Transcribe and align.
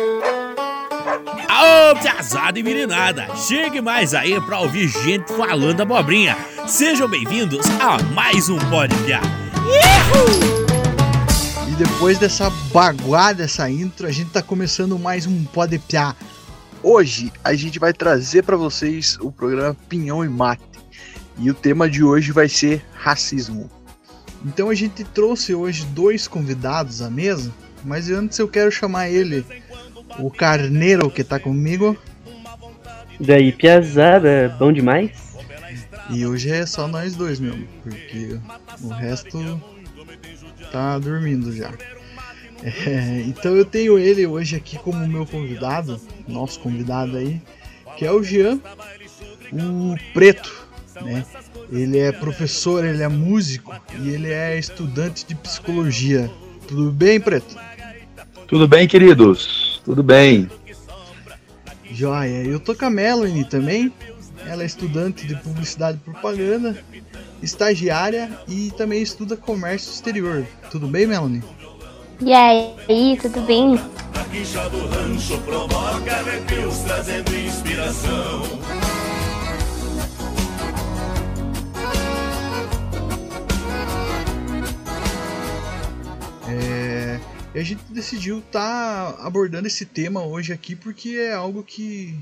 Ô, 0.00 1.96
piazada 2.00 2.56
e 2.56 2.62
meninada, 2.62 3.34
chegue 3.34 3.80
mais 3.80 4.14
aí 4.14 4.40
pra 4.42 4.60
ouvir 4.60 4.86
gente 4.86 5.32
falando 5.32 5.80
abobrinha. 5.80 6.36
Sejam 6.68 7.08
bem-vindos 7.08 7.66
a 7.80 8.00
mais 8.14 8.48
um 8.48 8.58
Pode 8.70 8.94
Piar. 8.98 9.24
E 11.66 11.72
depois 11.72 12.16
dessa 12.16 12.48
baguada, 12.72 13.42
dessa 13.42 13.68
intro, 13.68 14.06
a 14.06 14.12
gente 14.12 14.30
tá 14.30 14.40
começando 14.40 14.96
mais 14.96 15.26
um 15.26 15.44
Pode 15.46 15.80
Piar. 15.80 16.14
Hoje 16.80 17.32
a 17.42 17.52
gente 17.54 17.80
vai 17.80 17.92
trazer 17.92 18.44
para 18.44 18.56
vocês 18.56 19.18
o 19.20 19.32
programa 19.32 19.76
Pinhão 19.88 20.24
e 20.24 20.28
Mate. 20.28 20.62
E 21.38 21.50
o 21.50 21.54
tema 21.54 21.90
de 21.90 22.04
hoje 22.04 22.30
vai 22.30 22.48
ser 22.48 22.84
racismo. 22.94 23.68
Então 24.44 24.70
a 24.70 24.74
gente 24.74 25.02
trouxe 25.02 25.56
hoje 25.56 25.84
dois 25.86 26.28
convidados 26.28 27.02
à 27.02 27.10
mesa, 27.10 27.52
mas 27.84 28.08
antes 28.08 28.38
eu 28.38 28.46
quero 28.46 28.70
chamar 28.70 29.08
ele 29.08 29.44
o 30.18 30.30
Carneiro 30.30 31.10
que 31.10 31.24
tá 31.24 31.38
comigo. 31.38 31.96
Daí, 33.20 33.52
piazada, 33.52 34.54
bom 34.58 34.72
demais? 34.72 35.36
E 36.10 36.24
hoje 36.24 36.50
é 36.50 36.64
só 36.64 36.88
nós 36.88 37.14
dois 37.14 37.38
mesmo, 37.38 37.66
porque 37.82 38.38
o 38.82 38.88
resto 38.88 39.60
tá 40.72 40.98
dormindo 40.98 41.52
já. 41.54 41.70
É, 42.62 43.22
então 43.26 43.54
eu 43.54 43.64
tenho 43.64 43.98
ele 43.98 44.26
hoje 44.26 44.56
aqui 44.56 44.78
como 44.78 45.06
meu 45.06 45.26
convidado, 45.26 46.00
nosso 46.26 46.58
convidado 46.60 47.16
aí, 47.16 47.40
que 47.96 48.06
é 48.06 48.10
o 48.10 48.22
Jean, 48.22 48.58
o 49.52 49.96
Preto, 50.12 50.66
né? 51.02 51.24
Ele 51.70 51.98
é 51.98 52.10
professor, 52.10 52.84
ele 52.84 53.02
é 53.02 53.08
músico 53.08 53.74
e 54.00 54.08
ele 54.08 54.32
é 54.32 54.58
estudante 54.58 55.26
de 55.26 55.34
psicologia. 55.34 56.30
Tudo 56.66 56.90
bem, 56.90 57.20
Preto? 57.20 57.56
Tudo 58.46 58.66
bem, 58.66 58.88
queridos? 58.88 59.67
Tudo 59.88 60.02
bem. 60.02 60.50
Joia. 61.90 62.44
Eu 62.44 62.60
tô 62.60 62.74
com 62.74 62.84
a 62.84 62.90
Melanie 62.90 63.46
também. 63.46 63.90
Ela 64.46 64.62
é 64.62 64.66
estudante 64.66 65.26
de 65.26 65.34
publicidade 65.36 65.96
e 65.96 66.00
propaganda, 66.10 66.76
estagiária 67.42 68.30
e 68.46 68.70
também 68.76 69.00
estuda 69.00 69.34
comércio 69.34 69.90
exterior. 69.90 70.46
Tudo 70.70 70.88
bem, 70.88 71.06
Melanie? 71.06 71.42
E 72.20 72.34
aí, 72.34 73.18
tudo 73.22 73.40
bem? 73.46 73.80
A 74.14 74.68
do 74.68 74.86
rancho 74.88 75.38
provoca 75.38 76.16
arrepios 76.16 76.80
trazendo 76.80 77.34
inspiração. 77.34 78.42
E 87.58 87.60
a 87.60 87.64
gente 87.64 87.82
decidiu 87.90 88.38
estar 88.38 89.14
tá 89.14 89.26
abordando 89.26 89.66
esse 89.66 89.84
tema 89.84 90.24
hoje 90.24 90.52
aqui 90.52 90.76
porque 90.76 91.16
é 91.16 91.32
algo 91.32 91.64
que 91.64 92.16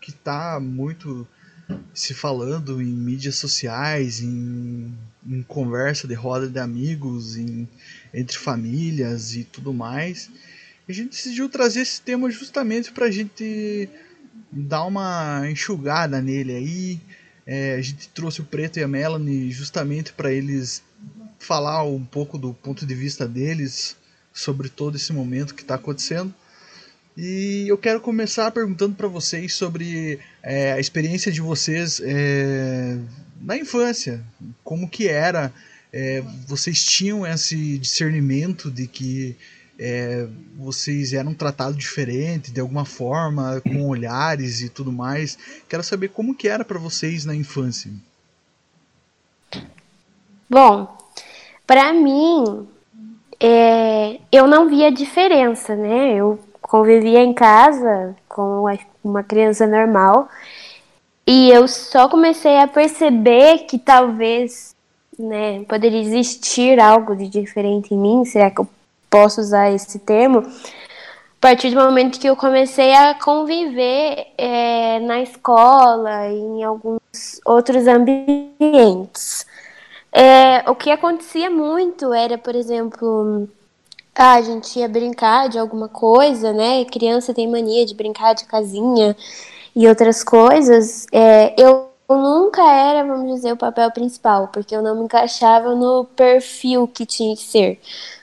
que 0.00 0.10
está 0.10 0.58
muito 0.58 1.28
se 1.92 2.14
falando 2.14 2.80
em 2.80 2.86
mídias 2.86 3.36
sociais, 3.36 4.22
em, 4.22 4.90
em, 5.26 5.42
conversa 5.42 6.08
de 6.08 6.14
roda 6.14 6.48
de 6.48 6.58
amigos, 6.58 7.36
em, 7.36 7.68
entre 8.12 8.38
famílias 8.38 9.36
e 9.36 9.44
tudo 9.44 9.74
mais. 9.74 10.30
E 10.88 10.92
a 10.92 10.94
gente 10.94 11.10
decidiu 11.10 11.46
trazer 11.50 11.82
esse 11.82 12.00
tema 12.00 12.30
justamente 12.30 12.90
para 12.90 13.04
a 13.04 13.10
gente 13.10 13.86
dar 14.50 14.84
uma 14.84 15.42
enxugada 15.50 16.22
nele 16.22 16.54
aí. 16.54 17.00
É, 17.46 17.74
a 17.74 17.82
gente 17.82 18.08
trouxe 18.08 18.40
o 18.40 18.44
Preto 18.44 18.78
e 18.78 18.82
a 18.82 18.88
Melanie 18.88 19.50
justamente 19.52 20.14
para 20.14 20.32
eles 20.32 20.82
falar 21.38 21.84
um 21.84 22.04
pouco 22.04 22.38
do 22.38 22.54
ponto 22.54 22.86
de 22.86 22.94
vista 22.94 23.28
deles 23.28 23.99
sobre 24.40 24.68
todo 24.68 24.96
esse 24.96 25.12
momento 25.12 25.54
que 25.54 25.62
está 25.62 25.74
acontecendo. 25.74 26.34
E 27.16 27.66
eu 27.68 27.76
quero 27.76 28.00
começar 28.00 28.50
perguntando 28.50 28.94
para 28.94 29.08
vocês 29.08 29.54
sobre 29.54 30.18
é, 30.42 30.72
a 30.72 30.80
experiência 30.80 31.30
de 31.30 31.40
vocês 31.40 32.00
é, 32.02 32.98
na 33.40 33.56
infância, 33.56 34.24
como 34.64 34.88
que 34.88 35.08
era, 35.08 35.52
é, 35.92 36.22
vocês 36.46 36.84
tinham 36.84 37.26
esse 37.26 37.78
discernimento 37.78 38.70
de 38.70 38.86
que 38.86 39.36
é, 39.78 40.26
vocês 40.56 41.12
eram 41.12 41.34
tratados 41.34 41.76
diferente, 41.76 42.52
de 42.52 42.60
alguma 42.60 42.84
forma, 42.84 43.60
com 43.60 43.88
olhares 43.88 44.60
e 44.60 44.68
tudo 44.68 44.92
mais. 44.92 45.36
Quero 45.68 45.82
saber 45.82 46.08
como 46.08 46.34
que 46.34 46.48
era 46.48 46.64
para 46.64 46.78
vocês 46.78 47.24
na 47.24 47.34
infância. 47.34 47.90
Bom, 50.48 50.96
para 51.66 51.92
mim 51.92 52.68
é, 53.40 54.18
eu 54.30 54.46
não 54.46 54.68
via 54.68 54.92
diferença, 54.92 55.74
né? 55.74 56.14
Eu 56.14 56.38
convivia 56.60 57.20
em 57.20 57.32
casa 57.32 58.14
com 58.28 58.64
uma 59.02 59.22
criança 59.22 59.66
normal 59.66 60.28
e 61.26 61.50
eu 61.50 61.66
só 61.68 62.08
comecei 62.08 62.58
a 62.58 62.66
perceber 62.66 63.60
que 63.60 63.78
talvez, 63.78 64.74
né, 65.18 65.64
poderia 65.64 66.00
existir 66.00 66.80
algo 66.80 67.16
de 67.16 67.28
diferente 67.28 67.94
em 67.94 67.98
mim. 67.98 68.24
Será 68.24 68.50
que 68.50 68.60
eu 68.60 68.68
posso 69.08 69.40
usar 69.40 69.70
esse 69.70 69.98
termo? 70.00 70.40
A 70.40 71.40
partir 71.40 71.70
do 71.70 71.80
momento 71.80 72.20
que 72.20 72.28
eu 72.28 72.36
comecei 72.36 72.92
a 72.92 73.14
conviver 73.14 74.26
é, 74.36 75.00
na 75.00 75.22
escola 75.22 76.26
e 76.28 76.38
em 76.38 76.62
alguns 76.64 77.00
outros 77.46 77.86
ambientes. 77.86 79.46
É, 80.12 80.68
o 80.68 80.74
que 80.74 80.90
acontecia 80.90 81.50
muito 81.50 82.12
era, 82.12 82.36
por 82.36 82.54
exemplo, 82.54 83.48
ah, 84.14 84.34
a 84.34 84.42
gente 84.42 84.78
ia 84.78 84.88
brincar 84.88 85.48
de 85.48 85.58
alguma 85.58 85.88
coisa, 85.88 86.52
né? 86.52 86.84
Criança 86.84 87.32
tem 87.32 87.48
mania 87.48 87.86
de 87.86 87.94
brincar 87.94 88.34
de 88.34 88.44
casinha 88.44 89.16
e 89.74 89.86
outras 89.88 90.24
coisas. 90.24 91.06
É, 91.12 91.54
eu 91.60 91.88
nunca 92.08 92.62
era, 92.62 93.04
vamos 93.04 93.34
dizer, 93.34 93.52
o 93.52 93.56
papel 93.56 93.90
principal, 93.92 94.48
porque 94.48 94.74
eu 94.74 94.82
não 94.82 94.96
me 94.96 95.04
encaixava 95.04 95.74
no 95.74 96.04
perfil 96.16 96.88
que 96.88 97.06
tinha 97.06 97.36
que 97.36 97.42
ser. 97.42 97.80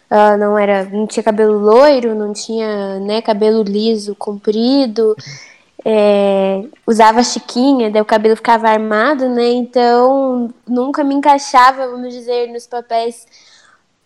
Uh, 0.09 0.37
não 0.37 0.57
era, 0.57 0.85
não 0.85 1.05
tinha 1.05 1.23
cabelo 1.23 1.57
loiro, 1.59 2.15
não 2.15 2.31
tinha, 2.31 2.99
né, 2.99 3.21
cabelo 3.21 3.61
liso, 3.63 4.15
comprido 4.15 5.15
é, 5.89 6.65
usava 6.85 7.23
chiquinha, 7.23 7.89
daí 7.89 8.01
o 8.01 8.05
cabelo 8.05 8.35
ficava 8.35 8.67
armado, 8.67 9.29
né? 9.29 9.47
Então 9.51 10.53
nunca 10.67 11.01
me 11.01 11.15
encaixava, 11.15 11.87
vamos 11.87 12.13
dizer, 12.13 12.51
nos 12.51 12.67
papéis 12.67 13.25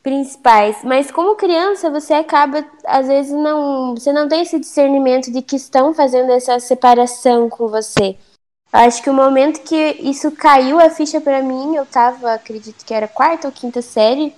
principais. 0.03 0.83
Mas 0.83 1.09
como 1.09 1.35
criança, 1.35 1.89
você 1.89 2.13
acaba, 2.13 2.63
às 2.85 3.07
vezes, 3.07 3.31
não. 3.31 3.95
Você 3.95 4.13
não 4.13 4.27
tem 4.27 4.43
esse 4.43 4.59
discernimento 4.59 5.31
de 5.31 5.41
que 5.41 5.55
estão 5.55 5.91
fazendo 5.91 6.31
essa 6.31 6.59
separação 6.59 7.49
com 7.49 7.67
você. 7.67 8.15
Acho 8.71 9.01
que 9.01 9.09
o 9.09 9.13
momento 9.13 9.61
que 9.63 9.97
isso 10.01 10.31
caiu 10.31 10.79
a 10.79 10.89
ficha 10.89 11.19
para 11.19 11.41
mim, 11.41 11.75
eu 11.75 11.85
tava, 11.85 12.33
acredito 12.33 12.85
que 12.85 12.93
era 12.93 13.07
quarta 13.07 13.47
ou 13.47 13.51
quinta 13.51 13.81
série, 13.81 14.35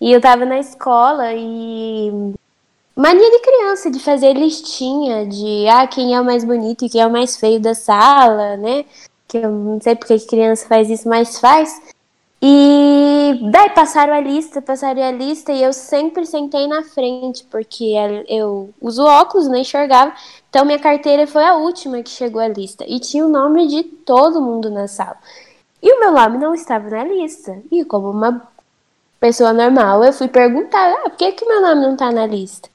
e 0.00 0.10
eu 0.10 0.20
tava 0.22 0.46
na 0.46 0.58
escola 0.58 1.34
e 1.34 2.34
Mania 2.98 3.30
de 3.30 3.38
criança, 3.38 3.88
de 3.92 4.00
fazer 4.00 4.32
listinha 4.32 5.24
de 5.24 5.68
ah, 5.68 5.86
quem 5.86 6.16
é 6.16 6.20
o 6.20 6.24
mais 6.24 6.42
bonito 6.42 6.84
e 6.84 6.88
quem 6.88 7.00
é 7.00 7.06
o 7.06 7.12
mais 7.12 7.36
feio 7.36 7.60
da 7.60 7.72
sala, 7.72 8.56
né? 8.56 8.84
Que 9.28 9.38
eu 9.38 9.52
não 9.52 9.80
sei 9.80 9.94
porque 9.94 10.18
criança 10.18 10.66
faz 10.66 10.90
isso, 10.90 11.08
mas 11.08 11.38
faz. 11.38 11.80
E 12.42 13.38
daí 13.52 13.70
passaram 13.70 14.12
a 14.12 14.20
lista, 14.20 14.60
passaram 14.60 15.00
a 15.00 15.12
lista 15.12 15.52
e 15.52 15.62
eu 15.62 15.72
sempre 15.72 16.26
sentei 16.26 16.66
na 16.66 16.82
frente, 16.82 17.44
porque 17.44 17.94
eu 18.28 18.70
uso 18.80 19.04
óculos, 19.04 19.46
não 19.46 19.56
enxergava. 19.56 20.12
Então 20.50 20.64
minha 20.64 20.80
carteira 20.80 21.24
foi 21.24 21.44
a 21.44 21.54
última 21.54 22.02
que 22.02 22.10
chegou 22.10 22.42
à 22.42 22.48
lista. 22.48 22.84
E 22.88 22.98
tinha 22.98 23.24
o 23.24 23.28
nome 23.28 23.68
de 23.68 23.84
todo 23.84 24.42
mundo 24.42 24.70
na 24.70 24.88
sala. 24.88 25.18
E 25.80 25.92
o 25.92 26.00
meu 26.00 26.10
nome 26.10 26.38
não 26.38 26.52
estava 26.52 26.90
na 26.90 27.04
lista. 27.04 27.62
E 27.70 27.84
como 27.84 28.10
uma 28.10 28.42
pessoa 29.20 29.52
normal, 29.52 30.02
eu 30.02 30.12
fui 30.12 30.26
perguntar, 30.26 30.92
ah, 30.94 31.10
por 31.10 31.16
que, 31.16 31.30
que 31.30 31.46
meu 31.46 31.62
nome 31.62 31.80
não 31.82 31.92
está 31.92 32.10
na 32.10 32.26
lista? 32.26 32.68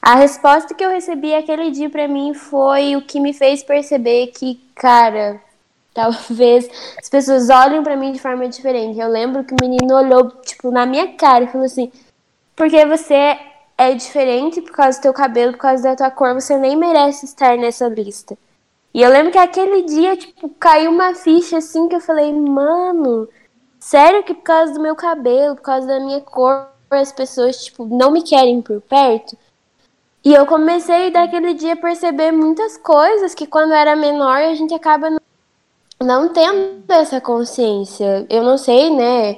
A 0.00 0.14
resposta 0.14 0.74
que 0.74 0.84
eu 0.84 0.90
recebi 0.90 1.34
aquele 1.34 1.70
dia 1.70 1.90
para 1.90 2.06
mim 2.06 2.32
foi 2.34 2.96
o 2.96 3.02
que 3.02 3.18
me 3.18 3.32
fez 3.32 3.62
perceber 3.62 4.28
que, 4.28 4.60
cara, 4.74 5.40
talvez 5.92 6.68
as 6.98 7.08
pessoas 7.08 7.50
olhem 7.50 7.82
para 7.82 7.96
mim 7.96 8.12
de 8.12 8.20
forma 8.20 8.48
diferente. 8.48 9.00
Eu 9.00 9.08
lembro 9.08 9.42
que 9.44 9.54
o 9.54 9.56
menino 9.60 9.94
olhou, 9.94 10.30
tipo, 10.42 10.70
na 10.70 10.86
minha 10.86 11.14
cara 11.14 11.44
e 11.44 11.48
falou 11.48 11.64
assim: 11.64 11.90
porque 12.54 12.84
você 12.86 13.38
é 13.76 13.94
diferente 13.94 14.62
por 14.62 14.72
causa 14.72 14.98
do 14.98 15.02
teu 15.02 15.12
cabelo, 15.12 15.52
por 15.52 15.58
causa 15.58 15.82
da 15.82 15.96
tua 15.96 16.10
cor, 16.10 16.34
você 16.34 16.56
nem 16.56 16.76
merece 16.76 17.24
estar 17.26 17.56
nessa 17.56 17.88
lista. 17.88 18.36
E 18.94 19.02
eu 19.02 19.10
lembro 19.10 19.30
que 19.30 19.38
aquele 19.38 19.82
dia, 19.82 20.16
tipo, 20.16 20.48
caiu 20.58 20.90
uma 20.90 21.14
ficha 21.14 21.58
assim 21.58 21.86
que 21.88 21.96
eu 21.96 22.00
falei, 22.00 22.32
mano, 22.32 23.28
sério 23.78 24.22
que 24.22 24.32
por 24.32 24.42
causa 24.42 24.72
do 24.72 24.80
meu 24.80 24.96
cabelo, 24.96 25.54
por 25.54 25.62
causa 25.62 25.86
da 25.86 26.00
minha 26.00 26.20
cor, 26.22 26.68
as 26.90 27.12
pessoas, 27.12 27.64
tipo, 27.64 27.84
não 27.84 28.10
me 28.10 28.22
querem 28.22 28.62
por 28.62 28.80
perto? 28.80 29.36
E 30.26 30.34
eu 30.34 30.44
comecei 30.44 31.12
daquele 31.12 31.54
dia 31.54 31.74
a 31.74 31.76
perceber 31.76 32.32
muitas 32.32 32.76
coisas 32.76 33.32
que 33.32 33.46
quando 33.46 33.72
era 33.72 33.94
menor 33.94 34.38
a 34.38 34.54
gente 34.56 34.74
acaba 34.74 35.08
não, 36.02 36.28
tendo 36.30 36.82
essa 36.88 37.20
consciência. 37.20 38.26
Eu 38.28 38.42
não 38.42 38.58
sei, 38.58 38.90
né, 38.90 39.36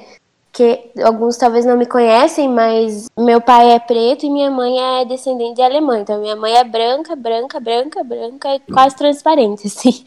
porque 0.50 0.90
alguns 1.04 1.36
talvez 1.36 1.66
não 1.66 1.76
me 1.76 1.84
conhecem, 1.84 2.48
mas 2.48 3.06
meu 3.18 3.38
pai 3.38 3.72
é 3.72 3.78
preto 3.78 4.24
e 4.24 4.30
minha 4.30 4.50
mãe 4.50 4.78
é 4.80 5.04
descendente 5.04 5.56
de 5.56 5.62
alemã. 5.62 5.98
Então 5.98 6.22
minha 6.22 6.34
mãe 6.34 6.56
é 6.56 6.64
branca, 6.64 7.14
branca, 7.14 7.60
branca, 7.60 8.02
branca 8.02 8.48
quase 8.72 8.96
transparente, 8.96 9.66
assim. 9.68 10.06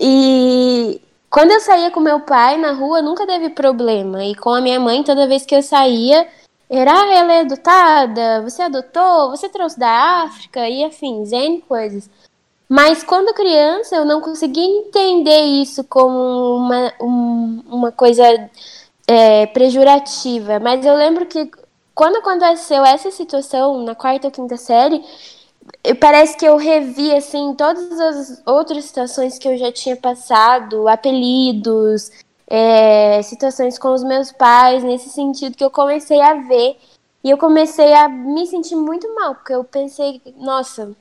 e 0.00 1.00
quando 1.30 1.52
eu 1.52 1.60
saía 1.60 1.92
com 1.92 2.00
meu 2.00 2.18
pai 2.18 2.58
na 2.58 2.72
rua, 2.72 3.00
nunca 3.00 3.24
teve 3.24 3.50
problema. 3.50 4.24
E 4.24 4.34
com 4.34 4.50
a 4.50 4.60
minha 4.60 4.80
mãe, 4.80 5.04
toda 5.04 5.28
vez 5.28 5.46
que 5.46 5.54
eu 5.54 5.62
saía, 5.62 6.26
ah, 6.70 7.14
ela 7.14 7.32
é 7.32 7.40
adotada, 7.40 8.42
você 8.42 8.62
adotou, 8.62 9.30
você 9.30 9.48
trouxe 9.48 9.78
da 9.78 10.22
África 10.24 10.68
e 10.68 10.84
afins, 10.84 11.32
N 11.32 11.62
coisas. 11.62 12.10
Mas 12.68 13.02
quando 13.02 13.32
criança, 13.34 13.96
eu 13.96 14.04
não 14.04 14.20
conseguia 14.20 14.64
entender 14.64 15.40
isso 15.40 15.82
como 15.84 16.56
uma, 16.56 16.92
um, 17.00 17.62
uma 17.66 17.92
coisa 17.92 18.22
é, 19.06 19.46
pejorativa. 19.46 20.60
Mas 20.60 20.84
eu 20.84 20.94
lembro 20.94 21.24
que 21.24 21.50
quando 21.94 22.16
aconteceu 22.16 22.84
essa 22.84 23.10
situação 23.10 23.82
na 23.82 23.94
quarta 23.94 24.28
ou 24.28 24.30
quinta 24.30 24.58
série, 24.58 25.02
parece 25.98 26.36
que 26.36 26.46
eu 26.46 26.56
revi 26.56 27.14
assim 27.14 27.54
todas 27.54 27.98
as 27.98 28.42
outras 28.46 28.84
situações 28.84 29.38
que 29.38 29.48
eu 29.48 29.56
já 29.56 29.72
tinha 29.72 29.96
passado, 29.96 30.86
apelidos, 30.86 32.10
é, 32.48 33.20
situações 33.22 33.78
com 33.78 33.92
os 33.92 34.02
meus 34.02 34.32
pais, 34.32 34.82
nesse 34.82 35.10
sentido 35.10 35.56
que 35.56 35.64
eu 35.64 35.70
comecei 35.70 36.20
a 36.20 36.34
ver 36.34 36.78
e 37.22 37.30
eu 37.30 37.36
comecei 37.36 37.92
a 37.92 38.08
me 38.08 38.46
sentir 38.46 38.76
muito 38.76 39.12
mal, 39.14 39.34
porque 39.34 39.52
eu 39.52 39.64
pensei, 39.64 40.22
nossa, 40.36 40.96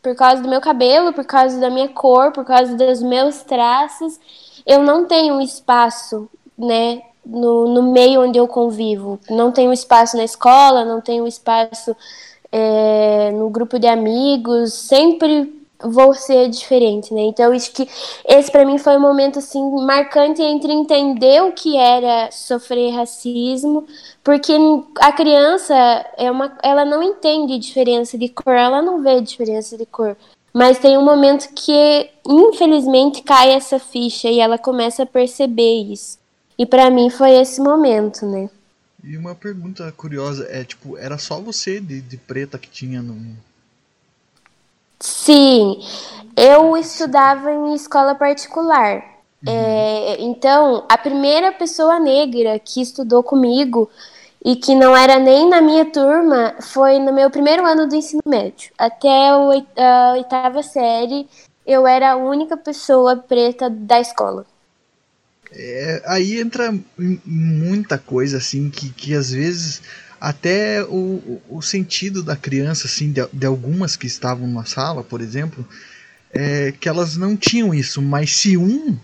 por 0.00 0.14
causa 0.14 0.42
do 0.42 0.48
meu 0.48 0.60
cabelo, 0.60 1.12
por 1.12 1.24
causa 1.24 1.58
da 1.58 1.68
minha 1.68 1.88
cor, 1.88 2.30
por 2.32 2.44
causa 2.44 2.76
dos 2.76 3.02
meus 3.02 3.42
traços, 3.42 4.20
eu 4.64 4.82
não 4.82 5.06
tenho 5.06 5.34
um 5.34 5.40
espaço, 5.40 6.28
né, 6.56 7.02
no, 7.26 7.66
no 7.68 7.82
meio 7.92 8.22
onde 8.22 8.38
eu 8.38 8.46
convivo. 8.46 9.18
Não 9.28 9.50
tenho 9.50 9.72
espaço 9.72 10.16
na 10.16 10.24
escola, 10.24 10.84
não 10.84 11.00
tenho 11.00 11.26
espaço 11.26 11.96
é, 12.52 13.30
no 13.32 13.50
grupo 13.50 13.78
de 13.78 13.86
amigos, 13.86 14.72
sempre 14.72 15.57
vou 15.82 16.14
ser 16.14 16.48
diferente, 16.48 17.14
né? 17.14 17.22
Então, 17.22 17.52
acho 17.52 17.72
que 17.72 17.88
esse 18.26 18.50
para 18.50 18.64
mim 18.64 18.78
foi 18.78 18.96
um 18.96 19.00
momento 19.00 19.38
assim 19.38 19.60
marcante 19.84 20.42
entre 20.42 20.72
entender 20.72 21.42
o 21.42 21.52
que 21.52 21.76
era 21.76 22.30
sofrer 22.32 22.94
racismo, 22.94 23.86
porque 24.24 24.52
a 25.00 25.12
criança 25.12 25.74
é 26.16 26.30
uma, 26.30 26.56
ela 26.62 26.84
não 26.84 27.02
entende 27.02 27.58
diferença 27.58 28.18
de 28.18 28.28
cor, 28.28 28.54
ela 28.54 28.82
não 28.82 29.02
vê 29.02 29.20
diferença 29.20 29.76
de 29.76 29.86
cor. 29.86 30.16
Mas 30.52 30.78
tem 30.78 30.98
um 30.98 31.04
momento 31.04 31.48
que, 31.54 32.10
infelizmente, 32.26 33.22
cai 33.22 33.52
essa 33.52 33.78
ficha 33.78 34.28
e 34.28 34.40
ela 34.40 34.58
começa 34.58 35.02
a 35.02 35.06
perceber 35.06 35.82
isso. 35.82 36.18
E 36.58 36.66
para 36.66 36.90
mim 36.90 37.10
foi 37.10 37.32
esse 37.32 37.60
momento, 37.60 38.26
né? 38.26 38.50
E 39.04 39.16
uma 39.16 39.34
pergunta 39.34 39.92
curiosa 39.92 40.46
é, 40.50 40.64
tipo, 40.64 40.98
era 40.98 41.16
só 41.18 41.40
você 41.40 41.80
de, 41.80 42.00
de 42.00 42.16
preta 42.16 42.58
que 42.58 42.68
tinha 42.68 43.00
no. 43.00 43.14
Sim, 45.00 45.80
eu 46.36 46.76
estudava 46.76 47.52
em 47.52 47.74
escola 47.74 48.14
particular. 48.14 49.04
Uhum. 49.46 49.52
É, 49.52 50.20
então, 50.20 50.84
a 50.88 50.98
primeira 50.98 51.52
pessoa 51.52 52.00
negra 52.00 52.58
que 52.58 52.80
estudou 52.80 53.22
comigo 53.22 53.88
e 54.44 54.56
que 54.56 54.74
não 54.74 54.96
era 54.96 55.18
nem 55.18 55.48
na 55.48 55.60
minha 55.60 55.84
turma 55.84 56.54
foi 56.60 56.98
no 56.98 57.12
meu 57.12 57.30
primeiro 57.30 57.64
ano 57.64 57.88
do 57.88 57.94
ensino 57.94 58.22
médio. 58.26 58.72
Até 58.76 59.28
a 59.28 60.12
oitava 60.12 60.62
série, 60.62 61.28
eu 61.66 61.86
era 61.86 62.12
a 62.12 62.16
única 62.16 62.56
pessoa 62.56 63.16
preta 63.16 63.68
da 63.68 64.00
escola. 64.00 64.46
É, 65.50 66.02
aí 66.06 66.40
entra 66.40 66.74
muita 67.24 67.96
coisa 67.96 68.36
assim 68.36 68.68
que, 68.68 68.90
que 68.90 69.14
às 69.14 69.30
vezes 69.30 69.82
até 70.20 70.82
o, 70.84 71.40
o 71.48 71.62
sentido 71.62 72.22
da 72.22 72.36
criança 72.36 72.86
assim 72.86 73.12
de, 73.12 73.26
de 73.32 73.46
algumas 73.46 73.96
que 73.96 74.06
estavam 74.06 74.46
na 74.48 74.64
sala 74.64 75.02
por 75.02 75.20
exemplo 75.20 75.66
é 76.32 76.72
que 76.72 76.88
elas 76.88 77.16
não 77.16 77.36
tinham 77.36 77.72
isso 77.72 78.02
mas 78.02 78.36
se 78.36 78.56
um 78.56 78.98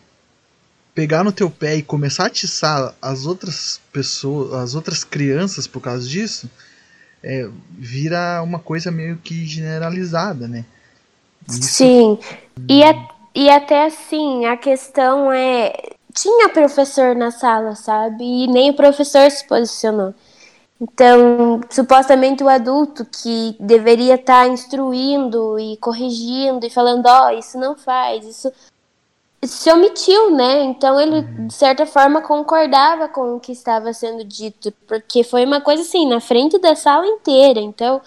pegar 0.94 1.24
no 1.24 1.32
teu 1.32 1.50
pé 1.50 1.76
e 1.76 1.82
começar 1.82 2.24
a 2.24 2.26
atiçar 2.26 2.94
as 3.00 3.26
outras 3.26 3.80
pessoas 3.92 4.52
as 4.54 4.74
outras 4.74 5.04
crianças 5.04 5.66
por 5.66 5.80
causa 5.80 6.08
disso 6.08 6.50
é, 7.22 7.48
vira 7.78 8.42
uma 8.42 8.58
coisa 8.58 8.90
meio 8.90 9.16
que 9.16 9.46
generalizada 9.46 10.48
né 10.48 10.64
isso... 11.48 11.62
sim 11.62 12.18
e, 12.68 12.82
a, 12.82 13.08
e 13.34 13.48
até 13.48 13.86
assim 13.86 14.46
a 14.46 14.56
questão 14.56 15.32
é 15.32 15.72
tinha 16.14 16.48
professor 16.48 17.14
na 17.16 17.30
sala, 17.30 17.74
sabe? 17.74 18.24
E 18.24 18.46
nem 18.46 18.70
o 18.70 18.74
professor 18.74 19.28
se 19.30 19.44
posicionou. 19.46 20.14
Então, 20.84 21.62
supostamente 21.70 22.44
o 22.44 22.48
adulto 22.48 23.06
que 23.06 23.56
deveria 23.58 24.16
estar 24.16 24.44
tá 24.44 24.48
instruindo 24.48 25.58
e 25.58 25.78
corrigindo 25.78 26.66
e 26.66 26.70
falando, 26.70 27.06
ó, 27.06 27.28
oh, 27.28 27.30
isso 27.30 27.58
não 27.58 27.74
faz, 27.74 28.26
isso 28.26 28.52
se 29.42 29.72
omitiu, 29.72 30.30
né? 30.30 30.62
Então 30.64 31.00
ele 31.00 31.22
de 31.46 31.54
certa 31.54 31.86
forma 31.86 32.20
concordava 32.20 33.08
com 33.08 33.36
o 33.36 33.40
que 33.40 33.52
estava 33.52 33.92
sendo 33.94 34.24
dito, 34.24 34.72
porque 34.86 35.24
foi 35.24 35.44
uma 35.44 35.60
coisa 35.60 35.82
assim 35.82 36.06
na 36.06 36.20
frente 36.20 36.58
da 36.58 36.76
sala 36.76 37.06
inteira. 37.06 37.60
Então, 37.60 38.00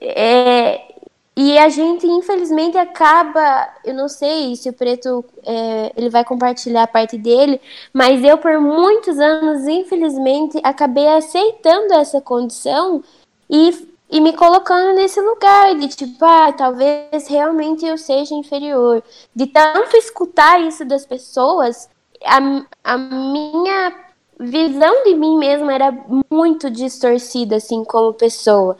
é, 0.00 0.94
e 1.40 1.56
a 1.56 1.68
gente, 1.68 2.04
infelizmente, 2.04 2.76
acaba. 2.76 3.68
Eu 3.84 3.94
não 3.94 4.08
sei 4.08 4.56
se 4.56 4.68
o 4.68 4.72
Preto 4.72 5.24
é, 5.46 5.92
ele 5.96 6.10
vai 6.10 6.24
compartilhar 6.24 6.82
a 6.82 6.88
parte 6.88 7.16
dele, 7.16 7.60
mas 7.92 8.24
eu, 8.24 8.36
por 8.38 8.58
muitos 8.60 9.20
anos, 9.20 9.64
infelizmente, 9.68 10.58
acabei 10.64 11.06
aceitando 11.06 11.94
essa 11.94 12.20
condição 12.20 13.04
e, 13.48 13.88
e 14.10 14.20
me 14.20 14.32
colocando 14.32 14.96
nesse 14.96 15.20
lugar 15.20 15.76
de 15.76 15.86
tipo, 15.86 16.24
ah, 16.24 16.52
talvez 16.52 17.28
realmente 17.28 17.86
eu 17.86 17.96
seja 17.96 18.34
inferior. 18.34 19.00
De 19.32 19.46
tanto 19.46 19.96
escutar 19.96 20.60
isso 20.60 20.84
das 20.84 21.06
pessoas, 21.06 21.88
a, 22.24 22.64
a 22.82 22.98
minha 22.98 23.94
visão 24.40 25.04
de 25.04 25.14
mim 25.14 25.38
mesma 25.38 25.72
era 25.72 25.96
muito 26.28 26.68
distorcida, 26.68 27.56
assim, 27.56 27.84
como 27.84 28.12
pessoa. 28.12 28.76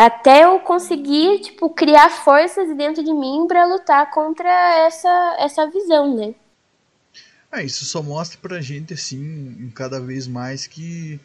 Até 0.00 0.44
eu 0.44 0.58
conseguir, 0.60 1.40
tipo, 1.40 1.68
criar 1.68 2.08
forças 2.08 2.74
dentro 2.74 3.04
de 3.04 3.12
mim 3.12 3.44
para 3.46 3.66
lutar 3.66 4.10
contra 4.10 4.48
essa, 4.86 5.36
essa 5.38 5.70
visão, 5.70 6.16
né? 6.16 6.34
Ah, 7.52 7.62
isso 7.62 7.84
só 7.84 8.02
mostra 8.02 8.38
pra 8.40 8.62
gente, 8.62 8.94
assim, 8.94 9.70
cada 9.74 10.00
vez 10.00 10.26
mais 10.26 10.66
que, 10.66 11.20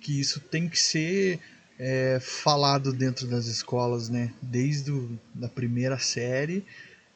que 0.00 0.20
isso 0.20 0.38
tem 0.38 0.68
que 0.68 0.78
ser 0.78 1.40
é, 1.76 2.20
falado 2.20 2.92
dentro 2.92 3.26
das 3.26 3.46
escolas, 3.46 4.08
né? 4.08 4.32
Desde 4.40 4.92
a 4.92 5.40
da 5.40 5.48
primeira 5.48 5.98
série 5.98 6.64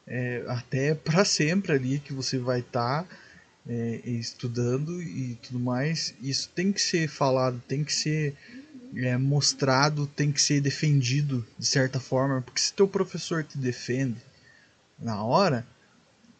é, 0.05 0.43
até 0.49 0.93
para 0.93 1.23
sempre 1.23 1.71
ali 1.71 1.99
que 1.99 2.11
você 2.11 2.37
vai 2.37 2.59
estar 2.59 3.03
tá, 3.03 3.09
é, 3.69 4.01
estudando 4.03 5.01
e 5.01 5.37
tudo 5.43 5.61
mais. 5.61 6.13
Isso 6.21 6.49
tem 6.53 6.73
que 6.73 6.81
ser 6.81 7.07
falado, 7.07 7.63
tem 7.69 7.85
que 7.85 7.93
ser 7.93 8.35
é, 8.95 9.17
mostrado 9.17 10.07
tem 10.07 10.31
que 10.31 10.41
ser 10.41 10.61
defendido 10.61 11.45
de 11.57 11.65
certa 11.65 11.99
forma, 11.99 12.41
porque 12.41 12.61
se 12.61 12.73
teu 12.73 12.87
professor 12.87 13.43
te 13.43 13.57
defende 13.57 14.17
na 14.97 15.23
hora, 15.23 15.65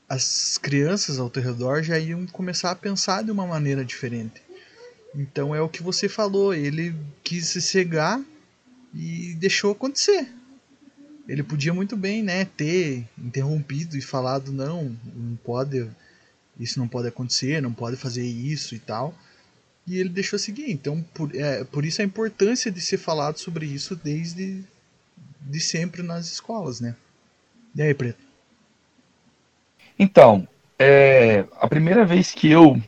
as 0.07 0.57
crianças 0.57 1.19
ao 1.19 1.29
teu 1.29 1.43
redor 1.43 1.83
já 1.83 1.99
iam 1.99 2.25
começar 2.27 2.71
a 2.71 2.75
pensar 2.75 3.23
de 3.23 3.31
uma 3.31 3.45
maneira 3.45 3.85
diferente. 3.85 4.41
Então 5.15 5.53
é 5.55 5.61
o 5.61 5.69
que 5.69 5.83
você 5.83 6.09
falou, 6.09 6.53
ele 6.53 6.95
quis 7.23 7.47
se 7.47 7.61
cegar 7.61 8.21
e 8.93 9.35
deixou 9.35 9.71
acontecer. 9.71 10.27
Ele 11.27 11.43
podia 11.43 11.73
muito 11.73 11.95
bem, 11.95 12.23
né, 12.23 12.45
ter 12.45 13.07
interrompido 13.15 13.95
e 13.95 14.01
falado 14.01 14.51
não, 14.51 14.97
não 15.15 15.35
pode, 15.35 15.87
isso 16.59 16.79
não 16.79 16.87
pode 16.87 17.07
acontecer, 17.07 17.61
não 17.61 17.71
pode 17.71 17.95
fazer 17.95 18.25
isso 18.25 18.73
e 18.73 18.79
tal 18.79 19.15
e 19.89 19.97
ele 19.97 20.09
deixou 20.09 20.37
seguir. 20.37 20.71
Então, 20.71 21.03
por, 21.13 21.35
é, 21.35 21.63
por 21.63 21.83
isso 21.83 22.01
a 22.01 22.05
importância 22.05 22.71
de 22.71 22.79
ser 22.79 22.97
falado 22.97 23.39
sobre 23.39 23.65
isso 23.65 23.95
desde 23.95 24.63
de 25.41 25.59
sempre 25.59 26.03
nas 26.03 26.31
escolas, 26.31 26.79
né? 26.79 26.95
E 27.75 27.81
aí, 27.81 27.93
Preto? 27.93 28.19
Então, 29.97 30.47
é, 30.77 31.43
a 31.59 31.67
primeira 31.67 32.05
vez 32.05 32.31
que 32.31 32.49
eu 32.49 32.79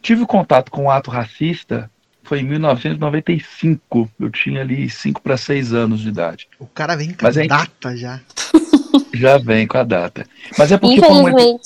tive 0.00 0.24
contato 0.24 0.70
com 0.70 0.84
um 0.84 0.90
ato 0.90 1.10
racista 1.10 1.90
foi 2.22 2.40
em 2.40 2.44
1995. 2.44 4.10
Eu 4.18 4.30
tinha 4.30 4.62
ali 4.62 4.88
5 4.88 5.20
para 5.20 5.36
6 5.36 5.74
anos 5.74 6.00
de 6.00 6.08
idade. 6.08 6.48
O 6.58 6.66
cara 6.66 6.96
vem 6.96 7.12
com 7.12 7.22
Mas 7.22 7.36
a 7.36 7.44
é... 7.44 7.46
data 7.46 7.96
já. 7.96 8.20
Já 9.12 9.38
vem 9.38 9.66
com 9.66 9.76
a 9.76 9.82
data. 9.82 10.24
Mas 10.56 10.70
é 10.70 10.78
porque 10.78 10.96
Infelizmente. 10.96 11.32
Foi 11.32 11.52
um... 11.52 11.58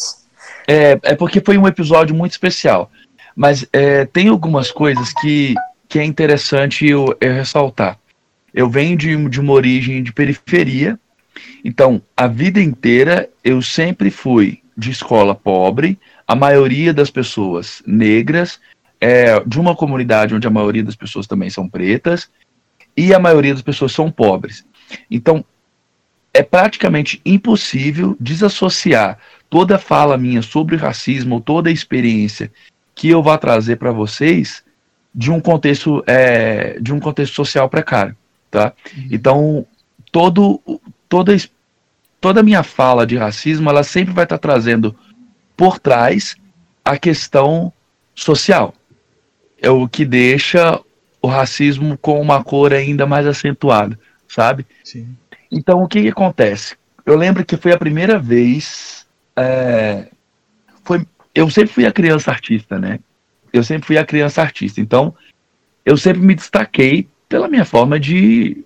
é, 0.66 0.98
é 1.02 1.14
porque 1.14 1.40
foi 1.40 1.58
um 1.58 1.68
episódio 1.68 2.14
muito 2.14 2.32
especial. 2.32 2.90
Mas 3.34 3.66
é, 3.72 4.04
tem 4.04 4.28
algumas 4.28 4.70
coisas 4.70 5.12
que, 5.14 5.54
que 5.88 5.98
é 5.98 6.04
interessante 6.04 6.86
eu, 6.86 7.16
eu 7.20 7.32
ressaltar. 7.32 7.98
Eu 8.52 8.70
venho 8.70 8.96
de, 8.96 9.28
de 9.28 9.40
uma 9.40 9.52
origem 9.52 10.02
de 10.02 10.12
periferia, 10.12 10.98
então 11.64 12.00
a 12.16 12.28
vida 12.28 12.60
inteira 12.60 13.28
eu 13.42 13.60
sempre 13.60 14.10
fui 14.10 14.62
de 14.76 14.90
escola 14.90 15.34
pobre, 15.34 15.98
a 16.26 16.34
maioria 16.34 16.92
das 16.92 17.10
pessoas 17.10 17.82
negras, 17.86 18.60
é 19.00 19.38
de 19.40 19.58
uma 19.58 19.74
comunidade 19.74 20.34
onde 20.34 20.46
a 20.46 20.50
maioria 20.50 20.82
das 20.82 20.96
pessoas 20.96 21.26
também 21.26 21.50
são 21.50 21.68
pretas 21.68 22.30
e 22.96 23.12
a 23.12 23.18
maioria 23.18 23.52
das 23.52 23.62
pessoas 23.62 23.92
são 23.92 24.10
pobres. 24.10 24.64
Então, 25.10 25.44
é 26.32 26.42
praticamente 26.42 27.20
impossível 27.24 28.16
desassociar 28.18 29.18
toda 29.50 29.78
fala 29.78 30.16
minha 30.16 30.42
sobre 30.42 30.76
racismo, 30.76 31.40
toda 31.40 31.68
a 31.68 31.72
experiência 31.72 32.50
que 32.94 33.08
eu 33.08 33.22
vá 33.22 33.36
trazer 33.36 33.76
para 33.76 33.90
vocês 33.92 34.62
de 35.14 35.30
um 35.30 35.40
contexto 35.40 36.02
é, 36.06 36.78
de 36.80 36.92
um 36.92 37.00
contexto 37.00 37.34
social 37.34 37.68
precário, 37.68 38.16
tá? 38.50 38.72
Uhum. 38.96 39.08
Então 39.10 39.66
todo 40.10 40.60
toda 41.08 41.36
toda 42.20 42.40
a 42.40 42.42
minha 42.42 42.62
fala 42.62 43.06
de 43.06 43.16
racismo 43.16 43.68
ela 43.68 43.82
sempre 43.82 44.12
vai 44.12 44.24
estar 44.24 44.38
tá 44.38 44.42
trazendo 44.42 44.96
por 45.56 45.78
trás 45.78 46.36
a 46.84 46.98
questão 46.98 47.72
social, 48.14 48.74
é 49.60 49.70
o 49.70 49.88
que 49.88 50.04
deixa 50.04 50.80
o 51.22 51.26
racismo 51.26 51.96
com 51.96 52.20
uma 52.20 52.44
cor 52.44 52.72
ainda 52.72 53.06
mais 53.06 53.26
acentuada, 53.26 53.98
sabe? 54.28 54.66
Sim. 54.84 55.16
Então 55.50 55.82
o 55.82 55.88
que, 55.88 56.02
que 56.02 56.08
acontece? 56.08 56.76
Eu 57.06 57.16
lembro 57.16 57.44
que 57.44 57.56
foi 57.56 57.72
a 57.72 57.78
primeira 57.78 58.18
vez 58.18 59.06
é, 59.36 60.08
eu 61.34 61.50
sempre 61.50 61.72
fui 61.72 61.86
a 61.86 61.92
criança 61.92 62.30
artista, 62.30 62.78
né? 62.78 63.00
Eu 63.52 63.62
sempre 63.62 63.86
fui 63.86 63.98
a 63.98 64.04
criança 64.04 64.40
artista. 64.40 64.80
Então, 64.80 65.14
eu 65.84 65.96
sempre 65.96 66.22
me 66.22 66.34
destaquei 66.34 67.08
pela 67.28 67.48
minha 67.48 67.64
forma 67.64 67.98
de, 67.98 68.64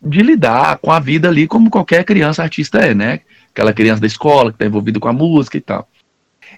de 0.00 0.22
lidar 0.22 0.78
com 0.78 0.92
a 0.92 1.00
vida 1.00 1.28
ali, 1.28 1.46
como 1.46 1.70
qualquer 1.70 2.04
criança 2.04 2.42
artista 2.42 2.78
é, 2.78 2.94
né? 2.94 3.20
Aquela 3.50 3.72
criança 3.72 4.00
da 4.00 4.06
escola 4.06 4.50
que 4.50 4.56
está 4.56 4.66
envolvida 4.66 5.00
com 5.00 5.08
a 5.08 5.12
música 5.12 5.56
e 5.56 5.60
tal. 5.60 5.88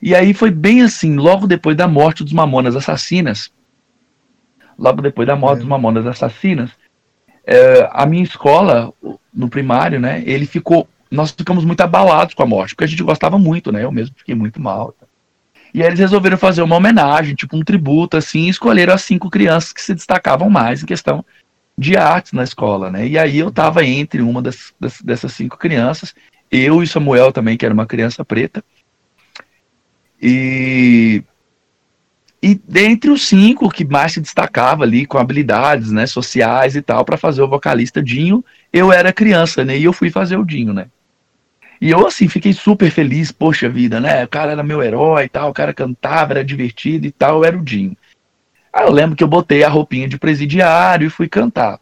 E 0.03 0.15
aí 0.15 0.35
foi 0.35 0.51
bem 0.51 0.83
assim, 0.83 1.17
logo 1.17 1.47
depois 1.47 1.77
da 1.77 1.87
morte 1.87 2.25
dos 2.25 2.33
Mamonas 2.33 2.75
Assassinas. 2.75 3.53
Logo 4.79 5.01
depois 5.01 5.27
da 5.27 5.37
morte 5.37 5.59
é. 5.59 5.61
dos 5.61 5.69
Mamonas 5.69 6.07
Assassinas, 6.07 6.71
é, 7.47 7.89
a 7.93 8.05
minha 8.07 8.25
escola, 8.25 8.93
no 9.33 9.49
primário, 9.49 10.01
né? 10.01 10.23
Ele 10.27 10.47
ficou 10.47 10.89
nós 11.11 11.31
ficamos 11.31 11.65
muito 11.65 11.81
abalados 11.81 12.35
com 12.35 12.43
a 12.43 12.47
morte, 12.47 12.75
porque 12.75 12.85
a 12.85 12.89
gente 12.89 13.03
gostava 13.03 13.39
muito, 13.39 13.71
né? 13.71 13.85
Eu 13.85 13.93
mesmo 13.93 14.17
fiquei 14.17 14.35
muito 14.35 14.61
mal. 14.61 14.93
E 15.75 15.83
aí 15.83 15.89
eles 15.89 15.99
resolveram 15.99 16.39
fazer 16.39 16.63
uma 16.63 16.77
homenagem, 16.77 17.35
tipo 17.35 17.57
um 17.57 17.65
tributo, 17.65 18.17
assim, 18.17 18.43
e 18.43 18.49
escolheram 18.49 18.95
as 18.95 19.03
cinco 19.03 19.29
crianças 19.29 19.73
que 19.73 19.83
se 19.83 19.93
destacavam 19.93 20.49
mais 20.49 20.83
em 20.83 20.87
questão 20.87 21.25
de 21.77 21.97
artes 21.97 22.33
na 22.33 22.45
escola, 22.45 22.93
né? 22.93 23.09
E 23.09 23.19
aí 23.19 23.39
eu 23.39 23.51
tava 23.51 23.85
entre 23.85 24.23
uma 24.23 24.41
das, 24.41 24.73
das, 24.79 25.01
dessas 25.03 25.33
cinco 25.33 25.59
crianças, 25.59 26.15
eu 26.49 26.81
e 26.81 26.87
Samuel 26.87 27.33
também, 27.33 27.57
que 27.57 27.65
era 27.65 27.75
uma 27.75 27.87
criança 27.87 28.25
preta. 28.25 28.63
E 30.23 31.25
e 32.41 32.61
dentre 32.69 33.11
os 33.11 33.27
cinco 33.27 33.71
que 33.71 33.87
mais 33.87 34.13
se 34.13 34.21
destacava 34.21 34.85
ali 34.85 35.07
com 35.07 35.17
habilidades, 35.17 35.91
né, 35.91 36.07
sociais 36.07 36.77
e 36.77 36.83
tal, 36.83 37.03
para 37.03 37.17
fazer 37.17 37.41
o 37.41 37.49
vocalista 37.49 38.03
Dinho, 38.03 38.45
eu 38.71 38.93
era 38.93 39.15
criança, 39.15 39.65
né? 39.65 39.79
E 39.79 39.85
eu 39.85 39.95
fui 39.95 40.11
fazer 40.11 40.37
o 40.37 40.45
Dinho, 40.45 40.75
né? 40.75 40.89
E 41.85 41.91
eu, 41.91 42.07
assim, 42.07 42.29
fiquei 42.29 42.55
super 42.55 42.91
feliz, 42.91 43.31
poxa 43.31 43.69
vida, 43.69 44.01
né? 44.01 44.25
O 44.25 44.29
cara 44.29 44.53
era 44.53 44.63
meu 44.63 44.83
herói 44.83 45.25
e 45.25 45.29
tal, 45.29 45.51
o 45.51 45.53
cara 45.53 45.75
cantava, 45.75 46.33
era 46.33 46.43
divertido 46.43 47.07
e 47.07 47.11
tal, 47.11 47.45
era 47.45 47.59
o 47.59 47.63
Dinho. 47.63 47.95
Aí 48.73 48.87
eu 48.87 48.91
lembro 48.91 49.15
que 49.15 49.23
eu 49.23 49.29
botei 49.29 49.63
a 49.63 49.69
roupinha 49.69 50.09
de 50.09 50.17
presidiário 50.17 51.07
e 51.07 51.11
fui 51.11 51.29
cantar. 51.29 51.79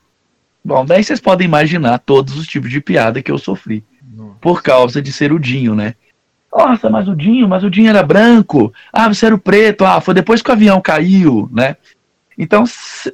Bom, 0.65 0.85
daí 0.85 1.05
vocês 1.05 1.21
podem 1.21 1.45
imaginar 1.45 2.01
todos 2.01 2.37
os 2.37 2.49
tipos 2.49 2.69
de 2.69 2.81
piada 2.81 3.23
que 3.23 3.31
eu 3.31 3.39
sofri. 3.39 3.85
Nossa. 4.13 4.35
Por 4.41 4.61
causa 4.61 5.01
de 5.01 5.13
ser 5.13 5.33
o 5.33 5.39
Dinho, 5.39 5.77
né? 5.77 5.95
Nossa, 6.53 6.91
mas 6.91 7.07
o 7.07 7.15
Dinho, 7.15 7.47
mas 7.47 7.63
o 7.63 7.71
Dinho 7.71 7.91
era 7.91 8.03
branco. 8.03 8.75
Ah, 8.93 9.07
você 9.07 9.27
era 9.27 9.37
o 9.37 9.39
preto. 9.39 9.85
Ah, 9.85 10.01
foi 10.01 10.15
depois 10.15 10.43
que 10.43 10.51
o 10.51 10.53
avião 10.53 10.81
caiu, 10.81 11.49
né? 11.53 11.77
Então, 12.37 12.65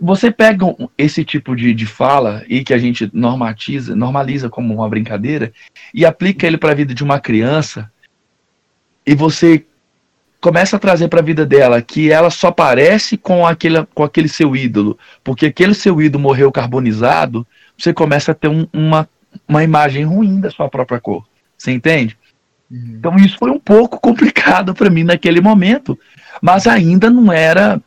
você 0.00 0.30
pega 0.30 0.64
esse 0.96 1.24
tipo 1.24 1.56
de, 1.56 1.74
de 1.74 1.86
fala 1.86 2.44
e 2.48 2.62
que 2.62 2.72
a 2.72 2.78
gente 2.78 3.10
normatiza, 3.12 3.96
normaliza 3.96 4.48
como 4.48 4.74
uma 4.74 4.88
brincadeira 4.88 5.52
e 5.92 6.06
aplica 6.06 6.46
ele 6.46 6.56
para 6.56 6.72
a 6.72 6.74
vida 6.74 6.94
de 6.94 7.02
uma 7.02 7.18
criança 7.18 7.90
e 9.06 9.14
você 9.14 9.64
começa 10.40 10.76
a 10.76 10.78
trazer 10.78 11.08
para 11.08 11.20
a 11.20 11.24
vida 11.24 11.44
dela 11.44 11.82
que 11.82 12.12
ela 12.12 12.30
só 12.30 12.50
parece 12.50 13.16
com 13.16 13.46
aquele, 13.46 13.84
com 13.86 14.04
aquele 14.04 14.28
seu 14.28 14.54
ídolo, 14.54 14.98
porque 15.24 15.46
aquele 15.46 15.74
seu 15.74 16.00
ídolo 16.00 16.22
morreu 16.22 16.52
carbonizado, 16.52 17.46
você 17.76 17.92
começa 17.92 18.32
a 18.32 18.34
ter 18.34 18.48
um, 18.48 18.66
uma, 18.72 19.08
uma 19.48 19.64
imagem 19.64 20.04
ruim 20.04 20.40
da 20.40 20.50
sua 20.50 20.68
própria 20.68 21.00
cor. 21.00 21.26
Você 21.56 21.72
entende? 21.72 22.16
Uhum. 22.70 22.96
Então 22.98 23.16
isso 23.16 23.36
foi 23.38 23.50
um 23.50 23.58
pouco 23.58 23.98
complicado 23.98 24.74
para 24.74 24.90
mim 24.90 25.02
naquele 25.04 25.40
momento, 25.40 25.98
mas 26.40 26.66
ainda 26.66 27.10
não 27.10 27.32
era 27.32 27.80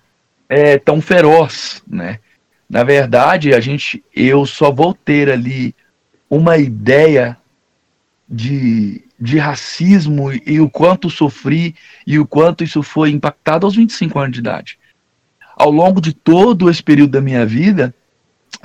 é, 0.52 0.78
tão 0.78 1.00
feroz, 1.00 1.82
né? 1.88 2.20
Na 2.70 2.84
verdade, 2.84 3.54
a 3.54 3.62
gente, 3.62 4.04
eu 4.14 4.46
só 4.46 4.70
vou 4.70 4.94
ter 4.94 5.30
ali 5.30 5.74
uma 6.30 6.58
ideia 6.58 7.38
de, 8.28 9.02
de 9.18 9.38
racismo 9.38 10.30
e 10.46 10.60
o 10.60 10.70
quanto 10.70 11.10
sofri 11.10 11.74
e 12.06 12.20
o 12.20 12.28
quanto 12.28 12.66
isso 12.66 12.84
foi 12.84 13.12
impactado 13.12 13.66
aos 13.66 13.78
25 13.78 14.20
anos 14.20 14.34
de 14.34 14.40
idade. 14.40 14.78
Ao 15.56 15.72
longo 15.72 16.02
de 16.02 16.12
todo 16.12 16.70
esse 16.70 16.84
período 16.84 17.12
da 17.12 17.22
minha 17.22 17.46
vida, 17.46 17.96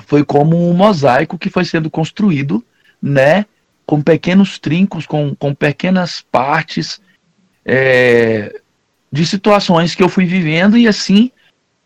foi 0.05 0.25
como 0.25 0.69
um 0.69 0.73
mosaico 0.73 1.37
que 1.37 1.49
foi 1.49 1.63
sendo 1.63 1.89
construído, 1.89 2.61
né? 3.01 3.45
com 3.85 4.01
pequenos 4.01 4.59
trincos, 4.59 5.05
com, 5.05 5.33
com 5.33 5.55
pequenas 5.55 6.19
partes 6.19 6.99
é, 7.65 8.59
de 9.09 9.25
situações 9.25 9.95
que 9.95 10.03
eu 10.03 10.09
fui 10.09 10.25
vivendo 10.25 10.77
e 10.77 10.85
assim, 10.85 11.31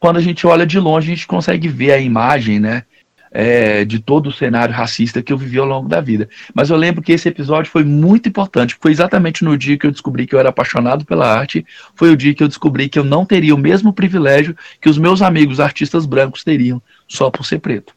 quando 0.02 0.18
a 0.18 0.22
gente 0.22 0.48
olha 0.48 0.66
de 0.66 0.80
longe, 0.80 1.12
a 1.12 1.16
gente 1.16 1.28
consegue 1.28 1.68
ver 1.68 1.92
a 1.92 2.00
imagem, 2.00 2.60
né? 2.60 2.84
É, 3.32 3.86
de 3.86 4.00
todo 4.00 4.28
o 4.28 4.34
cenário 4.34 4.74
racista 4.76 5.22
que 5.22 5.32
eu 5.32 5.38
vivi 5.38 5.58
ao 5.58 5.66
longo 5.66 5.88
da 5.88 6.02
vida. 6.02 6.28
Mas 6.54 6.70
eu 6.70 6.76
lembro 6.76 7.02
que 7.02 7.14
esse 7.14 7.30
episódio 7.30 7.72
foi 7.72 7.86
muito 7.86 8.28
importante. 8.28 8.76
Foi 8.82 8.92
exatamente 8.92 9.46
no 9.46 9.58
dia 9.58 9.78
que 9.78 9.88
eu 9.88 9.92
descobri 9.92 10.28
que 10.28 10.36
eu 10.36 10.40
era 10.40 10.50
apaixonado 10.50 11.06
pela 11.06 11.32
arte. 11.32 11.66
Foi 11.96 12.10
o 12.10 12.18
dia 12.18 12.34
que 12.34 12.44
eu 12.44 12.48
descobri 12.50 12.90
que 12.90 13.00
eu 13.00 13.06
não 13.06 13.26
teria 13.26 13.56
o 13.56 13.58
mesmo 13.58 13.94
privilégio 13.94 14.58
que 14.82 14.90
os 14.90 14.98
meus 14.98 15.22
amigos 15.22 15.62
artistas 15.62 16.06
brancos 16.06 16.44
teriam 16.44 16.82
só 17.08 17.30
por 17.30 17.46
ser 17.46 17.60
preto. 17.60 17.94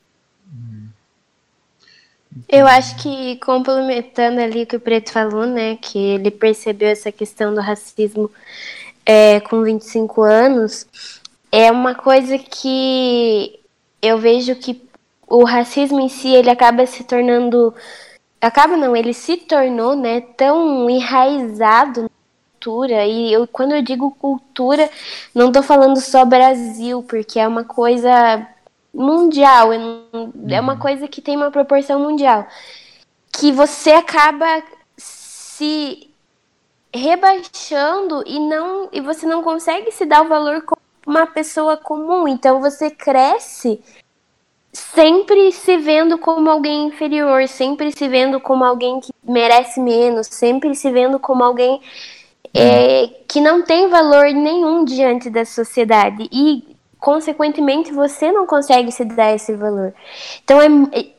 Eu 2.49 2.67
acho 2.67 3.03
que 3.03 3.37
complementando 3.37 4.41
ali 4.41 4.63
o 4.63 4.67
que 4.67 4.77
o 4.77 4.81
Preto 4.81 5.11
falou, 5.11 5.47
né, 5.47 5.77
que 5.81 5.99
ele 5.99 6.31
percebeu 6.31 6.89
essa 6.91 7.11
questão 7.11 7.53
do 7.55 7.61
racismo 7.61 8.31
é, 9.07 9.41
com 9.41 9.63
25 9.63 10.23
anos, 10.23 10.87
é 11.57 11.71
uma 11.71 11.95
coisa 11.95 12.37
que 12.37 13.61
eu 14.03 14.19
vejo 14.19 14.57
que 14.57 14.83
o 15.29 15.45
racismo 15.45 16.01
em 16.01 16.09
si 16.09 16.35
ele 16.35 16.51
acaba 16.51 16.85
se 16.85 17.05
tornando, 17.05 17.73
acaba 18.41 18.77
não, 18.77 18.97
ele 18.97 19.15
se 19.15 19.37
tornou, 19.37 19.95
né, 19.95 20.21
tão 20.21 20.91
enraizado 20.91 22.03
na 22.03 22.09
cultura 22.55 23.07
e 23.07 23.33
eu 23.33 23.47
quando 23.47 23.71
eu 23.73 23.83
digo 23.83 24.11
cultura 24.19 24.91
não 25.33 25.47
estou 25.47 25.63
falando 25.63 26.01
só 26.01 26.25
Brasil, 26.25 27.05
porque 27.05 27.39
é 27.39 27.47
uma 27.47 27.63
coisa 27.63 28.49
mundial, 28.93 29.73
é 29.73 30.61
uma 30.61 30.73
uhum. 30.73 30.79
coisa 30.81 31.07
que 31.07 31.23
tem 31.23 31.37
uma 31.37 31.53
proporção 31.53 32.01
mundial. 32.01 32.49
Que 33.33 33.53
você 33.53 33.93
acaba 33.93 34.61
se 34.97 36.11
rebaixando 36.93 38.25
e 38.27 38.41
não 38.41 38.89
e 38.93 39.01
você 39.01 39.25
não 39.25 39.41
consegue 39.43 39.93
se 39.93 40.05
dar 40.05 40.23
o 40.23 40.29
valor 40.29 40.63
como 40.63 40.84
uma 41.07 41.27
pessoa 41.27 41.77
comum. 41.77 42.27
Então 42.29 42.61
você 42.61 42.91
cresce 42.91 43.81
sempre 44.73 45.53
se 45.53 45.77
vendo 45.77 46.19
como 46.19 46.51
alguém 46.51 46.89
inferior, 46.89 47.47
sempre 47.49 47.93
se 47.93 48.09
vendo 48.09 48.41
como 48.41 48.65
alguém 48.65 49.01
que 49.01 49.13
merece 49.23 49.81
menos, 49.81 50.27
sempre 50.27 50.75
se 50.75 50.91
vendo 50.91 51.19
como 51.19 51.45
alguém 51.45 51.81
é, 52.53 53.09
que 53.29 53.41
não 53.41 53.63
tem 53.63 53.89
valor 53.89 54.27
nenhum 54.27 54.85
diante 54.85 55.31
da 55.31 55.45
sociedade. 55.45 56.29
E 56.31 56.74
consequentemente 57.05 57.93
você 57.93 58.33
não 58.33 58.47
consegue 58.47 58.91
se 58.91 59.05
dar 59.05 59.35
esse 59.35 59.55
valor. 59.55 59.93
Então 60.43 60.59
é 60.63 60.69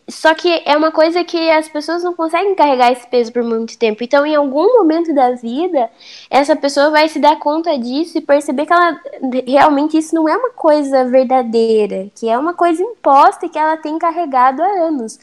só 0.10 0.34
que 0.34 0.64
é 0.66 0.76
uma 0.76 0.92
coisa 0.92 1.24
que 1.24 1.50
as 1.52 1.68
pessoas 1.68 2.04
não 2.04 2.16
conseguem 2.16 2.56
carregar 2.56 2.92
esse 2.92 3.08
peso 3.08 3.32
por 3.32 3.44
muito 3.44 3.78
tempo. 3.78 4.04
Então, 4.04 4.26
em 4.26 4.36
algum 4.36 4.78
momento 4.78 5.14
da 5.14 5.32
vida, 5.32 5.90
essa 6.30 6.56
pessoa 6.56 6.90
vai 6.90 7.08
se 7.08 7.20
dar 7.20 7.38
conta 7.38 7.78
disso 7.78 8.18
e 8.18 8.22
perceber 8.22 8.66
que 8.66 8.74
ela 8.74 9.00
realmente 9.48 9.98
isso 9.98 10.14
não 10.16 10.28
é 10.28 10.36
uma 10.36 10.52
coisa 10.52 11.06
verdadeira, 11.06 12.08
que 12.16 12.28
é 12.28 12.38
uma 12.38 12.54
coisa 12.56 12.82
imposta 12.82 13.46
e 13.46 13.50
que 13.50 13.58
ela 13.58 13.78
tem 13.78 13.98
carregado 14.00 14.62
há 14.64 14.88
anos, 14.88 15.20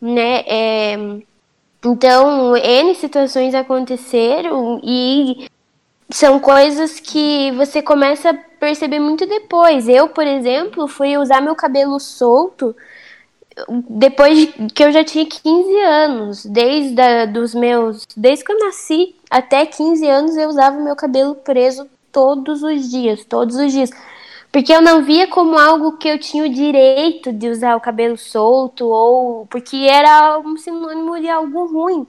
né? 0.00 0.44
É, 0.46 0.98
então, 1.84 2.56
N 2.56 2.94
situações 2.94 3.54
aconteceram 3.54 4.80
e 4.82 5.46
são 6.12 6.38
coisas 6.38 7.00
que 7.00 7.50
você 7.52 7.80
começa 7.82 8.30
a 8.30 8.34
perceber 8.34 8.98
muito 8.98 9.26
depois. 9.26 9.88
Eu, 9.88 10.08
por 10.08 10.26
exemplo, 10.26 10.88
fui 10.88 11.16
usar 11.16 11.40
meu 11.40 11.54
cabelo 11.54 11.98
solto 11.98 12.74
depois 13.88 14.52
que 14.74 14.82
eu 14.82 14.92
já 14.92 15.04
tinha 15.04 15.26
15 15.26 15.76
anos. 15.80 16.46
Desde 16.46 17.00
a, 17.00 17.26
dos 17.26 17.54
meus. 17.54 18.06
Desde 18.16 18.44
que 18.44 18.52
eu 18.52 18.58
nasci 18.58 19.14
até 19.30 19.64
15 19.66 20.06
anos 20.08 20.36
eu 20.36 20.48
usava 20.48 20.80
meu 20.80 20.96
cabelo 20.96 21.34
preso 21.34 21.88
todos 22.10 22.62
os 22.62 22.90
dias, 22.90 23.24
todos 23.24 23.56
os 23.56 23.72
dias. 23.72 23.90
Porque 24.52 24.72
eu 24.72 24.82
não 24.82 25.04
via 25.04 25.28
como 25.28 25.56
algo 25.56 25.96
que 25.96 26.08
eu 26.08 26.18
tinha 26.18 26.44
o 26.44 26.48
direito 26.48 27.32
de 27.32 27.48
usar 27.48 27.76
o 27.76 27.80
cabelo 27.80 28.18
solto, 28.18 28.84
ou 28.86 29.46
porque 29.46 29.76
era 29.76 30.40
um 30.40 30.56
sinônimo 30.56 31.20
de 31.20 31.28
algo 31.28 31.66
ruim. 31.66 32.04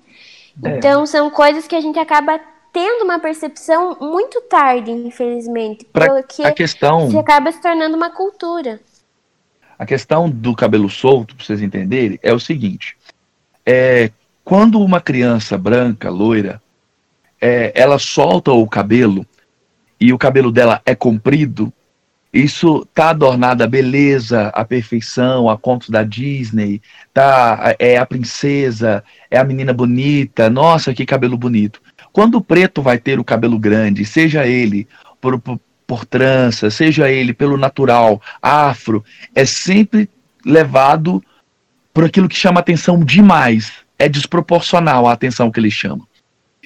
É. 0.63 0.77
Então 0.77 1.05
são 1.05 1.29
coisas 1.29 1.67
que 1.67 1.75
a 1.75 1.81
gente 1.81 1.99
acaba 1.99 2.41
tendo 2.71 3.03
uma 3.03 3.19
percepção 3.19 3.97
muito 3.99 4.41
tarde, 4.41 4.91
infelizmente. 4.91 5.85
Pra 5.85 6.07
porque 6.07 6.43
a 6.43 6.51
questão... 6.51 7.09
se 7.09 7.17
acaba 7.17 7.51
se 7.51 7.61
tornando 7.61 7.95
uma 7.95 8.09
cultura. 8.09 8.79
A 9.77 9.85
questão 9.85 10.29
do 10.29 10.55
cabelo 10.55 10.89
solto, 10.89 11.35
para 11.35 11.45
vocês 11.45 11.61
entenderem, 11.61 12.19
é 12.21 12.33
o 12.33 12.39
seguinte: 12.39 12.95
é, 13.65 14.11
quando 14.43 14.79
uma 14.79 15.01
criança 15.01 15.57
branca, 15.57 16.09
loira, 16.09 16.61
é, 17.39 17.71
ela 17.75 17.97
solta 17.97 18.51
o 18.51 18.67
cabelo 18.67 19.25
e 19.99 20.13
o 20.13 20.17
cabelo 20.17 20.51
dela 20.51 20.81
é 20.85 20.95
comprido, 20.95 21.73
isso 22.33 22.87
tá 22.93 23.09
adornado 23.09 23.63
a 23.63 23.67
beleza, 23.67 24.47
a 24.49 24.63
perfeição, 24.63 25.49
a 25.49 25.57
contos 25.57 25.89
da 25.89 26.01
Disney, 26.01 26.81
tá 27.13 27.75
é 27.77 27.97
a 27.97 28.05
princesa, 28.05 29.03
é 29.29 29.37
a 29.37 29.43
menina 29.43 29.73
bonita, 29.73 30.49
nossa, 30.49 30.93
que 30.93 31.05
cabelo 31.05 31.37
bonito. 31.37 31.81
Quando 32.11 32.35
o 32.35 32.41
preto 32.41 32.81
vai 32.81 32.97
ter 32.97 33.19
o 33.19 33.23
cabelo 33.23 33.57
grande, 33.57 34.05
seja 34.05 34.45
ele 34.45 34.87
por, 35.19 35.39
por, 35.39 35.59
por 35.87 36.05
trança, 36.05 36.69
seja 36.69 37.09
ele 37.09 37.33
pelo 37.33 37.57
natural, 37.57 38.21
afro, 38.41 39.03
é 39.33 39.45
sempre 39.45 40.09
levado 40.45 41.23
por 41.93 42.03
aquilo 42.03 42.27
que 42.27 42.35
chama 42.35 42.59
atenção 42.59 43.03
demais. 43.03 43.71
É 43.97 44.09
desproporcional 44.09 45.07
a 45.07 45.13
atenção 45.13 45.51
que 45.51 45.59
ele 45.59 45.71
chama. 45.71 46.07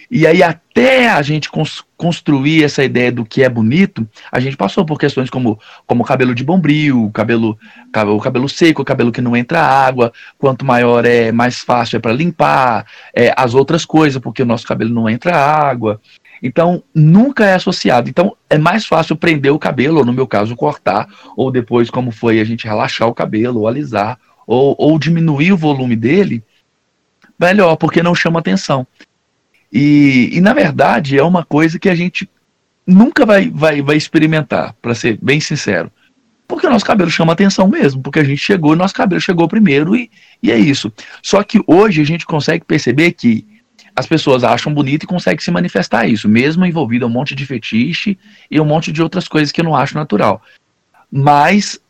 E 0.09 0.25
aí, 0.25 0.41
até 0.41 1.09
a 1.09 1.21
gente 1.21 1.49
cons 1.49 1.83
construir 1.97 2.63
essa 2.63 2.83
ideia 2.83 3.11
do 3.11 3.25
que 3.25 3.43
é 3.43 3.49
bonito, 3.49 4.07
a 4.31 4.39
gente 4.39 4.57
passou 4.57 4.85
por 4.85 4.99
questões 4.99 5.29
como, 5.29 5.59
como 5.85 6.03
cabelo 6.03 6.35
de 6.35 6.43
bombril, 6.43 7.09
cabelo, 7.13 7.57
cabelo, 7.91 8.19
cabelo 8.19 8.49
seco, 8.49 8.83
cabelo 8.83 9.11
que 9.11 9.21
não 9.21 9.35
entra 9.35 9.61
água, 9.61 10.11
quanto 10.37 10.65
maior 10.65 11.05
é, 11.05 11.31
mais 11.31 11.59
fácil 11.59 11.97
é 11.97 11.99
para 11.99 12.13
limpar, 12.13 12.85
é, 13.13 13.33
as 13.37 13.53
outras 13.53 13.85
coisas, 13.85 14.21
porque 14.21 14.43
o 14.43 14.45
nosso 14.45 14.67
cabelo 14.67 14.93
não 14.93 15.09
entra 15.09 15.35
água. 15.35 16.01
Então, 16.43 16.83
nunca 16.93 17.45
é 17.45 17.53
associado. 17.53 18.09
Então, 18.09 18.35
é 18.49 18.57
mais 18.57 18.85
fácil 18.85 19.15
prender 19.15 19.51
o 19.51 19.59
cabelo, 19.59 19.99
ou 19.99 20.05
no 20.05 20.13
meu 20.13 20.27
caso, 20.27 20.55
cortar, 20.55 21.07
ou 21.35 21.49
depois, 21.49 21.89
como 21.89 22.11
foi, 22.11 22.39
a 22.39 22.43
gente 22.43 22.67
relaxar 22.67 23.07
o 23.07 23.15
cabelo, 23.15 23.61
ou 23.61 23.67
alisar, 23.67 24.19
ou, 24.45 24.75
ou 24.77 24.99
diminuir 24.99 25.53
o 25.53 25.57
volume 25.57 25.95
dele, 25.95 26.43
melhor, 27.39 27.75
porque 27.77 28.03
não 28.03 28.13
chama 28.13 28.39
atenção. 28.39 28.85
E, 29.77 30.29
e 30.32 30.39
na 30.39 30.53
verdade 30.53 31.20
é 31.20 31.24
uma 31.24 31.44
coisa 31.44 31.77
que 31.77 31.89
a 31.89 31.96
gente 31.96 32.29
nunca 32.88 33.25
vai, 33.25 33.50
vai, 33.50 33.82
vai 33.82 33.98
experimentar, 33.98 34.74
para 34.82 34.96
ser 34.96 35.20
bem 35.22 35.41
sincero. 35.41 35.91
Porque 36.48 36.65
o 36.65 36.70
nosso 36.70 36.86
cabelo 36.86 37.12
chama 37.12 37.34
atenção 37.34 37.67
mesmo, 37.67 38.01
porque 38.01 38.20
a 38.20 38.24
gente 38.24 38.38
chegou, 38.38 38.74
nosso 38.74 38.94
cabelo 38.94 39.20
chegou 39.20 39.50
primeiro 39.50 39.94
e, 39.94 40.10
e 40.41 40.50
é 40.50 40.58
isso. 40.58 40.94
Só 41.22 41.44
que 41.44 41.62
hoje 41.67 42.01
a 42.01 42.05
gente 42.05 42.25
consegue 42.25 42.63
perceber 42.63 43.12
que 43.12 43.46
as 43.94 44.08
pessoas 44.08 44.46
acham 44.46 44.74
bonito 44.74 45.03
e 45.03 45.08
conseguem 45.08 45.44
se 45.44 45.51
manifestar 45.51 46.08
isso, 46.08 46.29
mesmo 46.29 46.65
envolvido 46.65 47.05
um 47.05 47.10
monte 47.10 47.36
de 47.36 47.46
fetiche 47.46 48.17
e 48.50 48.62
um 48.62 48.65
monte 48.65 48.94
de 48.94 49.03
outras 49.03 49.27
coisas 49.27 49.51
que 49.51 49.60
eu 49.60 49.65
não 49.65 49.75
acho 49.75 49.96
natural. 49.96 50.41
Mas 51.12 51.82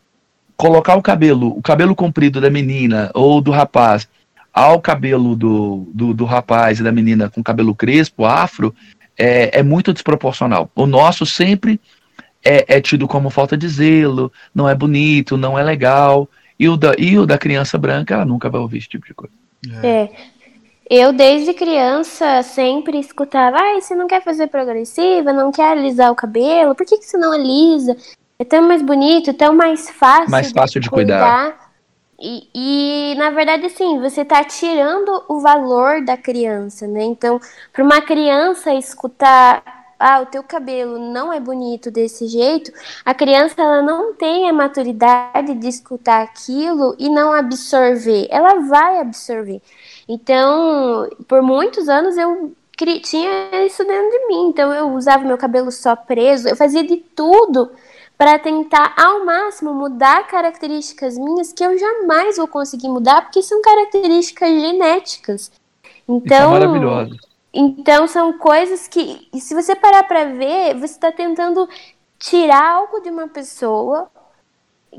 colocar 0.57 0.95
o 0.95 1.03
cabelo, 1.03 1.55
o 1.55 1.61
cabelo 1.61 1.93
comprido 1.93 2.41
da 2.41 2.49
menina 2.49 3.11
ou 3.13 3.39
do 3.41 3.51
rapaz 3.51 4.07
ao 4.55 4.79
cabelo 4.79 5.35
do, 5.35 5.85
do, 5.93 6.13
do 6.13 6.23
rapaz 6.23 6.79
e 6.79 6.83
da 6.83 6.91
menina 6.93 7.29
com 7.29 7.43
cabelo 7.43 7.75
crespo, 7.75 8.23
afro, 8.23 8.73
é, 9.17 9.59
é 9.59 9.61
muito 9.61 9.91
desproporcional. 9.91 10.71
O 10.73 10.87
nosso 10.87 11.25
sempre 11.25 11.77
é, 12.41 12.77
é, 12.77 12.79
tido 12.79 13.05
como 13.05 13.29
falta 13.29 13.57
de 13.57 13.67
zelo, 13.67 14.31
não 14.53 14.69
é 14.69 14.73
bonito, 14.73 15.35
não 15.35 15.59
é 15.59 15.63
legal. 15.63 16.29
E 16.57 16.69
o, 16.69 16.77
da, 16.77 16.95
e 16.97 17.19
o 17.19 17.25
da 17.25 17.37
criança 17.37 17.77
branca, 17.77 18.13
ela 18.13 18.23
nunca 18.23 18.49
vai 18.49 18.61
ouvir 18.61 18.77
esse 18.77 18.87
tipo 18.87 19.05
de 19.05 19.13
coisa. 19.13 19.33
É. 19.83 19.87
é. 19.87 20.11
Eu, 20.89 21.11
desde 21.11 21.53
criança, 21.53 22.41
sempre 22.43 22.97
escutava: 22.97 23.57
ah, 23.57 23.81
você 23.81 23.93
não 23.93 24.07
quer 24.07 24.23
fazer 24.23 24.47
progressiva, 24.47 25.33
não 25.33 25.51
quer 25.51 25.71
alisar 25.71 26.11
o 26.11 26.15
cabelo, 26.15 26.75
por 26.75 26.85
que, 26.85 26.97
que 26.97 27.05
você 27.05 27.17
não 27.17 27.33
alisa? 27.33 27.97
É 28.37 28.45
tão 28.45 28.65
mais 28.65 28.81
bonito, 28.81 29.33
tão 29.33 29.53
mais 29.53 29.89
fácil. 29.89 30.29
Mais 30.29 30.51
fácil 30.51 30.79
de, 30.79 30.85
de 30.85 30.89
cuidar. 30.89 31.19
cuidar. 31.19 31.64
E, 32.19 32.47
e, 32.53 33.15
na 33.15 33.29
verdade, 33.29 33.69
sim, 33.69 33.99
você 33.99 34.21
está 34.21 34.43
tirando 34.43 35.23
o 35.27 35.39
valor 35.41 36.03
da 36.03 36.15
criança, 36.15 36.87
né? 36.87 37.03
Então, 37.03 37.39
para 37.73 37.83
uma 37.83 38.01
criança 38.01 38.73
escutar, 38.73 39.63
ah, 39.99 40.21
o 40.21 40.25
teu 40.25 40.41
cabelo 40.41 40.97
não 40.97 41.31
é 41.31 41.39
bonito 41.41 41.91
desse 41.91 42.27
jeito, 42.27 42.71
a 43.03 43.13
criança 43.13 43.61
ela 43.61 43.81
não 43.81 44.13
tem 44.13 44.49
a 44.49 44.53
maturidade 44.53 45.53
de 45.55 45.67
escutar 45.67 46.23
aquilo 46.23 46.95
e 46.97 47.09
não 47.09 47.33
absorver. 47.33 48.27
Ela 48.29 48.61
vai 48.61 48.99
absorver. 48.99 49.61
Então, 50.07 51.09
por 51.27 51.41
muitos 51.41 51.89
anos 51.89 52.17
eu 52.17 52.53
tinha 53.03 53.65
isso 53.65 53.83
dentro 53.85 54.09
de 54.11 54.27
mim. 54.27 54.49
Então, 54.49 54.73
eu 54.73 54.89
usava 54.93 55.25
meu 55.25 55.37
cabelo 55.37 55.71
só 55.71 55.95
preso, 55.95 56.47
eu 56.47 56.55
fazia 56.55 56.83
de 56.83 56.97
tudo 56.97 57.71
para 58.17 58.39
tentar 58.39 58.93
ao 58.97 59.25
máximo 59.25 59.73
mudar 59.73 60.27
características 60.27 61.17
minhas 61.17 61.51
que 61.51 61.63
eu 61.63 61.77
jamais 61.77 62.37
vou 62.37 62.47
conseguir 62.47 62.87
mudar, 62.87 63.21
porque 63.21 63.41
são 63.41 63.61
características 63.61 64.49
genéticas. 64.49 65.51
Então, 66.07 66.55
Isso 66.55 66.63
é 66.63 66.67
maravilhoso. 66.67 67.17
Então 67.57 68.05
são 68.05 68.37
coisas 68.37 68.85
que, 68.85 69.29
se 69.39 69.55
você 69.55 69.75
parar 69.75 70.03
para 70.03 70.25
ver, 70.25 70.75
você 70.75 70.93
está 70.93 71.09
tentando 71.09 71.67
tirar 72.19 72.73
algo 72.73 72.99
de 72.99 73.09
uma 73.09 73.29
pessoa 73.29 74.09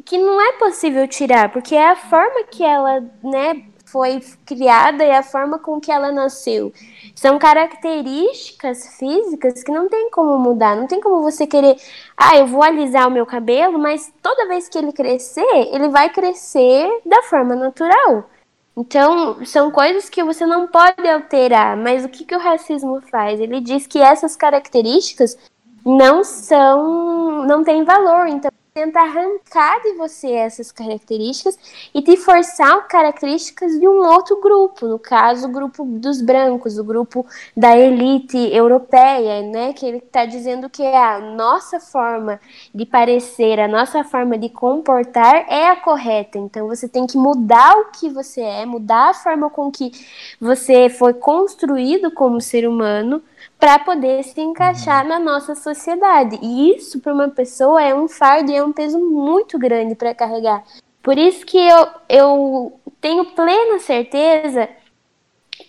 que 0.04 0.16
não 0.16 0.40
é 0.40 0.52
possível 0.52 1.06
tirar, 1.06 1.52
porque 1.52 1.74
é 1.74 1.90
a 1.90 1.96
forma 1.96 2.44
que 2.44 2.64
ela, 2.64 3.00
né, 3.22 3.62
foi 3.86 4.20
criada 4.44 5.04
e 5.04 5.10
a 5.12 5.22
forma 5.22 5.58
com 5.58 5.80
que 5.80 5.90
ela 5.90 6.12
nasceu. 6.12 6.72
São 7.14 7.38
características 7.38 8.96
físicas 8.98 9.62
que 9.62 9.72
não 9.72 9.88
tem 9.88 10.10
como 10.10 10.38
mudar. 10.38 10.76
Não 10.76 10.86
tem 10.86 11.00
como 11.00 11.22
você 11.22 11.46
querer, 11.46 11.76
ah, 12.16 12.36
eu 12.36 12.46
vou 12.46 12.62
alisar 12.62 13.08
o 13.08 13.10
meu 13.10 13.24
cabelo, 13.24 13.78
mas 13.78 14.12
toda 14.20 14.48
vez 14.48 14.68
que 14.68 14.76
ele 14.76 14.92
crescer, 14.92 15.46
ele 15.72 15.88
vai 15.88 16.10
crescer 16.10 16.88
da 17.06 17.22
forma 17.22 17.54
natural. 17.54 18.28
Então, 18.76 19.42
são 19.46 19.70
coisas 19.70 20.10
que 20.10 20.22
você 20.22 20.44
não 20.44 20.66
pode 20.66 21.08
alterar. 21.08 21.76
Mas 21.76 22.04
o 22.04 22.08
que, 22.08 22.24
que 22.24 22.34
o 22.34 22.40
racismo 22.40 23.00
faz? 23.00 23.40
Ele 23.40 23.60
diz 23.60 23.86
que 23.86 23.98
essas 23.98 24.36
características 24.36 25.38
não 25.84 26.22
são, 26.24 27.44
não 27.46 27.64
têm 27.64 27.84
valor. 27.84 28.26
Então, 28.26 28.50
tenta 28.76 29.00
arrancar 29.00 29.80
de 29.80 29.94
você 29.94 30.30
essas 30.32 30.70
características 30.70 31.58
e 31.94 32.02
te 32.02 32.14
forçar 32.18 32.86
características 32.86 33.72
de 33.80 33.88
um 33.88 34.04
outro 34.04 34.38
grupo, 34.38 34.86
no 34.86 34.98
caso, 34.98 35.48
o 35.48 35.50
grupo 35.50 35.82
dos 35.82 36.20
brancos, 36.20 36.76
o 36.76 36.84
grupo 36.84 37.24
da 37.56 37.74
elite 37.74 38.36
europeia, 38.36 39.40
né? 39.40 39.72
Que 39.72 39.86
ele 39.86 39.96
está 39.96 40.26
dizendo 40.26 40.68
que 40.68 40.82
é 40.82 41.02
a 41.02 41.18
nossa 41.18 41.80
forma 41.80 42.38
de 42.74 42.84
parecer, 42.84 43.58
a 43.58 43.66
nossa 43.66 44.04
forma 44.04 44.36
de 44.36 44.50
comportar 44.50 45.46
é 45.48 45.68
a 45.70 45.76
correta. 45.76 46.36
Então 46.36 46.66
você 46.66 46.86
tem 46.86 47.06
que 47.06 47.16
mudar 47.16 47.78
o 47.78 47.92
que 47.92 48.10
você 48.10 48.42
é, 48.42 48.66
mudar 48.66 49.08
a 49.08 49.14
forma 49.14 49.48
com 49.48 49.72
que 49.72 49.90
você 50.38 50.90
foi 50.90 51.14
construído 51.14 52.10
como 52.10 52.42
ser 52.42 52.68
humano 52.68 53.22
para 53.58 53.78
poder 53.78 54.22
se 54.22 54.40
encaixar 54.40 55.02
uhum. 55.02 55.08
na 55.08 55.18
nossa 55.18 55.54
sociedade. 55.54 56.38
E 56.42 56.76
isso 56.76 57.00
para 57.00 57.14
uma 57.14 57.28
pessoa 57.28 57.82
é 57.82 57.94
um 57.94 58.08
fardo 58.08 58.50
e 58.50 58.56
é 58.56 58.62
um 58.62 58.72
peso 58.72 58.98
muito 58.98 59.58
grande 59.58 59.94
para 59.94 60.14
carregar. 60.14 60.62
Por 61.02 61.16
isso 61.16 61.46
que 61.46 61.56
eu, 61.56 61.88
eu 62.08 62.80
tenho 63.00 63.24
plena 63.26 63.78
certeza 63.78 64.68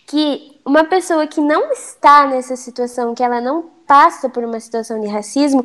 que 0.06 0.60
uma 0.66 0.84
pessoa 0.84 1.28
que 1.28 1.40
não 1.40 1.72
está 1.72 2.28
nessa 2.28 2.56
situação, 2.56 3.14
que 3.14 3.24
ela 3.24 3.40
não 3.40 3.78
passa 3.88 4.28
por 4.28 4.44
uma 4.44 4.60
situação 4.60 5.00
de 5.00 5.08
racismo, 5.08 5.64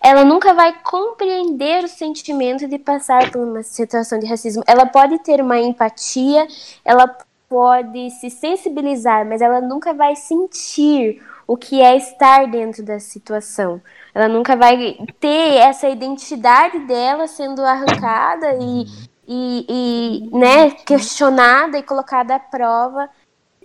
ela 0.00 0.24
nunca 0.24 0.54
vai 0.54 0.72
compreender 0.82 1.82
o 1.82 1.88
sentimento 1.88 2.68
de 2.68 2.78
passar 2.78 3.32
por 3.32 3.40
uma 3.40 3.64
situação 3.64 4.18
de 4.18 4.26
racismo. 4.26 4.62
Ela 4.66 4.86
pode 4.86 5.18
ter 5.18 5.40
uma 5.40 5.58
empatia, 5.58 6.46
ela 6.84 7.08
pode 7.48 8.10
se 8.10 8.30
sensibilizar, 8.30 9.26
mas 9.26 9.40
ela 9.40 9.60
nunca 9.60 9.92
vai 9.92 10.14
sentir 10.14 11.20
o 11.46 11.56
que 11.56 11.80
é 11.80 11.96
estar 11.96 12.46
dentro 12.50 12.82
da 12.82 12.98
situação. 12.98 13.80
Ela 14.14 14.28
nunca 14.28 14.56
vai 14.56 14.96
ter 15.20 15.56
essa 15.56 15.88
identidade 15.88 16.78
dela 16.80 17.26
sendo 17.26 17.62
arrancada 17.62 18.54
e, 18.60 18.86
e, 19.26 19.66
e 19.68 20.36
né, 20.36 20.70
questionada 20.70 21.78
e 21.78 21.82
colocada 21.82 22.36
à 22.36 22.38
prova 22.38 23.08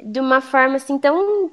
de 0.01 0.19
uma 0.19 0.41
forma 0.41 0.75
assim 0.77 0.97
tão 0.97 1.51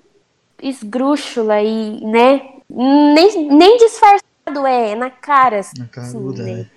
esgrúxula 0.63 1.61
e 1.63 2.05
né, 2.05 2.43
nem, 2.69 3.49
nem 3.53 3.77
disfarçado 3.77 4.67
é, 4.67 4.95
na 4.95 5.11
cara. 5.11 5.61
Na 5.77 5.87
caruda, 5.87 6.43
assim, 6.43 6.55
né? 6.55 6.61
é. 6.63 6.77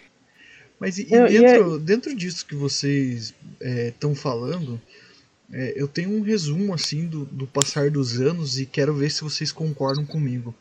Mas 0.80 0.98
e, 0.98 1.08
e 1.14 1.40
dentro, 1.40 1.80
dentro 1.80 2.16
disso 2.16 2.46
que 2.46 2.56
vocês 2.56 3.34
estão 3.60 4.14
é, 4.14 4.16
falando, 4.16 4.82
é, 5.52 5.74
eu 5.76 5.88
tenho 5.88 6.12
um 6.12 6.22
resumo 6.22 6.74
assim 6.74 7.08
do, 7.08 7.26
do 7.26 7.48
passar 7.48 7.90
dos 7.90 8.20
anos 8.22 8.60
e 8.60 8.66
quero 8.66 8.94
ver 8.94 9.10
se 9.10 9.22
vocês 9.22 9.52
concordam 9.52 10.06
comigo. 10.06 10.54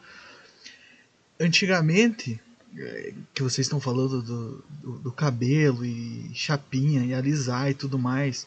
Antigamente, 1.38 2.40
é, 2.76 3.12
que 3.34 3.42
vocês 3.42 3.66
estão 3.66 3.80
falando 3.80 4.22
do, 4.22 4.64
do, 4.82 4.98
do, 4.98 5.12
cabelo 5.12 5.84
e 5.84 6.30
chapinha 6.34 7.04
e 7.04 7.14
alisar 7.14 7.70
e 7.70 7.74
tudo 7.74 7.98
mais, 7.98 8.46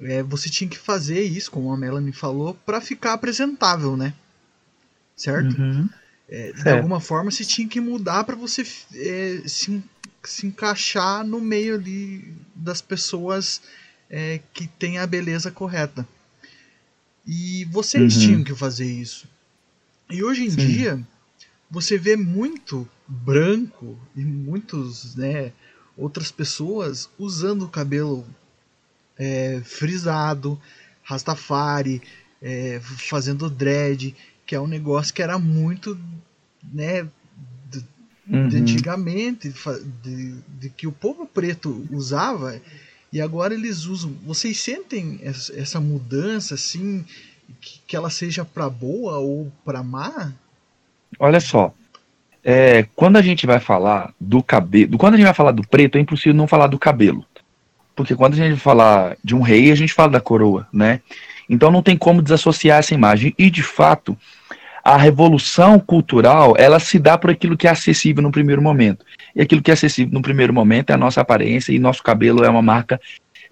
é, 0.00 0.22
você 0.22 0.48
tinha 0.48 0.70
que 0.70 0.78
fazer 0.78 1.22
isso, 1.22 1.50
como 1.50 1.72
a 1.72 1.76
Melanie 1.76 2.12
falou, 2.12 2.54
para 2.54 2.80
ficar 2.80 3.12
apresentável, 3.12 3.96
né? 3.96 4.14
Certo? 5.16 5.60
Uhum. 5.60 5.88
É, 6.28 6.52
de 6.52 6.68
alguma 6.68 7.00
forma 7.00 7.30
você 7.30 7.44
tinha 7.44 7.66
que 7.66 7.80
mudar 7.80 8.22
para 8.22 8.36
você 8.36 8.62
é, 8.94 9.42
se, 9.46 9.82
se 10.22 10.46
encaixar 10.46 11.26
no 11.26 11.40
meio 11.40 11.74
ali 11.74 12.32
das 12.54 12.80
pessoas 12.80 13.60
é, 14.10 14.40
que 14.52 14.66
têm 14.66 14.98
a 14.98 15.06
beleza 15.06 15.50
correta. 15.50 16.06
E 17.26 17.64
vocês 17.66 18.16
uhum. 18.16 18.20
tinham 18.20 18.44
que 18.44 18.54
fazer 18.54 18.90
isso. 18.90 19.28
E 20.10 20.22
hoje 20.24 20.44
em 20.44 20.50
Sim. 20.50 20.66
dia 20.66 21.06
você 21.70 21.96
vê 21.96 22.16
muito 22.16 22.88
branco 23.06 23.96
e 24.16 24.24
muitos, 24.24 25.14
né, 25.14 25.52
outras 25.96 26.32
pessoas 26.32 27.08
usando 27.16 27.62
o 27.62 27.68
cabelo 27.68 28.26
é, 29.16 29.60
frisado, 29.64 30.60
rastafari, 31.02 32.02
é, 32.42 32.80
fazendo 32.80 33.48
dread, 33.48 34.16
que 34.44 34.54
é 34.54 34.60
um 34.60 34.66
negócio 34.66 35.14
que 35.14 35.22
era 35.22 35.38
muito, 35.38 35.96
né, 36.72 37.06
de, 37.70 37.84
uhum. 38.28 38.48
de 38.48 38.56
antigamente, 38.56 39.54
de, 40.02 40.34
de, 40.58 40.70
que 40.70 40.86
o 40.86 40.92
povo 40.92 41.26
preto 41.26 41.86
usava 41.90 42.60
e 43.12 43.20
agora 43.20 43.54
eles 43.54 43.84
usam. 43.84 44.12
Vocês 44.24 44.58
sentem 44.60 45.20
essa 45.22 45.80
mudança 45.80 46.54
assim, 46.54 47.04
que, 47.86 47.96
ela 47.96 48.10
seja 48.10 48.44
para 48.44 48.68
boa 48.68 49.18
ou 49.18 49.50
para 49.64 49.82
má? 49.82 50.32
Olha 51.18 51.40
só, 51.40 51.74
é, 52.44 52.86
quando 52.94 53.16
a 53.16 53.22
gente 53.22 53.46
vai 53.46 53.58
falar 53.58 54.14
do 54.20 54.42
cabelo, 54.42 54.96
quando 54.96 55.14
a 55.14 55.16
gente 55.16 55.26
vai 55.26 55.34
falar 55.34 55.52
do 55.52 55.66
preto, 55.66 55.98
é 55.98 56.00
impossível 56.00 56.34
não 56.34 56.46
falar 56.46 56.68
do 56.68 56.78
cabelo. 56.78 57.24
Porque 57.96 58.14
quando 58.14 58.34
a 58.34 58.36
gente 58.36 58.50
vai 58.50 58.60
falar 58.60 59.16
de 59.22 59.34
um 59.34 59.40
rei, 59.40 59.70
a 59.70 59.74
gente 59.74 59.92
fala 59.92 60.12
da 60.12 60.20
coroa, 60.20 60.66
né? 60.72 61.00
Então 61.48 61.70
não 61.70 61.82
tem 61.82 61.96
como 61.96 62.22
desassociar 62.22 62.78
essa 62.78 62.94
imagem. 62.94 63.34
E 63.36 63.50
de 63.50 63.62
fato, 63.62 64.16
a 64.84 64.96
revolução 64.96 65.78
cultural, 65.78 66.54
ela 66.56 66.78
se 66.78 66.98
dá 66.98 67.18
por 67.18 67.30
aquilo 67.30 67.56
que 67.56 67.66
é 67.66 67.70
acessível 67.70 68.22
no 68.22 68.30
primeiro 68.30 68.62
momento. 68.62 69.04
E 69.34 69.42
aquilo 69.42 69.62
que 69.62 69.70
é 69.70 69.74
acessível 69.74 70.12
no 70.12 70.22
primeiro 70.22 70.52
momento 70.52 70.90
é 70.90 70.94
a 70.94 70.98
nossa 70.98 71.20
aparência, 71.20 71.72
e 71.72 71.78
nosso 71.78 72.02
cabelo 72.02 72.44
é 72.44 72.48
uma 72.48 72.62
marca 72.62 73.00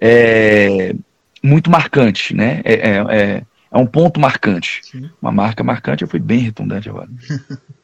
é, 0.01 0.95
muito 1.43 1.71
marcante, 1.71 2.35
né? 2.35 2.61
É, 2.65 2.75
é, 2.75 2.97
é, 3.11 3.43
é 3.71 3.79
um 3.79 3.87
ponto 3.87 4.21
marcante. 4.21 4.81
Sim. 4.83 5.11
Uma 5.21 5.33
marca 5.33 5.63
marcante, 5.63 6.03
eu 6.03 6.09
fui 6.09 6.21
bem 6.21 6.41
redundante 6.41 6.89
agora. 6.89 7.09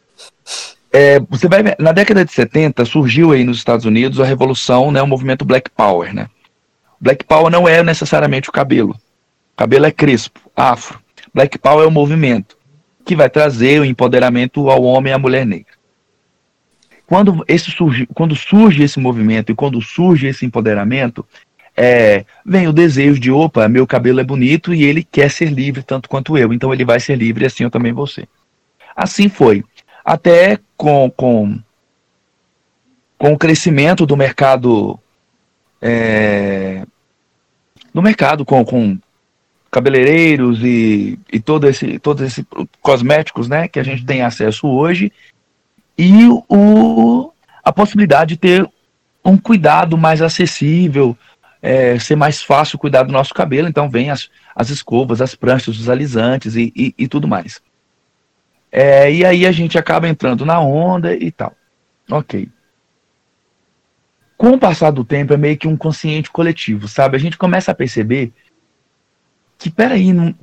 É, 0.96 1.18
você 1.18 1.48
vai 1.48 1.60
na 1.76 1.90
década 1.90 2.24
de 2.24 2.30
70 2.30 2.84
surgiu 2.84 3.32
aí 3.32 3.42
nos 3.42 3.56
Estados 3.56 3.84
Unidos 3.84 4.20
a 4.20 4.24
revolução, 4.24 4.92
né, 4.92 5.02
o 5.02 5.06
movimento 5.08 5.44
Black 5.44 5.68
Power, 5.68 6.14
né? 6.14 6.28
Black 7.00 7.24
Power 7.24 7.50
não 7.50 7.66
é 7.66 7.82
necessariamente 7.82 8.48
o 8.48 8.52
cabelo. 8.52 8.92
O 8.92 9.56
cabelo 9.56 9.86
é 9.86 9.90
crespo, 9.90 10.40
afro. 10.54 11.00
Black 11.34 11.58
Power 11.58 11.84
é 11.84 11.88
o 11.88 11.90
movimento 11.90 12.56
que 13.04 13.16
vai 13.16 13.28
trazer 13.28 13.80
o 13.80 13.84
empoderamento 13.84 14.70
ao 14.70 14.84
homem 14.84 15.10
e 15.10 15.14
à 15.14 15.18
mulher 15.18 15.44
negra. 15.44 15.74
Quando, 17.14 17.44
esse 17.46 17.70
surge, 17.70 18.08
quando 18.12 18.34
surge 18.34 18.82
esse 18.82 18.98
movimento 18.98 19.52
e 19.52 19.54
quando 19.54 19.80
surge 19.80 20.26
esse 20.26 20.44
empoderamento, 20.44 21.24
é, 21.76 22.24
vem 22.44 22.66
o 22.66 22.72
desejo 22.72 23.20
de, 23.20 23.30
opa, 23.30 23.68
meu 23.68 23.86
cabelo 23.86 24.18
é 24.18 24.24
bonito 24.24 24.74
e 24.74 24.82
ele 24.82 25.04
quer 25.04 25.30
ser 25.30 25.44
livre 25.44 25.84
tanto 25.84 26.08
quanto 26.08 26.36
eu, 26.36 26.52
então 26.52 26.74
ele 26.74 26.84
vai 26.84 26.98
ser 26.98 27.14
livre 27.14 27.46
assim 27.46 27.62
eu 27.62 27.70
também 27.70 27.92
vou 27.92 28.08
ser. 28.08 28.28
Assim 28.96 29.28
foi. 29.28 29.64
Até 30.04 30.58
com, 30.76 31.08
com, 31.08 31.56
com 33.16 33.32
o 33.32 33.38
crescimento 33.38 34.04
do 34.04 34.16
mercado 34.16 34.98
é, 35.80 36.84
mercado 37.94 38.44
com, 38.44 38.64
com 38.64 38.98
cabeleireiros 39.70 40.64
e, 40.64 41.16
e 41.32 41.38
todo 41.38 41.68
esse, 41.68 41.96
todos 42.00 42.24
esses 42.24 42.44
cosméticos 42.82 43.48
né, 43.48 43.68
que 43.68 43.78
a 43.78 43.84
gente 43.84 44.04
tem 44.04 44.22
acesso 44.22 44.66
hoje 44.66 45.12
e 45.96 46.28
o, 46.48 47.32
a 47.62 47.72
possibilidade 47.72 48.34
de 48.34 48.40
ter 48.40 48.68
um 49.24 49.36
cuidado 49.36 49.96
mais 49.96 50.20
acessível, 50.20 51.16
é, 51.62 51.98
ser 51.98 52.16
mais 52.16 52.42
fácil 52.42 52.78
cuidar 52.78 53.04
do 53.04 53.12
nosso 53.12 53.32
cabelo. 53.32 53.68
Então 53.68 53.88
vem 53.88 54.10
as, 54.10 54.28
as 54.54 54.70
escovas, 54.70 55.20
as 55.20 55.34
pranchas, 55.34 55.78
os 55.78 55.88
alisantes 55.88 56.56
e, 56.56 56.72
e, 56.76 56.94
e 56.98 57.08
tudo 57.08 57.26
mais. 57.26 57.62
É, 58.70 59.10
e 59.10 59.24
aí 59.24 59.46
a 59.46 59.52
gente 59.52 59.78
acaba 59.78 60.08
entrando 60.08 60.44
na 60.44 60.60
onda 60.60 61.14
e 61.14 61.30
tal. 61.30 61.56
Ok. 62.10 62.48
Com 64.36 64.50
o 64.50 64.58
passar 64.58 64.90
do 64.90 65.04
tempo 65.04 65.32
é 65.32 65.36
meio 65.36 65.56
que 65.56 65.68
um 65.68 65.76
consciente 65.76 66.30
coletivo, 66.30 66.88
sabe? 66.88 67.16
A 67.16 67.20
gente 67.20 67.38
começa 67.38 67.70
a 67.70 67.74
perceber 67.74 68.32
que, 69.56 69.70
peraí, 69.70 70.12
não, 70.12 70.34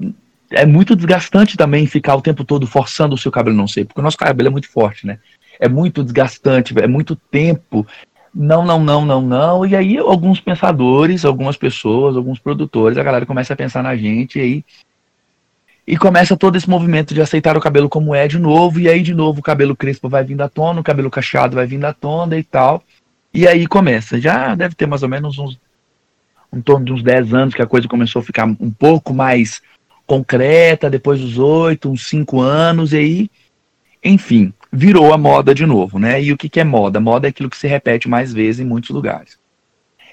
é 0.49 0.65
muito 0.65 0.95
desgastante 0.95 1.57
também 1.57 1.85
ficar 1.85 2.15
o 2.15 2.21
tempo 2.21 2.43
todo 2.43 2.65
forçando 2.65 3.15
o 3.15 3.17
seu 3.17 3.31
cabelo 3.31 3.55
não 3.55 3.67
ser, 3.67 3.85
porque 3.85 3.99
o 3.99 4.03
nosso 4.03 4.17
cabelo 4.17 4.47
é 4.47 4.51
muito 4.51 4.69
forte, 4.69 5.05
né? 5.05 5.19
É 5.61 5.69
muito 5.69 6.03
desgastante, 6.03 6.77
é 6.77 6.87
muito 6.87 7.15
tempo. 7.15 7.87
Não, 8.33 8.65
não, 8.65 8.83
não, 8.83 9.05
não, 9.05 9.21
não. 9.21 9.65
E 9.65 9.75
aí 9.75 9.97
alguns 9.97 10.41
pensadores, 10.41 11.23
algumas 11.23 11.55
pessoas, 11.55 12.17
alguns 12.17 12.39
produtores, 12.39 12.97
a 12.97 13.03
galera 13.03 13.25
começa 13.25 13.53
a 13.53 13.55
pensar 13.55 13.81
na 13.81 13.95
gente 13.95 14.39
e 14.39 14.41
aí 14.41 14.65
e 15.85 15.97
começa 15.97 16.37
todo 16.37 16.55
esse 16.55 16.69
movimento 16.69 17.13
de 17.13 17.21
aceitar 17.21 17.57
o 17.57 17.61
cabelo 17.61 17.89
como 17.89 18.13
é 18.13 18.27
de 18.27 18.39
novo, 18.39 18.79
e 18.79 18.87
aí 18.87 19.01
de 19.01 19.13
novo 19.13 19.39
o 19.39 19.43
cabelo 19.43 19.75
crespo 19.75 20.07
vai 20.07 20.23
vindo 20.23 20.41
à 20.41 20.47
tona, 20.47 20.79
o 20.79 20.83
cabelo 20.83 21.09
cacheado 21.09 21.55
vai 21.55 21.65
vindo 21.65 21.85
à 21.85 21.93
tona 21.93 22.37
e 22.37 22.43
tal. 22.43 22.83
E 23.33 23.47
aí 23.47 23.65
começa. 23.67 24.19
Já 24.19 24.55
deve 24.55 24.75
ter 24.75 24.85
mais 24.85 25.03
ou 25.03 25.09
menos 25.09 25.37
uns 25.37 25.59
torno 26.63 26.85
de 26.85 26.91
uns 26.91 27.01
10 27.03 27.33
anos 27.33 27.53
que 27.53 27.61
a 27.61 27.67
coisa 27.67 27.87
começou 27.87 28.19
a 28.19 28.23
ficar 28.23 28.45
um 28.45 28.71
pouco 28.71 29.13
mais 29.13 29.61
concreta, 30.05 30.89
depois 30.89 31.21
dos 31.21 31.37
8, 31.37 31.89
uns 31.89 32.07
5 32.07 32.41
anos, 32.41 32.91
e 32.91 32.97
aí, 32.97 33.31
enfim, 34.03 34.53
virou 34.71 35.13
a 35.13 35.17
moda 35.17 35.53
de 35.53 35.65
novo, 35.65 35.99
né? 35.99 36.21
E 36.21 36.31
o 36.31 36.37
que, 36.37 36.47
que 36.47 36.59
é 36.59 36.63
moda? 36.63 36.99
Moda 36.99 37.27
é 37.27 37.29
aquilo 37.29 37.49
que 37.49 37.57
se 37.57 37.67
repete 37.67 38.07
mais 38.07 38.31
vezes 38.31 38.61
em 38.61 38.65
muitos 38.65 38.89
lugares. 38.91 39.37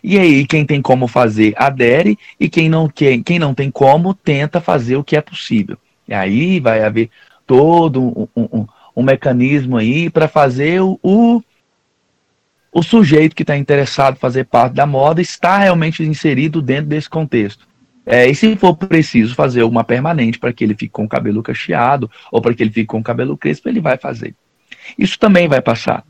E 0.02 0.18
aí, 0.18 0.46
quem 0.46 0.64
tem 0.64 0.80
como 0.80 1.06
fazer, 1.06 1.54
adere, 1.56 2.18
e 2.38 2.48
quem 2.48 2.68
não, 2.68 2.88
quem, 2.88 3.22
quem 3.22 3.38
não 3.38 3.54
tem 3.54 3.70
como, 3.70 4.14
tenta 4.14 4.60
fazer 4.60 4.96
o 4.96 5.04
que 5.04 5.16
é 5.16 5.20
possível. 5.20 5.76
E 6.06 6.14
aí 6.14 6.60
vai 6.60 6.82
haver 6.82 7.10
todo 7.46 8.02
um, 8.02 8.28
um, 8.36 8.66
um 8.96 9.02
mecanismo 9.02 9.76
aí 9.76 10.10
para 10.10 10.28
fazer 10.28 10.80
o, 10.80 10.98
o, 11.02 11.42
o 12.72 12.82
sujeito 12.82 13.34
que 13.34 13.42
está 13.42 13.56
interessado 13.56 14.14
em 14.14 14.20
fazer 14.20 14.44
parte 14.44 14.74
da 14.74 14.86
moda 14.86 15.20
está 15.20 15.58
realmente 15.58 16.02
inserido 16.02 16.62
dentro 16.62 16.86
desse 16.86 17.08
contexto. 17.08 17.66
É, 18.06 18.26
e 18.26 18.34
se 18.34 18.56
for 18.56 18.74
preciso 18.74 19.34
fazer 19.34 19.62
uma 19.64 19.84
permanente 19.84 20.38
para 20.38 20.52
que 20.52 20.64
ele 20.64 20.74
fique 20.74 20.92
com 20.92 21.04
o 21.04 21.08
cabelo 21.08 21.42
cacheado 21.42 22.10
ou 22.32 22.40
para 22.40 22.54
que 22.54 22.62
ele 22.62 22.70
fique 22.70 22.86
com 22.86 23.00
o 23.00 23.02
cabelo 23.02 23.36
crespo, 23.36 23.68
ele 23.68 23.80
vai 23.80 23.98
fazer. 23.98 24.34
Isso 24.96 25.18
também 25.18 25.48
vai 25.48 25.60
passar. 25.60 26.04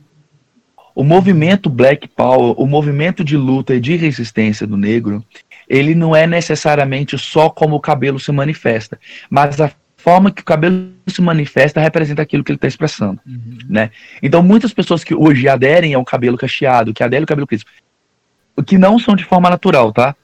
O 0.94 1.04
movimento 1.04 1.70
Black 1.70 2.08
Power, 2.08 2.54
o 2.60 2.66
movimento 2.66 3.22
de 3.22 3.36
luta 3.36 3.74
e 3.74 3.80
de 3.80 3.96
resistência 3.96 4.66
do 4.66 4.76
negro, 4.76 5.24
ele 5.68 5.94
não 5.94 6.16
é 6.16 6.26
necessariamente 6.26 7.16
só 7.18 7.48
como 7.48 7.76
o 7.76 7.80
cabelo 7.80 8.18
se 8.18 8.32
manifesta, 8.32 8.98
mas 9.30 9.60
a 9.60 9.70
forma 9.96 10.30
que 10.30 10.40
o 10.40 10.44
cabelo 10.44 10.90
se 11.06 11.20
manifesta 11.20 11.80
representa 11.80 12.22
aquilo 12.22 12.42
que 12.42 12.50
ele 12.50 12.56
está 12.56 12.66
expressando, 12.66 13.20
uhum. 13.26 13.58
né? 13.68 13.90
Então 14.22 14.42
muitas 14.42 14.72
pessoas 14.72 15.04
que 15.04 15.14
hoje 15.14 15.48
aderem 15.48 15.94
ao 15.94 16.04
cabelo 16.04 16.38
cacheado, 16.38 16.94
que 16.94 17.02
aderem 17.02 17.24
ao 17.24 17.28
cabelo 17.28 17.46
crespo, 17.46 17.70
que 18.64 18.78
não 18.78 18.98
são 18.98 19.14
de 19.14 19.24
forma 19.24 19.50
natural, 19.50 19.92
tá? 19.92 20.16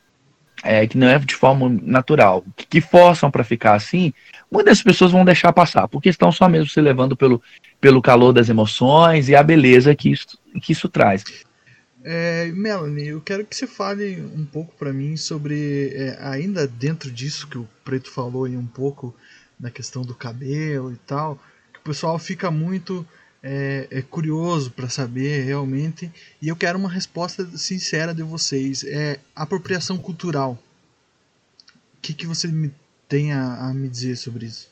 É, 0.62 0.86
que 0.86 0.96
não 0.96 1.08
é 1.08 1.18
de 1.18 1.34
forma 1.34 1.68
natural, 1.82 2.42
que, 2.56 2.66
que 2.66 2.80
forçam 2.80 3.30
para 3.30 3.44
ficar 3.44 3.74
assim, 3.74 4.14
muitas 4.54 4.80
pessoas 4.80 5.10
vão 5.10 5.24
deixar 5.24 5.52
passar, 5.52 5.88
porque 5.88 6.08
estão 6.08 6.30
só 6.30 6.48
mesmo 6.48 6.68
se 6.68 6.80
levando 6.80 7.16
pelo, 7.16 7.42
pelo 7.80 8.00
calor 8.00 8.32
das 8.32 8.48
emoções 8.48 9.28
e 9.28 9.34
a 9.34 9.42
beleza 9.42 9.96
que 9.96 10.12
isso, 10.12 10.38
que 10.62 10.70
isso 10.70 10.88
traz. 10.88 11.24
É, 12.04 12.52
Melanie, 12.52 13.08
eu 13.08 13.20
quero 13.20 13.44
que 13.44 13.56
você 13.56 13.66
fale 13.66 14.20
um 14.20 14.44
pouco 14.44 14.72
para 14.78 14.92
mim 14.92 15.16
sobre, 15.16 15.90
é, 15.92 16.18
ainda 16.20 16.68
dentro 16.68 17.10
disso 17.10 17.48
que 17.48 17.58
o 17.58 17.68
Preto 17.84 18.10
falou 18.10 18.44
aí 18.44 18.56
um 18.56 18.66
pouco, 18.66 19.12
na 19.58 19.70
questão 19.70 20.02
do 20.02 20.14
cabelo 20.14 20.92
e 20.92 20.96
tal, 21.06 21.36
que 21.72 21.80
o 21.80 21.82
pessoal 21.82 22.16
fica 22.18 22.50
muito 22.50 23.04
é, 23.42 23.88
é 23.90 24.02
curioso 24.02 24.70
para 24.70 24.88
saber 24.88 25.44
realmente, 25.44 26.12
e 26.40 26.48
eu 26.48 26.54
quero 26.54 26.78
uma 26.78 26.90
resposta 26.90 27.44
sincera 27.56 28.14
de 28.14 28.22
vocês. 28.22 28.84
É 28.84 29.18
apropriação 29.34 29.98
cultural. 29.98 30.58
O 31.96 32.00
que, 32.00 32.14
que 32.14 32.26
você 32.26 32.46
me 32.46 32.70
tem 33.08 33.32
a, 33.32 33.68
a 33.68 33.74
me 33.74 33.88
dizer 33.88 34.16
sobre 34.16 34.46
isso? 34.46 34.68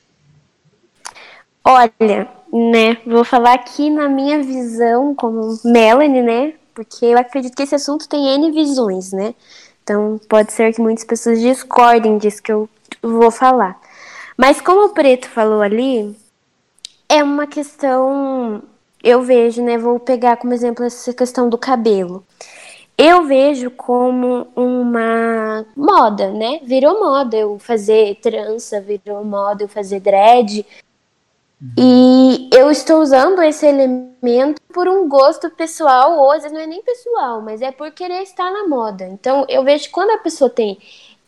Olha, 1.65 2.29
né, 2.53 2.97
vou 3.07 3.25
falar 3.25 3.55
aqui 3.55 3.89
na 3.89 4.09
minha 4.09 4.43
visão 4.43 5.15
como 5.15 5.59
Melanie, 5.65 6.23
né, 6.23 6.55
porque 6.75 7.07
eu 7.07 7.19
acredito 7.19 7.55
que 7.55 7.63
esse 7.63 7.75
assunto 7.75 8.09
tem 8.09 8.35
N 8.35 8.51
visões, 8.51 9.13
né, 9.13 9.35
então 9.83 10.21
pode 10.29 10.53
ser 10.53 10.73
que 10.75 10.81
muitas 10.81 11.05
pessoas 11.05 11.41
discordem 11.41 12.19
disso 12.19 12.43
que 12.43 12.53
eu 12.53 12.69
vou 13.01 13.31
falar. 13.31 13.81
Mas 14.37 14.61
como 14.61 14.87
o 14.87 14.89
Preto 14.89 15.29
falou 15.29 15.61
ali, 15.61 16.17
é 17.09 17.23
uma 17.23 17.47
questão 17.47 18.63
eu 19.03 19.23
vejo, 19.23 19.63
né? 19.63 19.77
Vou 19.77 19.99
pegar 19.99 20.37
como 20.37 20.55
exemplo 20.55 20.85
essa 20.85 21.13
questão 21.13 21.49
do 21.49 21.59
cabelo. 21.59 22.25
Eu 23.05 23.25
vejo 23.25 23.69
como 23.73 24.47
uma 24.55 25.67
moda, 25.77 26.31
né? 26.31 26.61
Virou 26.63 27.01
moda 27.01 27.37
eu 27.37 27.59
fazer 27.59 28.15
trança, 28.23 28.81
virou 28.81 29.25
moda 29.25 29.65
eu 29.65 29.69
fazer 29.69 29.99
dread. 29.99 30.65
E 31.77 32.49
eu 32.53 32.71
estou 32.71 33.03
usando 33.03 33.43
esse 33.43 33.67
elemento 33.67 34.63
por 34.73 34.87
um 34.87 35.09
gosto 35.09 35.51
pessoal, 35.51 36.17
ou 36.17 36.31
às 36.31 36.43
vezes 36.43 36.53
não 36.53 36.61
é 36.61 36.67
nem 36.69 36.81
pessoal, 36.81 37.43
mas 37.43 37.61
é 37.61 37.73
por 37.73 37.91
querer 37.91 38.23
estar 38.23 38.49
na 38.53 38.69
moda. 38.69 39.05
Então 39.09 39.45
eu 39.49 39.65
vejo 39.65 39.87
que 39.87 39.91
quando 39.91 40.11
a 40.11 40.19
pessoa 40.19 40.49
tem 40.49 40.79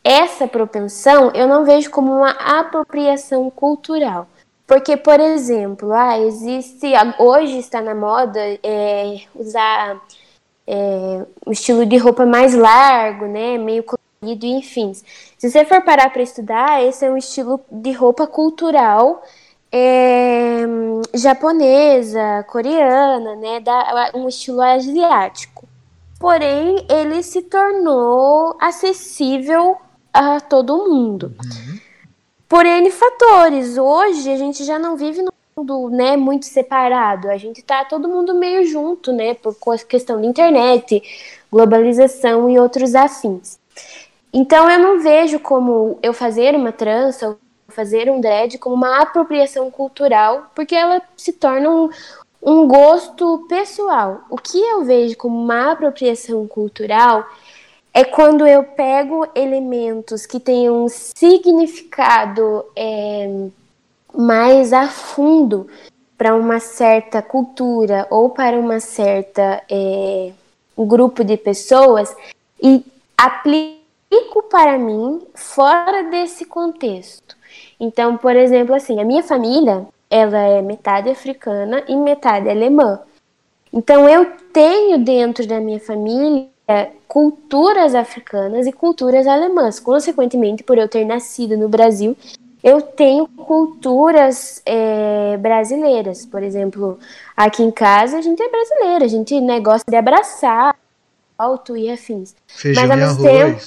essa 0.05 0.47
propensão, 0.47 1.33
eu 1.35 1.49
não 1.49 1.65
vejo 1.65 1.91
como 1.91 2.13
uma 2.13 2.31
apropriação 2.31 3.51
cultural. 3.51 4.29
Porque, 4.65 4.97
por 4.97 5.19
exemplo, 5.19 5.93
ah, 5.93 6.21
existe. 6.21 6.93
Hoje 7.19 7.59
está 7.59 7.83
na 7.83 7.97
moda 7.97 8.41
é, 8.63 9.23
usar 9.35 10.01
é, 10.67 11.27
um 11.47 11.53
estilo 11.53 11.85
de 11.85 11.97
roupa 11.97 12.25
mais 12.25 12.55
largo, 12.55 13.27
né? 13.27 13.59
Meio 13.59 13.85
colorido, 13.85 14.47
enfim. 14.47 14.93
Se 14.95 15.51
você 15.51 15.65
for 15.65 15.83
parar 15.83 16.11
para 16.11 16.23
estudar, 16.23 16.83
esse 16.83 17.05
é 17.05 17.11
um 17.11 17.17
estilo 17.17 17.61
de 17.71 17.93
roupa 17.93 18.27
cultural 18.27 19.23
é, 19.71 20.63
japonesa, 21.13 22.45
coreana, 22.49 23.37
né? 23.37 23.61
Da, 23.61 24.13
um 24.15 24.29
estilo 24.29 24.63
asiático. 24.63 25.69
Porém, 26.19 26.87
ele 26.89 27.23
se 27.23 27.43
tornou 27.43 28.57
acessível 28.61 29.77
a 30.13 30.41
todo 30.41 30.89
mundo. 30.89 31.35
Uhum. 31.45 31.79
Por 32.49 32.65
N 32.65 32.91
fatores. 32.91 33.77
Hoje 33.77 34.31
a 34.31 34.37
gente 34.37 34.65
já 34.65 34.79
não 34.79 34.97
vive 34.97 35.23
no 35.23 35.34
mundo 35.57 35.91
né, 35.91 36.17
muito 36.17 36.47
separado. 36.47 37.31
A 37.31 37.37
gente 37.37 37.63
tá 37.63 37.85
todo 37.85 38.09
mundo 38.09 38.35
meio 38.35 38.67
junto, 38.67 39.13
né? 39.13 39.35
Por 39.35 39.57
questão 39.87 40.21
da 40.21 40.27
internet, 40.27 41.03
globalização 41.51 42.49
e 42.51 42.59
outros 42.59 42.95
afins. 42.95 43.59
Então 44.33 44.69
eu 44.71 44.79
não 44.79 45.01
vejo 45.01 45.39
como 45.39 45.99
eu 46.03 46.13
fazer 46.13 46.55
uma 46.55 46.73
trança 46.73 47.37
fazer 47.69 48.11
um 48.11 48.21
dread 48.21 48.57
como 48.59 48.77
uma 48.77 49.03
apropriação 49.03 49.71
cultural, 49.71 50.51
porque 50.55 50.75
ela 50.75 51.03
se 51.17 51.33
torna 51.33 51.69
um, 51.69 51.91
um 52.43 52.69
gosto 52.69 53.47
pessoal. 53.49 54.23
O 54.31 54.37
que 54.37 54.59
eu 54.59 54.85
vejo 54.85 55.17
como 55.17 55.37
uma 55.37 55.73
apropriação 55.73 56.47
cultural 56.47 57.27
é 57.93 58.05
quando 58.05 58.47
eu 58.47 58.63
pego 58.63 59.27
elementos 59.35 60.25
que 60.27 60.39
têm 60.41 60.71
um 60.71 60.89
significado 60.89 62.65
é, 62.77 63.49
mais 64.15 64.73
a 64.73 64.89
fundo 64.89 65.67
para 66.17 66.35
uma 66.35 66.61
certa 66.61 67.21
cultura 67.21 68.07
ou 68.11 68.31
para 68.31 68.59
uma 68.59 68.81
certa 68.81 69.63
é, 69.69 70.33
grupo 70.79 71.25
de 71.25 71.37
pessoas 71.37 72.15
e 72.63 72.85
aplico 73.17 74.43
para 74.51 74.79
mim 74.79 75.21
fora 75.35 76.05
desse 76.05 76.45
contexto. 76.45 77.37
Então, 77.79 78.17
por 78.17 78.37
exemplo, 78.37 78.75
assim, 78.75 79.01
a 79.01 79.05
minha 79.05 79.23
família, 79.23 79.87
ela 80.09 80.39
é 80.39 80.63
metade 80.63 81.11
africana 81.11 81.83
e 81.89 81.97
metade 81.97 82.49
alemã. 82.49 83.01
Então, 83.73 84.09
eu 84.09 84.27
tenho 84.53 84.99
dentro 84.99 85.47
da 85.47 85.61
minha 85.61 85.81
família 85.81 86.49
culturas 87.09 87.95
africanas 87.95 88.67
e 88.67 88.73
culturas 88.73 89.27
alemãs. 89.27 89.79
Consequentemente, 89.79 90.63
por 90.63 90.79
eu 90.79 90.89
ter 90.89 91.05
nascido 91.05 91.57
no 91.57 91.69
Brasil, 91.69 92.17
eu 92.65 92.81
tenho 92.81 93.29
culturas 93.29 94.63
é, 94.65 95.37
brasileiras. 95.37 96.25
Por 96.25 96.43
exemplo, 96.43 96.99
aqui 97.37 97.63
em 97.63 97.71
casa 97.71 98.17
a 98.17 98.23
gente 98.23 98.43
é 98.43 98.49
brasileira, 98.49 99.05
a 99.05 99.09
gente 99.09 99.39
né, 99.39 99.61
gosta 99.61 99.85
de 99.89 99.97
abraçar, 99.97 100.75
alto 101.37 101.77
e 101.77 101.91
afins. 101.91 102.35
Feijão 102.47 102.89
Mas, 102.89 102.91
ao 102.91 102.97
mesmo. 102.97 103.23
Tempo, 103.23 103.61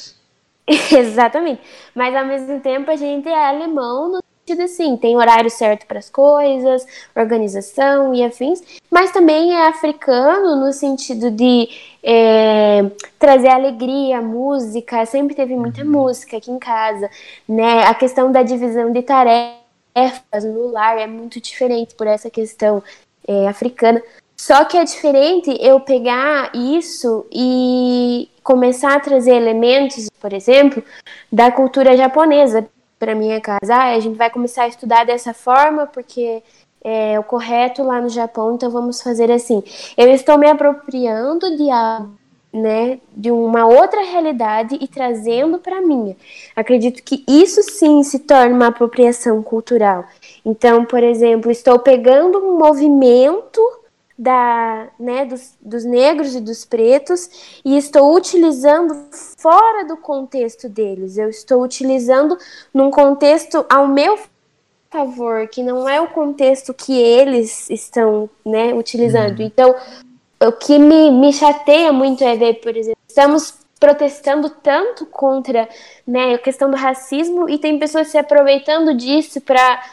Exatamente. 0.97 1.61
Mas 1.93 2.15
ao 2.15 2.25
mesmo 2.25 2.59
tempo 2.59 2.89
a 2.89 2.95
gente 2.95 3.29
é 3.29 3.47
alemão 3.47 4.13
no 4.13 4.26
sentido 4.47 4.61
assim, 4.61 4.95
tem 4.95 5.17
horário 5.17 5.49
certo 5.49 5.85
para 5.85 5.99
as 5.99 6.09
coisas, 6.09 6.85
organização 7.13 8.13
e 8.15 8.23
afins, 8.23 8.61
mas 8.89 9.11
também 9.11 9.53
é 9.53 9.67
africano 9.67 10.55
no 10.55 10.71
sentido 10.71 11.29
de 11.29 11.67
é, 12.01 12.89
trazer 13.19 13.49
alegria, 13.49 14.21
música, 14.21 15.05
sempre 15.05 15.35
teve 15.35 15.55
muita 15.55 15.83
uhum. 15.83 15.91
música 15.91 16.37
aqui 16.37 16.49
em 16.49 16.59
casa, 16.59 17.09
né? 17.47 17.83
A 17.83 17.93
questão 17.93 18.31
da 18.31 18.41
divisão 18.41 18.91
de 18.91 19.01
tarefas 19.01 20.45
no 20.45 20.71
lar 20.71 20.97
é 20.97 21.07
muito 21.07 21.41
diferente 21.41 21.93
por 21.95 22.07
essa 22.07 22.29
questão 22.29 22.81
é, 23.27 23.47
africana. 23.49 24.01
Só 24.37 24.63
que 24.63 24.77
é 24.77 24.83
diferente 24.83 25.57
eu 25.59 25.79
pegar 25.79 26.51
isso 26.55 27.25
e 27.31 28.29
começar 28.43 28.95
a 28.95 28.99
trazer 28.99 29.33
elementos, 29.35 30.09
por 30.21 30.31
exemplo, 30.31 30.81
da 31.29 31.51
cultura 31.51 31.97
japonesa 31.97 32.69
para 32.99 33.15
minha 33.15 33.39
casa. 33.39 33.75
Ah, 33.75 33.95
a 33.95 33.99
gente 33.99 34.17
vai 34.17 34.29
começar 34.29 34.63
a 34.63 34.67
estudar 34.67 35.05
dessa 35.05 35.33
forma 35.33 35.85
porque 35.87 36.41
é 36.83 37.19
o 37.19 37.23
correto 37.23 37.83
lá 37.83 38.01
no 38.01 38.09
Japão, 38.09 38.55
então 38.55 38.69
vamos 38.69 39.01
fazer 39.01 39.31
assim. 39.31 39.63
Eu 39.97 40.09
estou 40.09 40.37
me 40.37 40.49
apropriando 40.49 41.55
de 41.57 41.69
algo, 41.69 42.11
né, 42.53 42.99
de 43.15 43.29
uma 43.29 43.65
outra 43.65 44.01
realidade 44.01 44.77
e 44.79 44.87
trazendo 44.87 45.59
para 45.59 45.81
minha. 45.81 46.15
Acredito 46.55 47.03
que 47.03 47.23
isso 47.27 47.61
sim 47.63 48.01
se 48.03 48.19
torna 48.19 48.55
uma 48.55 48.67
apropriação 48.67 49.43
cultural. 49.43 50.05
Então, 50.45 50.85
por 50.85 51.03
exemplo, 51.03 51.51
estou 51.51 51.77
pegando 51.79 52.39
um 52.39 52.57
movimento 52.57 53.61
da, 54.17 54.87
né, 54.99 55.25
dos, 55.25 55.53
dos 55.61 55.85
negros 55.85 56.35
e 56.35 56.41
dos 56.41 56.65
pretos 56.65 57.59
e 57.63 57.77
estou 57.77 58.15
utilizando 58.15 58.95
fora 59.37 59.85
do 59.85 59.95
contexto 59.95 60.67
deles. 60.67 61.17
Eu 61.17 61.29
estou 61.29 61.61
utilizando 61.63 62.37
num 62.73 62.89
contexto 62.89 63.65
ao 63.69 63.87
meu 63.87 64.17
favor, 64.89 65.47
que 65.47 65.61
não 65.61 65.87
é 65.87 66.01
o 66.01 66.07
contexto 66.07 66.73
que 66.73 66.97
eles 66.99 67.69
estão 67.69 68.29
né, 68.45 68.73
utilizando. 68.73 69.39
Uhum. 69.39 69.45
Então, 69.45 69.75
o 70.41 70.51
que 70.51 70.79
me, 70.79 71.11
me 71.11 71.31
chateia 71.31 71.93
muito 71.93 72.23
é 72.23 72.35
ver, 72.35 72.55
por 72.55 72.75
exemplo, 72.75 72.99
estamos 73.07 73.53
protestando 73.79 74.49
tanto 74.49 75.05
contra 75.05 75.69
né, 76.05 76.33
a 76.33 76.39
questão 76.39 76.71
do 76.71 76.77
racismo 76.77 77.47
e 77.47 77.59
tem 77.59 77.77
pessoas 77.77 78.07
se 78.07 78.17
aproveitando 78.17 78.95
disso 78.95 79.39
para 79.41 79.83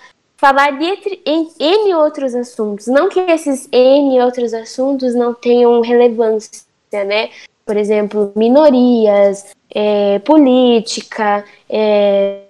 falar 0.45 0.73
de 0.73 0.85
entre, 0.85 1.23
em, 1.25 1.49
N 1.59 1.95
outros 1.95 2.35
assuntos. 2.35 2.87
Não 2.87 3.09
que 3.09 3.19
esses 3.19 3.67
N 3.73 4.21
outros 4.21 4.53
assuntos 4.53 5.15
não 5.15 5.33
tenham 5.33 5.81
relevância, 5.81 6.67
né? 6.93 7.31
Por 7.65 7.79
exemplo, 7.79 8.31
minorias, 8.37 9.57
é, 9.75 10.19
política, 10.19 11.47
é, 11.67 12.43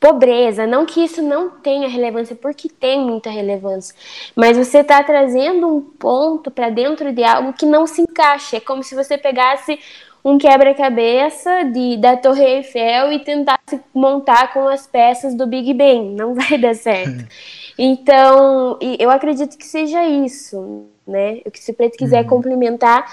pobreza. 0.00 0.66
Não 0.66 0.86
que 0.86 1.04
isso 1.04 1.20
não 1.20 1.50
tenha 1.50 1.88
relevância, 1.88 2.34
porque 2.34 2.70
tem 2.70 2.98
muita 3.00 3.28
relevância. 3.28 3.94
Mas 4.34 4.56
você 4.56 4.78
está 4.78 5.04
trazendo 5.04 5.68
um 5.68 5.82
ponto 5.82 6.50
para 6.50 6.70
dentro 6.70 7.12
de 7.12 7.22
algo 7.22 7.52
que 7.52 7.66
não 7.66 7.86
se 7.86 8.00
encaixa. 8.00 8.56
É 8.56 8.60
como 8.60 8.82
se 8.82 8.94
você 8.94 9.18
pegasse 9.18 9.78
um 10.26 10.38
quebra-cabeça 10.38 11.62
de 11.66 11.96
da 11.98 12.16
Torre 12.16 12.42
Eiffel 12.42 13.12
e 13.12 13.20
tentar 13.20 13.60
se 13.64 13.80
montar 13.94 14.52
com 14.52 14.66
as 14.66 14.84
peças 14.84 15.36
do 15.36 15.46
Big 15.46 15.72
Bang. 15.72 16.16
Não 16.16 16.34
vai 16.34 16.58
dar 16.58 16.74
certo. 16.74 17.24
Então, 17.78 18.78
eu 18.98 19.10
acredito 19.10 19.58
que 19.58 19.66
seja 19.66 20.02
isso, 20.02 20.86
né? 21.06 21.42
O 21.44 21.50
que 21.50 21.58
se 21.58 21.74
Preto 21.74 21.98
quiser 21.98 22.22
uhum. 22.22 22.28
complementar 22.28 23.04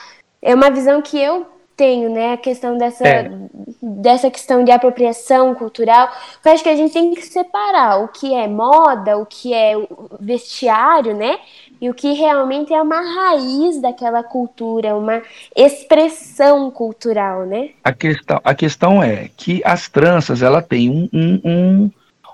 é 0.42 0.56
uma 0.56 0.72
visão 0.72 1.02
que 1.02 1.20
eu 1.20 1.46
tenho, 1.76 2.10
né? 2.10 2.32
A 2.32 2.38
questão 2.38 2.78
dessa, 2.78 3.06
é. 3.06 3.30
dessa 3.82 4.32
questão 4.32 4.64
de 4.64 4.72
apropriação 4.72 5.54
cultural. 5.54 6.10
Eu 6.46 6.52
acho 6.54 6.64
que 6.64 6.70
a 6.70 6.78
gente 6.78 6.94
tem 6.94 7.14
que 7.14 7.24
separar 7.24 8.06
o 8.06 8.08
que 8.08 8.34
é 8.34 8.48
moda, 8.48 9.18
o 9.18 9.26
que 9.26 9.54
é 9.54 9.74
vestiário, 10.20 11.14
né? 11.14 11.38
E 11.84 11.90
o 11.90 11.94
que 11.94 12.14
realmente 12.14 12.74
é 12.74 12.82
uma 12.82 13.02
raiz 13.02 13.82
daquela 13.82 14.24
cultura, 14.24 14.96
uma 14.96 15.22
expressão 15.54 16.72
cultural, 16.72 17.46
né? 17.46 17.72
A 17.84 17.92
questão, 17.92 18.40
a 18.42 18.56
questão 18.56 19.04
é 19.04 19.30
que 19.36 19.62
as 19.66 19.90
tranças 19.90 20.42
ela 20.42 20.62
tem 20.62 20.90
um, 20.90 21.10
um, 21.12 21.42
um, 21.44 21.92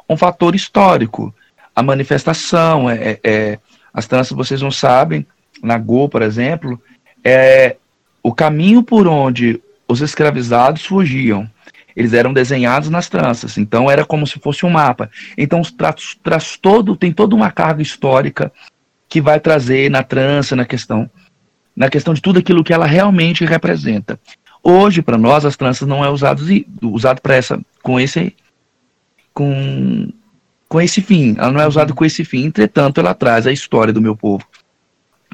um 0.08 0.16
fator 0.16 0.54
histórico. 0.54 1.34
A 1.76 1.82
manifestação, 1.82 2.88
é, 2.88 2.96
é, 2.96 3.20
é, 3.24 3.60
as 3.92 4.06
tranças, 4.06 4.38
vocês 4.38 4.62
não 4.62 4.70
sabem, 4.70 5.26
na 5.64 5.80
Go, 5.80 6.08
por 6.08 6.22
exemplo, 6.22 6.80
é 7.24 7.76
o 8.22 8.32
caminho 8.32 8.84
por 8.84 9.08
onde 9.08 9.60
os 9.88 10.00
escravizados 10.00 10.86
fugiam. 10.86 11.50
Eles 11.96 12.14
eram 12.14 12.34
desenhados 12.34 12.92
nas 12.92 13.10
tranças, 13.10 13.58
então 13.58 13.90
era 13.90 14.06
como 14.06 14.28
se 14.28 14.38
fosse 14.38 14.64
um 14.64 14.70
mapa. 14.70 15.10
Então 15.36 15.64
traz, 15.64 16.16
traz 16.22 16.56
todo, 16.56 16.96
tem 16.96 17.12
toda 17.12 17.34
uma 17.34 17.50
carga 17.50 17.82
histórica 17.82 18.54
que 19.10 19.19
vai 19.19 19.39
trazer 19.39 19.89
na 19.89 20.04
trança, 20.04 20.56
na 20.56 20.63
questão, 20.63 21.10
na 21.76 21.89
questão 21.89 22.13
de 22.13 22.22
tudo 22.22 22.39
aquilo 22.39 22.63
que 22.63 22.72
ela 22.72 22.86
realmente 22.86 23.43
representa. 23.43 24.19
Hoje, 24.62 25.02
para 25.02 25.17
nós, 25.17 25.45
as 25.45 25.58
tranças 25.58 25.88
não 25.88 26.06
é 26.06 26.10
usado, 26.10 26.43
usado 26.84 27.19
para 27.19 27.36
essa, 27.36 27.60
com 27.82 28.00
esse, 28.00 28.36
com, 29.34 30.12
com 30.67 30.80
esse 30.80 31.02
fim. 31.02 31.36
Ela 31.38 31.52
não 31.52 31.62
é 31.62 31.67
usada 31.67 31.93
com 31.93 32.06
esse 32.06 32.24
fim. 32.24 32.45
Entretanto, 32.45 33.00
ela 33.00 33.15
traz 33.15 33.48
a 33.48 33.52
história 33.52 33.91
do 33.91 34.02
meu 34.02 34.15
povo. 34.15 34.45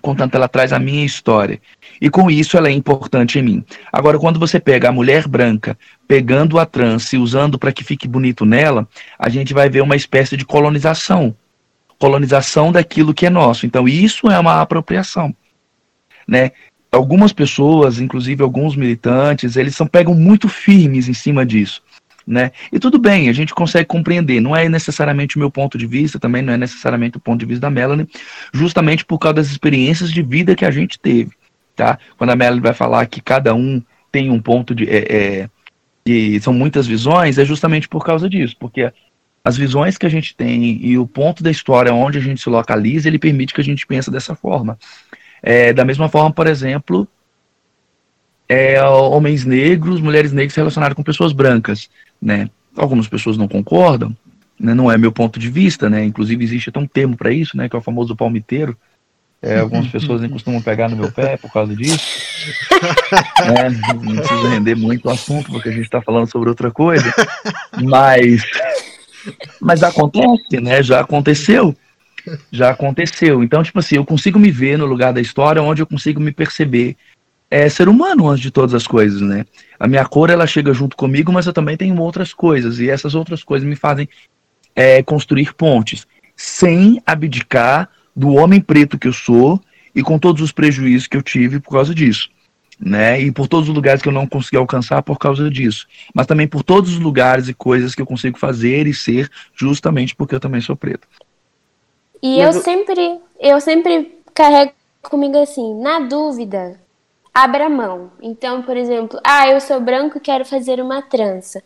contanto 0.02 0.36
ela 0.36 0.48
traz 0.48 0.72
a 0.72 0.80
minha 0.80 1.04
história. 1.04 1.60
E 2.00 2.10
com 2.10 2.30
isso 2.30 2.56
ela 2.56 2.70
é 2.70 2.72
importante 2.72 3.40
em 3.40 3.42
mim. 3.42 3.66
Agora, 3.92 4.20
quando 4.20 4.40
você 4.40 4.60
pega 4.60 4.90
a 4.90 4.92
mulher 4.92 5.28
branca, 5.28 5.78
pegando 6.08 6.60
a 6.60 6.66
trans 6.66 7.12
e 7.12 7.18
usando 7.18 7.58
para 7.58 7.74
que 7.74 7.84
fique 7.84 8.08
bonito 8.08 8.46
nela, 8.46 8.88
a 9.18 9.28
gente 9.28 9.54
vai 9.54 9.70
ver 9.70 9.82
uma 9.82 9.96
espécie 9.96 10.38
de 10.38 10.46
colonização. 10.46 11.36
Colonização 12.00 12.72
daquilo 12.72 13.14
que 13.14 13.26
é 13.26 13.30
nosso. 13.30 13.66
Então, 13.66 13.88
isso 13.88 14.30
é 14.30 14.40
uma 14.40 14.62
apropriação. 14.62 15.36
Né? 16.28 16.52
Algumas 16.92 17.34
pessoas, 17.34 18.00
inclusive 18.00 18.42
alguns 18.42 18.76
militantes, 18.76 19.56
eles 19.56 19.76
são 19.76 19.88
pegam 19.88 20.14
muito 20.14 20.48
firmes 20.48 21.08
em 21.08 21.14
cima 21.14 21.46
disso 21.46 21.82
né? 22.26 22.52
E 22.72 22.80
tudo 22.80 22.98
bem, 22.98 23.30
a 23.30 23.34
gente 23.34 23.54
consegue 23.54 23.86
compreender, 23.86 24.40
não 24.40 24.56
é 24.56 24.68
necessariamente 24.68 25.36
o 25.36 25.40
meu 25.40 25.52
ponto 25.52 25.78
de 25.78 25.86
vista, 25.86 26.20
também 26.20 26.42
não 26.42 26.54
é 26.54 26.58
necessariamente 26.58 27.18
o 27.18 27.20
ponto 27.20 27.40
de 27.40 27.46
vista 27.46 27.62
da 27.62 27.70
Melanie, 27.70 28.10
justamente 28.52 29.06
por 29.06 29.20
causa 29.20 29.36
das 29.36 29.48
experiências 29.48 30.12
de 30.12 30.22
vida 30.24 30.56
que 30.56 30.66
a 30.66 30.72
gente 30.72 31.00
teve, 31.00 31.32
tá? 31.76 32.00
Quando 32.18 32.32
a 32.32 32.36
Melanie 32.36 32.62
vai 32.62 32.74
falar 32.74 33.06
que 33.06 33.22
cada 33.22 33.54
um 33.54 33.82
tem 34.12 34.32
um 34.32 34.42
ponto 34.42 34.74
de. 34.74 34.90
É, 34.90 35.16
é, 35.16 35.50
e 36.08 36.40
são 36.40 36.54
muitas 36.54 36.86
visões, 36.88 37.38
é 37.38 37.46
justamente 37.46 37.88
por 37.88 38.04
causa 38.06 38.30
disso, 38.30 38.56
porque 38.60 38.92
as 39.46 39.56
visões 39.56 39.98
que 39.98 40.06
a 40.06 40.10
gente 40.10 40.36
tem 40.36 40.84
e 40.84 40.98
o 40.98 41.08
ponto 41.08 41.44
da 41.44 41.52
história 41.52 41.94
onde 41.94 42.18
a 42.18 42.22
gente 42.22 42.42
se 42.42 42.50
localiza, 42.50 43.08
ele 43.08 43.20
permite 43.20 43.54
que 43.54 43.62
a 43.62 43.64
gente 43.64 43.88
pense 43.88 44.12
dessa 44.12 44.36
forma. 44.36 44.78
É, 45.42 45.72
da 45.72 45.86
mesma 45.86 46.10
forma, 46.10 46.32
por 46.32 46.48
exemplo, 46.48 47.08
é, 48.50 48.84
homens 48.84 49.46
negros, 49.46 50.02
mulheres 50.02 50.34
negras 50.34 50.56
relacionadas 50.56 50.96
com 50.96 51.04
pessoas 51.04 51.32
brancas 51.32 51.90
né? 52.22 52.50
Algumas 52.76 53.08
pessoas 53.08 53.38
não 53.38 53.48
concordam, 53.48 54.16
né? 54.60 54.74
não 54.74 54.92
é 54.92 54.98
meu 54.98 55.12
ponto 55.12 55.40
de 55.40 55.50
vista, 55.50 55.90
né? 55.90 56.04
Inclusive 56.04 56.44
existe 56.44 56.70
até 56.70 56.80
um 56.80 56.88
termo 56.88 57.16
para 57.16 57.32
isso, 57.32 57.56
né? 57.56 57.70
Que 57.70 57.76
é 57.76 57.80
o 57.80 57.84
famoso 57.84 58.16
palmiteiro. 58.16 58.78
É, 59.42 59.60
algumas 59.60 59.88
pessoas 59.88 60.22
nem 60.22 60.30
costumam 60.30 60.60
pegar 60.60 60.90
no 60.90 60.96
meu 60.96 61.12
pé 61.12 61.38
por 61.38 61.52
causa 61.52 61.76
disso. 61.76 62.00
É, 63.38 63.70
não 63.70 64.16
preciso 64.16 64.48
render 64.48 64.76
muito 64.76 65.08
o 65.08 65.12
assunto, 65.12 65.52
porque 65.52 65.70
a 65.70 65.72
gente 65.72 65.86
está 65.86 66.02
falando 66.02 66.30
sobre 66.30 66.50
outra 66.50 66.72
coisa. 66.72 67.14
Mas, 67.82 68.44
mas 69.62 69.84
acontece, 69.84 70.60
né? 70.62 70.82
Já 70.84 71.02
aconteceu. 71.02 71.76
Já 72.52 72.72
aconteceu. 72.72 73.44
Então, 73.44 73.64
tipo 73.64 73.80
assim, 73.80 73.96
eu 73.96 74.06
consigo 74.06 74.40
me 74.40 74.52
ver 74.52 74.78
no 74.78 74.86
lugar 74.86 75.14
da 75.14 75.22
história 75.22 75.62
onde 75.62 75.82
eu 75.82 75.88
consigo 75.88 76.20
me 76.20 76.32
perceber 76.32 76.96
é 77.50 77.70
ser 77.70 77.88
humano 77.88 78.28
antes 78.28 78.42
de 78.42 78.52
todas 78.52 78.74
as 78.74 78.88
coisas, 78.88 79.22
né? 79.22 79.46
A 79.80 79.88
minha 79.88 80.06
cor 80.06 80.30
ela 80.30 80.48
chega 80.48 80.74
junto 80.74 80.98
comigo, 80.98 81.32
mas 81.32 81.46
eu 81.46 81.54
também 81.54 81.78
tenho 81.78 82.00
outras 82.02 82.34
coisas 82.34 82.80
e 82.80 82.90
essas 82.90 83.14
outras 83.14 83.44
coisas 83.44 83.68
me 83.68 83.76
fazem 83.76 84.10
é, 84.76 85.04
construir 85.04 85.54
pontes, 85.54 86.08
sem 86.36 87.02
abdicar 87.06 87.90
do 88.16 88.34
homem 88.34 88.60
preto 88.60 88.98
que 88.98 89.08
eu 89.08 89.14
sou 89.14 89.62
e 89.94 90.02
com 90.02 90.18
todos 90.18 90.42
os 90.42 90.52
prejuízos 90.52 91.08
que 91.08 91.16
eu 91.16 91.22
tive 91.22 91.60
por 91.60 91.72
causa 91.72 91.94
disso, 91.94 92.30
né? 92.80 93.20
E 93.20 93.32
por 93.32 93.48
todos 93.48 93.70
os 93.70 93.76
lugares 93.76 94.02
que 94.02 94.10
eu 94.10 94.14
não 94.14 94.28
consegui 94.28 94.58
alcançar 94.58 95.02
por 95.02 95.18
causa 95.18 95.50
disso, 95.50 95.88
mas 96.14 96.28
também 96.28 96.48
por 96.48 96.64
todos 96.64 96.92
os 96.92 97.00
lugares 97.00 97.48
e 97.48 97.54
coisas 97.54 97.96
que 97.96 98.02
eu 98.02 98.06
consigo 98.06 98.38
fazer 98.38 98.88
e 98.88 98.94
ser 98.94 99.30
justamente 99.54 100.16
porque 100.16 100.36
eu 100.36 100.40
também 100.40 100.62
sou 100.62 100.76
preto. 100.76 101.08
E 102.22 102.40
eu 102.40 102.52
sempre, 102.54 103.20
eu 103.40 103.62
sempre 103.62 104.18
carrego 104.34 104.74
comigo 105.02 105.38
assim, 105.38 105.80
na 105.82 106.00
dúvida, 106.00 106.80
abra 107.34 107.70
mão. 107.70 108.12
Então, 108.22 108.62
por 108.62 108.76
exemplo, 108.76 109.20
ah, 109.24 109.48
eu 109.48 109.62
sou 109.62 109.80
branco 109.80 110.18
e 110.18 110.22
quero 110.22 110.46
fazer 110.46 110.82
uma 110.82 111.02
trança. 111.02 111.62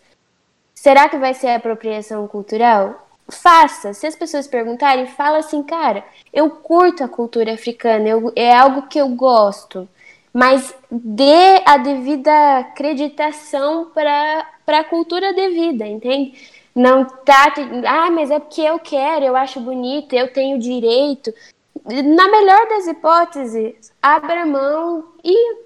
Será 0.73 1.09
que 1.09 1.17
vai 1.17 1.33
ser 1.33 1.49
apropriação 1.49 2.27
cultural? 2.27 3.07
Faça. 3.29 3.93
Se 3.93 4.07
as 4.07 4.15
pessoas 4.15 4.47
perguntarem, 4.47 5.05
fala 5.07 5.39
assim, 5.39 5.61
cara, 5.61 6.03
eu 6.33 6.49
curto 6.49 7.03
a 7.03 7.07
cultura 7.07 7.53
africana, 7.53 8.07
eu, 8.07 8.31
é 8.35 8.53
algo 8.55 8.87
que 8.87 8.99
eu 8.99 9.09
gosto. 9.09 9.87
Mas 10.33 10.75
dê 10.91 11.61
a 11.65 11.77
devida 11.77 12.59
acreditação 12.59 13.91
para 13.93 14.45
a 14.67 14.83
cultura 14.83 15.33
devida, 15.33 15.87
entende? 15.87 16.33
Não 16.75 17.03
tá. 17.03 17.53
Ah, 17.87 18.11
mas 18.11 18.29
é 18.29 18.39
porque 18.39 18.61
eu 18.61 18.79
quero, 18.79 19.25
eu 19.25 19.35
acho 19.35 19.59
bonito, 19.59 20.13
eu 20.13 20.31
tenho 20.31 20.59
direito 20.59 21.33
na 21.85 22.27
melhor 22.29 22.67
das 22.67 22.87
hipóteses, 22.87 23.91
abra 24.01 24.45
mão 24.45 25.05
e 25.23 25.57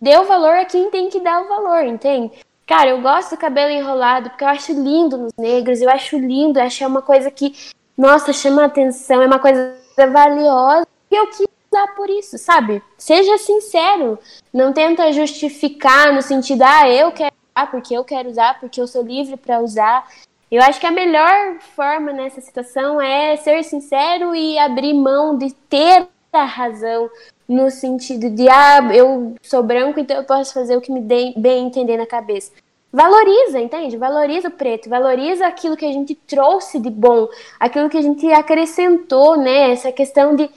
dê 0.00 0.16
o 0.16 0.24
valor 0.24 0.54
a 0.56 0.64
quem 0.64 0.90
tem 0.90 1.08
que 1.08 1.20
dar 1.20 1.42
o 1.42 1.48
valor, 1.48 1.84
entende? 1.84 2.32
Cara, 2.66 2.90
eu 2.90 3.00
gosto 3.00 3.30
do 3.30 3.38
cabelo 3.38 3.70
enrolado 3.70 4.30
porque 4.30 4.44
eu 4.44 4.48
acho 4.48 4.72
lindo 4.72 5.16
nos 5.16 5.32
negros, 5.38 5.80
eu 5.80 5.90
acho 5.90 6.18
lindo, 6.18 6.58
eu 6.58 6.64
acho 6.64 6.84
é 6.84 6.86
uma 6.86 7.02
coisa 7.02 7.30
que, 7.30 7.54
nossa, 7.96 8.32
chama 8.32 8.64
atenção, 8.64 9.22
é 9.22 9.26
uma 9.26 9.38
coisa 9.38 9.74
valiosa 9.96 10.86
e 11.10 11.16
eu 11.16 11.26
quis 11.28 11.47
por 11.86 12.10
isso, 12.10 12.36
sabe? 12.38 12.82
Seja 12.96 13.38
sincero, 13.38 14.18
não 14.52 14.72
tenta 14.72 15.12
justificar 15.12 16.12
no 16.12 16.22
sentido, 16.22 16.62
ah, 16.62 16.88
eu 16.88 17.12
quero 17.12 17.34
usar 17.54 17.70
porque 17.70 17.94
eu 17.94 18.04
quero 18.04 18.28
usar, 18.28 18.58
porque 18.60 18.80
eu 18.80 18.86
sou 18.86 19.02
livre 19.02 19.36
para 19.36 19.60
usar. 19.60 20.06
Eu 20.50 20.62
acho 20.62 20.80
que 20.80 20.86
a 20.86 20.90
melhor 20.90 21.58
forma 21.76 22.12
nessa 22.12 22.40
situação 22.40 23.00
é 23.00 23.36
ser 23.36 23.62
sincero 23.64 24.34
e 24.34 24.58
abrir 24.58 24.94
mão 24.94 25.36
de 25.36 25.52
ter 25.52 26.08
a 26.32 26.44
razão 26.44 27.10
no 27.48 27.70
sentido 27.70 28.28
de 28.30 28.48
ah, 28.48 28.80
eu 28.94 29.34
sou 29.42 29.62
branco, 29.62 29.98
então 29.98 30.16
eu 30.16 30.24
posso 30.24 30.52
fazer 30.52 30.76
o 30.76 30.80
que 30.80 30.92
me 30.92 31.00
bem 31.00 31.66
entender 31.66 31.96
na 31.96 32.06
cabeça. 32.06 32.52
Valoriza, 32.90 33.60
entende? 33.60 33.98
Valoriza 33.98 34.48
o 34.48 34.50
preto, 34.50 34.88
valoriza 34.88 35.46
aquilo 35.46 35.76
que 35.76 35.84
a 35.84 35.92
gente 35.92 36.14
trouxe 36.14 36.78
de 36.78 36.88
bom, 36.88 37.28
aquilo 37.60 37.88
que 37.90 37.98
a 37.98 38.02
gente 38.02 38.26
acrescentou, 38.32 39.36
né? 39.36 39.72
Essa 39.72 39.92
questão 39.92 40.34
de 40.34 40.48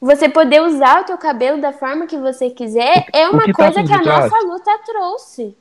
você 0.00 0.28
poder 0.28 0.60
usar 0.62 1.00
o 1.00 1.04
teu 1.04 1.18
cabelo 1.18 1.60
da 1.60 1.72
forma 1.72 2.06
que 2.06 2.16
você 2.16 2.50
quiser 2.50 3.06
é 3.12 3.28
uma 3.28 3.44
que 3.44 3.52
tá 3.52 3.72
coisa 3.72 3.82
que 3.82 3.92
a 3.92 4.02
nossa 4.02 4.38
luta 4.46 4.78
trouxe. 4.84 5.56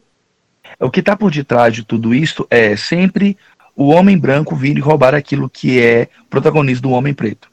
O 0.80 0.90
que 0.90 1.00
está 1.00 1.16
por 1.16 1.32
detrás 1.32 1.74
de 1.74 1.84
tudo 1.84 2.14
isso 2.14 2.46
é 2.50 2.76
sempre 2.76 3.38
o 3.76 3.90
homem 3.90 4.18
branco 4.18 4.56
vir 4.56 4.78
e 4.78 4.82
roubar 4.82 5.14
aquilo 5.14 5.50
que 5.50 5.82
é 5.82 6.08
protagonismo 6.30 6.84
do 6.84 6.92
homem 6.92 7.14
preto. 7.14 7.50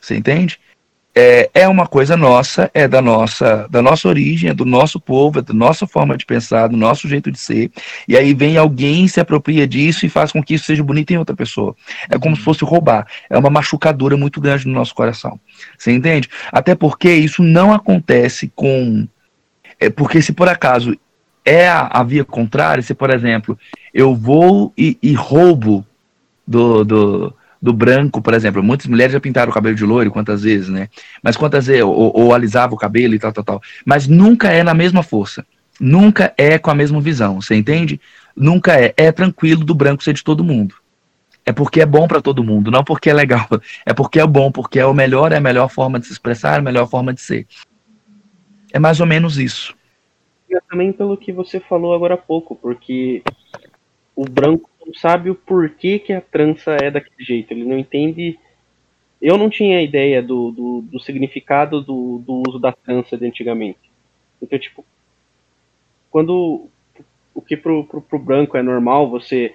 Você 0.00 0.16
entende? 0.16 0.60
É, 1.16 1.48
é 1.54 1.68
uma 1.68 1.86
coisa 1.86 2.16
nossa, 2.16 2.68
é 2.74 2.88
da 2.88 3.00
nossa, 3.00 3.68
da 3.70 3.80
nossa 3.80 4.08
origem, 4.08 4.50
é 4.50 4.54
do 4.54 4.64
nosso 4.64 4.98
povo, 4.98 5.38
é 5.38 5.42
da 5.42 5.54
nossa 5.54 5.86
forma 5.86 6.16
de 6.16 6.26
pensar, 6.26 6.66
do 6.66 6.76
nosso 6.76 7.06
jeito 7.06 7.30
de 7.30 7.38
ser. 7.38 7.70
E 8.08 8.16
aí 8.16 8.34
vem 8.34 8.56
alguém, 8.56 9.06
se 9.06 9.20
apropria 9.20 9.64
disso 9.64 10.04
e 10.04 10.08
faz 10.08 10.32
com 10.32 10.42
que 10.42 10.54
isso 10.54 10.64
seja 10.64 10.82
bonito 10.82 11.12
em 11.12 11.18
outra 11.18 11.36
pessoa. 11.36 11.76
É 12.10 12.18
como 12.18 12.34
se 12.34 12.42
fosse 12.42 12.64
roubar. 12.64 13.06
É 13.30 13.38
uma 13.38 13.48
machucadura 13.48 14.16
muito 14.16 14.40
grande 14.40 14.66
no 14.66 14.74
nosso 14.74 14.92
coração. 14.92 15.38
Você 15.78 15.92
entende? 15.92 16.28
Até 16.50 16.74
porque 16.74 17.12
isso 17.12 17.44
não 17.44 17.72
acontece 17.72 18.50
com. 18.54 19.06
É 19.78 19.88
porque 19.88 20.20
se 20.20 20.32
por 20.32 20.48
acaso 20.48 20.98
é 21.44 21.68
a, 21.68 21.86
a 21.92 22.02
via 22.02 22.24
contrária, 22.24 22.82
se, 22.82 22.94
por 22.94 23.10
exemplo, 23.10 23.56
eu 23.92 24.16
vou 24.16 24.72
e, 24.76 24.98
e 25.00 25.12
roubo 25.12 25.86
do, 26.46 26.84
do, 26.84 27.34
do, 27.64 27.72
branco, 27.72 28.20
por 28.20 28.34
exemplo, 28.34 28.62
muitas 28.62 28.86
mulheres 28.86 29.12
já 29.12 29.20
pintaram 29.20 29.50
o 29.50 29.54
cabelo 29.54 29.74
de 29.74 29.84
loiro, 29.84 30.10
quantas 30.10 30.42
vezes, 30.42 30.68
né? 30.68 30.88
Mas 31.22 31.36
quantas 31.36 31.66
vezes, 31.66 31.82
ou, 31.82 32.12
ou 32.14 32.34
alisava 32.34 32.74
o 32.74 32.78
cabelo 32.78 33.14
e 33.14 33.18
tal, 33.18 33.32
tal, 33.32 33.44
tal. 33.44 33.62
Mas 33.84 34.06
nunca 34.06 34.50
é 34.50 34.62
na 34.62 34.74
mesma 34.74 35.02
força. 35.02 35.44
Nunca 35.80 36.32
é 36.38 36.58
com 36.58 36.70
a 36.70 36.74
mesma 36.74 37.00
visão, 37.00 37.40
você 37.40 37.54
entende? 37.54 38.00
Nunca 38.36 38.80
é. 38.80 38.94
É 38.96 39.10
tranquilo 39.10 39.64
do 39.64 39.74
branco 39.74 40.04
ser 40.04 40.14
de 40.14 40.22
todo 40.22 40.44
mundo. 40.44 40.76
É 41.44 41.52
porque 41.52 41.80
é 41.80 41.86
bom 41.86 42.06
para 42.06 42.22
todo 42.22 42.44
mundo, 42.44 42.70
não 42.70 42.84
porque 42.84 43.10
é 43.10 43.14
legal. 43.14 43.46
É 43.84 43.92
porque 43.92 44.20
é 44.20 44.26
bom, 44.26 44.50
porque 44.50 44.78
é 44.78 44.86
o 44.86 44.94
melhor, 44.94 45.32
é 45.32 45.36
a 45.36 45.40
melhor 45.40 45.68
forma 45.68 45.98
de 45.98 46.06
se 46.06 46.12
expressar, 46.12 46.56
é 46.56 46.58
a 46.58 46.62
melhor 46.62 46.88
forma 46.88 47.12
de 47.12 47.20
ser. 47.20 47.46
É 48.72 48.78
mais 48.78 49.00
ou 49.00 49.06
menos 49.06 49.38
isso 49.38 49.74
também 50.68 50.92
pelo 50.92 51.16
que 51.16 51.32
você 51.32 51.60
falou 51.60 51.94
agora 51.94 52.14
há 52.14 52.18
pouco, 52.18 52.56
porque 52.56 53.22
o 54.14 54.24
branco 54.24 54.68
não 54.84 54.94
sabe 54.94 55.30
o 55.30 55.34
porquê 55.34 55.98
que 55.98 56.12
a 56.12 56.20
trança 56.20 56.76
é 56.80 56.90
daquele 56.90 57.24
jeito. 57.24 57.52
Ele 57.52 57.64
não 57.64 57.78
entende. 57.78 58.38
Eu 59.20 59.38
não 59.38 59.48
tinha 59.48 59.82
ideia 59.82 60.22
do, 60.22 60.50
do, 60.50 60.82
do 60.82 61.00
significado 61.00 61.80
do, 61.80 62.18
do 62.18 62.42
uso 62.48 62.58
da 62.58 62.72
trança 62.72 63.16
de 63.16 63.26
antigamente. 63.26 63.90
Então, 64.40 64.58
tipo, 64.58 64.84
quando 66.10 66.68
o 67.34 67.40
que 67.40 67.56
pro, 67.56 67.84
pro, 67.84 68.02
pro 68.02 68.18
branco 68.18 68.56
é 68.56 68.62
normal 68.62 69.08
você 69.08 69.54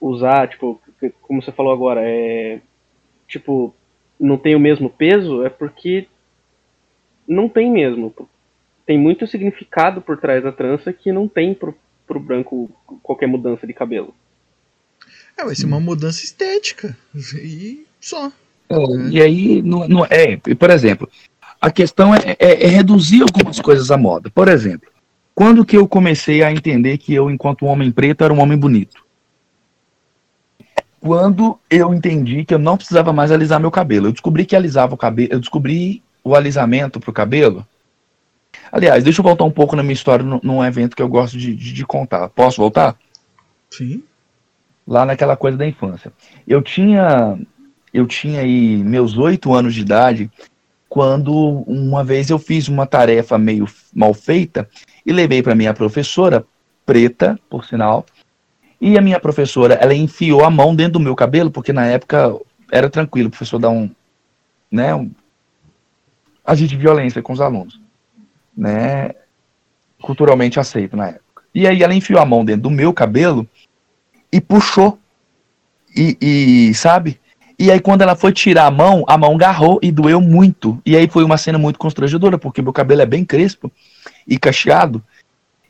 usar, 0.00 0.48
tipo, 0.48 0.80
como 1.20 1.42
você 1.42 1.52
falou 1.52 1.72
agora, 1.72 2.00
é 2.02 2.60
tipo, 3.28 3.74
não 4.18 4.36
tem 4.36 4.54
o 4.54 4.60
mesmo 4.60 4.90
peso, 4.90 5.44
é 5.44 5.50
porque 5.50 6.06
não 7.26 7.48
tem 7.48 7.70
mesmo 7.70 8.10
tem 8.84 8.98
muito 8.98 9.26
significado 9.26 10.00
por 10.00 10.18
trás 10.18 10.42
da 10.42 10.52
trança 10.52 10.92
que 10.92 11.12
não 11.12 11.28
tem 11.28 11.54
pro, 11.54 11.74
pro 12.12 12.20
branco 12.20 12.70
qualquer 13.02 13.26
mudança 13.26 13.66
de 13.66 13.72
cabelo. 13.72 14.14
É, 15.36 15.44
vai 15.44 15.54
ser 15.54 15.64
uma 15.64 15.80
mudança 15.80 16.22
estética. 16.22 16.96
E 17.36 17.86
só. 17.98 18.30
É, 18.68 18.76
e 19.10 19.22
aí, 19.22 19.62
não, 19.62 19.88
não, 19.88 20.04
é, 20.04 20.36
por 20.36 20.70
exemplo, 20.70 21.08
a 21.60 21.70
questão 21.70 22.14
é, 22.14 22.36
é, 22.38 22.64
é, 22.64 22.68
reduzir 22.68 23.22
algumas 23.22 23.58
coisas 23.60 23.90
à 23.90 23.96
moda. 23.96 24.30
Por 24.30 24.48
exemplo, 24.48 24.88
quando 25.34 25.64
que 25.64 25.76
eu 25.76 25.88
comecei 25.88 26.42
a 26.42 26.52
entender 26.52 26.98
que 26.98 27.14
eu, 27.14 27.30
enquanto 27.30 27.64
um 27.64 27.68
homem 27.68 27.90
preto, 27.90 28.24
era 28.24 28.32
um 28.32 28.40
homem 28.40 28.58
bonito? 28.58 29.02
Quando 31.00 31.58
eu 31.70 31.92
entendi 31.92 32.44
que 32.44 32.54
eu 32.54 32.58
não 32.58 32.76
precisava 32.76 33.12
mais 33.12 33.32
alisar 33.32 33.58
meu 33.58 33.70
cabelo. 33.70 34.06
Eu 34.06 34.12
descobri 34.12 34.44
que 34.44 34.54
alisava 34.54 34.94
o 34.94 34.98
cabelo, 34.98 35.32
eu 35.32 35.40
descobri 35.40 36.02
o 36.22 36.36
alisamento 36.36 37.00
pro 37.00 37.12
cabelo. 37.12 37.66
Aliás, 38.72 39.04
deixa 39.04 39.20
eu 39.20 39.24
voltar 39.24 39.44
um 39.44 39.50
pouco 39.50 39.76
na 39.76 39.82
minha 39.82 39.92
história 39.92 40.24
num 40.42 40.64
evento 40.64 40.96
que 40.96 41.02
eu 41.02 41.08
gosto 41.08 41.36
de, 41.36 41.54
de, 41.54 41.74
de 41.74 41.84
contar. 41.84 42.30
Posso 42.30 42.56
voltar? 42.56 42.96
Sim. 43.70 44.02
Lá 44.88 45.04
naquela 45.04 45.36
coisa 45.36 45.58
da 45.58 45.66
infância. 45.66 46.10
Eu 46.48 46.62
tinha, 46.62 47.38
eu 47.92 48.06
tinha 48.06 48.40
aí 48.40 48.78
meus 48.78 49.18
oito 49.18 49.52
anos 49.52 49.74
de 49.74 49.82
idade 49.82 50.30
quando 50.88 51.34
uma 51.66 52.02
vez 52.02 52.30
eu 52.30 52.38
fiz 52.38 52.68
uma 52.68 52.86
tarefa 52.86 53.38
meio 53.38 53.66
mal 53.94 54.14
feita 54.14 54.68
e 55.04 55.12
levei 55.12 55.42
para 55.42 55.54
minha 55.54 55.74
professora, 55.74 56.44
preta, 56.84 57.38
por 57.50 57.64
sinal, 57.64 58.06
e 58.80 58.98
a 58.98 59.00
minha 59.00 59.20
professora, 59.20 59.74
ela 59.74 59.94
enfiou 59.94 60.44
a 60.44 60.50
mão 60.50 60.74
dentro 60.74 60.94
do 60.94 61.00
meu 61.00 61.14
cabelo, 61.14 61.50
porque 61.50 61.72
na 61.72 61.86
época 61.86 62.36
era 62.70 62.90
tranquilo, 62.90 63.28
o 63.28 63.30
professor 63.30 63.58
dar 63.58 63.70
um, 63.70 63.88
né, 64.70 64.94
um, 64.94 65.10
agir 66.44 66.66
de 66.66 66.76
violência 66.76 67.22
com 67.22 67.32
os 67.32 67.40
alunos, 67.40 67.80
né, 68.56 69.10
culturalmente 70.00 70.60
aceito 70.60 70.96
na 70.96 71.08
época. 71.08 71.42
E 71.54 71.66
aí 71.66 71.82
ela 71.82 71.94
enfiou 71.94 72.20
a 72.20 72.24
mão 72.24 72.44
dentro 72.44 72.62
do 72.62 72.70
meu 72.70 72.92
cabelo 72.92 73.46
e 74.30 74.40
puxou. 74.40 74.98
E, 75.94 76.16
e, 76.20 76.74
sabe? 76.74 77.20
E 77.58 77.70
aí 77.70 77.78
quando 77.78 78.02
ela 78.02 78.16
foi 78.16 78.32
tirar 78.32 78.66
a 78.66 78.70
mão, 78.70 79.04
a 79.06 79.18
mão 79.18 79.34
agarrou 79.34 79.78
e 79.82 79.92
doeu 79.92 80.20
muito. 80.20 80.80
E 80.84 80.96
aí 80.96 81.06
foi 81.08 81.22
uma 81.22 81.36
cena 81.36 81.58
muito 81.58 81.78
constrangedora, 81.78 82.38
porque 82.38 82.62
meu 82.62 82.72
cabelo 82.72 83.02
é 83.02 83.06
bem 83.06 83.24
crespo 83.24 83.70
e 84.26 84.38
cacheado. 84.38 85.02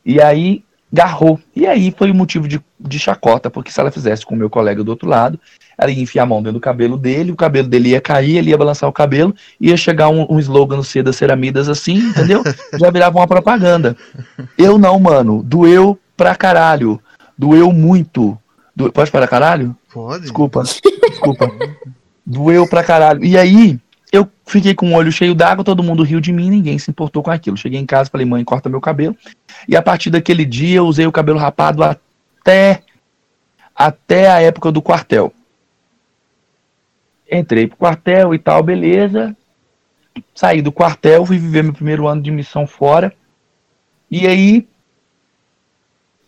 E 0.04 0.20
aí 0.20 0.64
garrou. 0.92 1.40
E 1.54 1.66
aí 1.66 1.92
foi 1.96 2.10
o 2.10 2.14
motivo 2.14 2.46
de, 2.46 2.60
de 2.78 2.98
chacota, 2.98 3.50
porque 3.50 3.72
se 3.72 3.80
ela 3.80 3.90
fizesse 3.90 4.24
com 4.24 4.34
o 4.34 4.38
meu 4.38 4.50
colega 4.50 4.84
do 4.84 4.90
outro 4.90 5.08
lado, 5.08 5.40
ela 5.76 5.90
ia 5.90 6.02
enfiar 6.02 6.24
a 6.24 6.26
mão 6.26 6.42
dentro 6.42 6.54
do 6.54 6.60
cabelo 6.60 6.96
dele, 6.96 7.32
o 7.32 7.36
cabelo 7.36 7.68
dele 7.68 7.90
ia 7.90 8.00
cair, 8.00 8.36
ele 8.36 8.50
ia 8.50 8.58
balançar 8.58 8.88
o 8.88 8.92
cabelo, 8.92 9.34
ia 9.60 9.76
chegar 9.76 10.08
um, 10.08 10.26
um 10.28 10.38
slogan 10.38 10.76
no 10.76 10.84
C 10.84 11.02
das 11.02 11.16
Ceramidas 11.16 11.68
assim, 11.68 11.96
entendeu? 11.96 12.42
Já 12.78 12.90
virava 12.90 13.18
uma 13.18 13.26
propaganda. 13.26 13.96
Eu 14.56 14.78
não, 14.78 14.98
mano. 14.98 15.42
Doeu 15.42 15.98
pra 16.16 16.34
caralho. 16.34 17.00
Doeu 17.36 17.72
muito. 17.72 18.38
Do... 18.74 18.92
Pode 18.92 19.10
parar 19.10 19.26
caralho? 19.26 19.76
Pode. 19.92 20.22
Desculpa. 20.22 20.62
Desculpa. 20.62 21.50
Doeu 22.24 22.66
pra 22.68 22.84
caralho. 22.84 23.24
E 23.24 23.36
aí, 23.36 23.78
eu 24.12 24.28
fiquei 24.46 24.74
com 24.74 24.92
o 24.92 24.94
olho 24.94 25.10
cheio 25.10 25.34
d'água, 25.34 25.64
todo 25.64 25.82
mundo 25.82 26.02
riu 26.02 26.20
de 26.20 26.32
mim, 26.32 26.50
ninguém 26.50 26.78
se 26.78 26.90
importou 26.90 27.22
com 27.22 27.30
aquilo. 27.30 27.56
Cheguei 27.56 27.80
em 27.80 27.86
casa, 27.86 28.10
falei, 28.10 28.26
mãe, 28.26 28.44
corta 28.44 28.68
meu 28.68 28.80
cabelo. 28.80 29.16
E 29.66 29.74
a 29.74 29.82
partir 29.82 30.10
daquele 30.10 30.44
dia, 30.44 30.76
eu 30.76 30.86
usei 30.86 31.06
o 31.06 31.12
cabelo 31.12 31.38
rapado 31.38 31.82
até 31.82 32.82
até 33.74 34.30
a 34.30 34.40
época 34.40 34.70
do 34.70 34.82
quartel. 34.82 35.32
Entrei 37.32 37.66
pro 37.66 37.78
quartel 37.78 38.34
e 38.34 38.38
tal, 38.38 38.62
beleza. 38.62 39.34
Saí 40.34 40.60
do 40.60 40.70
quartel, 40.70 41.24
fui 41.24 41.38
viver 41.38 41.64
meu 41.64 41.72
primeiro 41.72 42.06
ano 42.06 42.20
de 42.20 42.30
missão 42.30 42.66
fora. 42.66 43.10
E 44.10 44.26
aí, 44.26 44.68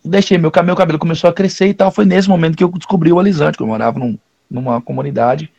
deixei 0.03 0.39
meu, 0.39 0.51
meu 0.63 0.75
cabelo 0.75 0.97
começou 0.97 1.29
a 1.29 1.33
crescer 1.33 1.67
e 1.67 1.73
tal. 1.75 1.91
Foi 1.91 2.05
nesse 2.05 2.27
momento 2.27 2.57
que 2.57 2.63
eu 2.63 2.71
descobri 2.71 3.11
o 3.11 3.19
alisante, 3.19 3.55
que 3.55 3.61
eu 3.61 3.67
morava 3.67 3.99
num, 3.99 4.17
numa 4.49 4.81
comunidade. 4.81 5.51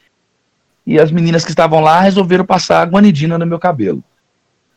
E 0.85 0.99
as 0.99 1.13
meninas 1.13 1.45
que 1.45 1.51
estavam 1.51 1.81
lá 1.81 2.01
resolveram 2.01 2.45
passar 2.45 2.89
guanidina 2.89 3.39
no 3.39 3.47
meu 3.47 3.61
cabelo. 3.61 4.03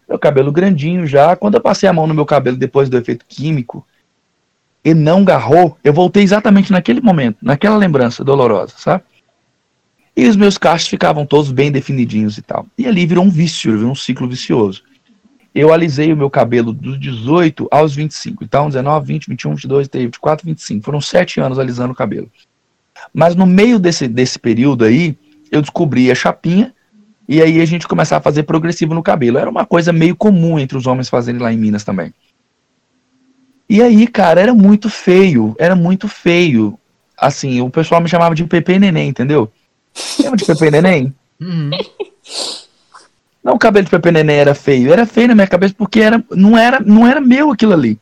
Meu 0.07 0.19
cabelo 0.19 0.51
grandinho 0.51 1.07
já. 1.07 1.35
Quando 1.35 1.55
eu 1.55 1.61
passei 1.61 1.89
a 1.89 1.93
mão 1.93 2.05
no 2.05 2.13
meu 2.13 2.25
cabelo 2.27 2.57
depois 2.57 2.89
do 2.89 2.97
efeito 2.97 3.25
químico, 3.27 3.83
e 4.83 4.93
não 4.93 5.25
garrou, 5.25 5.77
eu 5.83 5.91
voltei 5.91 6.23
exatamente 6.23 6.71
naquele 6.71 7.01
momento, 7.01 7.37
naquela 7.41 7.75
lembrança 7.75 8.23
dolorosa, 8.23 8.75
sabe? 8.77 9.03
E 10.19 10.27
os 10.27 10.35
meus 10.35 10.57
cachos 10.57 10.87
ficavam 10.87 11.25
todos 11.25 11.51
bem 11.51 11.71
definidinhos 11.71 12.37
e 12.37 12.41
tal. 12.41 12.65
E 12.77 12.85
ali 12.85 13.05
virou 13.05 13.23
um 13.23 13.29
vício, 13.29 13.77
virou 13.77 13.91
um 13.91 13.95
ciclo 13.95 14.27
vicioso 14.27 14.83
eu 15.53 15.73
alisei 15.73 16.13
o 16.13 16.17
meu 16.17 16.29
cabelo 16.29 16.71
dos 16.71 16.99
18 16.99 17.67
aos 17.71 17.95
25. 17.95 18.43
Então, 18.43 18.67
19, 18.67 19.05
20, 19.05 19.27
21, 19.29 19.55
22, 19.55 19.87
23, 19.87 20.05
24, 20.05 20.45
25. 20.45 20.85
Foram 20.85 21.01
sete 21.01 21.39
anos 21.39 21.57
alisando 21.57 21.91
o 21.91 21.95
cabelo. 21.95 22.31
Mas 23.13 23.35
no 23.35 23.45
meio 23.45 23.79
desse, 23.79 24.07
desse 24.07 24.37
período 24.37 24.85
aí, 24.85 25.17
eu 25.51 25.61
descobri 25.61 26.11
a 26.11 26.15
chapinha 26.15 26.73
e 27.27 27.41
aí 27.41 27.61
a 27.61 27.65
gente 27.65 27.87
começava 27.87 28.19
a 28.19 28.23
fazer 28.23 28.43
progressivo 28.43 28.93
no 28.93 29.01
cabelo. 29.01 29.37
Era 29.37 29.49
uma 29.49 29.65
coisa 29.65 29.91
meio 29.91 30.15
comum 30.15 30.59
entre 30.59 30.77
os 30.77 30.85
homens 30.85 31.09
fazerem 31.09 31.41
lá 31.41 31.51
em 31.51 31.57
Minas 31.57 31.83
também. 31.83 32.13
E 33.67 33.81
aí, 33.81 34.07
cara, 34.07 34.41
era 34.41 34.53
muito 34.53 34.89
feio. 34.89 35.55
Era 35.57 35.75
muito 35.75 36.07
feio. 36.07 36.77
Assim, 37.17 37.59
o 37.61 37.69
pessoal 37.69 38.01
me 38.01 38.09
chamava 38.09 38.33
de 38.33 38.45
Pepe 38.45 38.79
Neném, 38.79 39.09
entendeu? 39.09 39.51
Lembra 40.19 40.37
de 40.37 40.45
Pepe 40.45 40.71
Neném? 40.71 41.13
Uhum. 41.39 41.71
Não 43.43 43.53
o 43.53 43.59
cabelo 43.59 43.85
de 43.85 43.91
Pepe 43.91 44.11
Neném 44.11 44.37
era 44.37 44.53
feio, 44.53 44.91
era 44.91 45.05
feio 45.05 45.29
na 45.29 45.35
minha 45.35 45.47
cabeça 45.47 45.73
porque 45.77 46.01
era, 46.01 46.23
não, 46.31 46.57
era, 46.57 46.79
não 46.79 47.07
era 47.07 47.21
meu 47.21 47.51
aquilo 47.51 47.73
ali. 47.73 47.99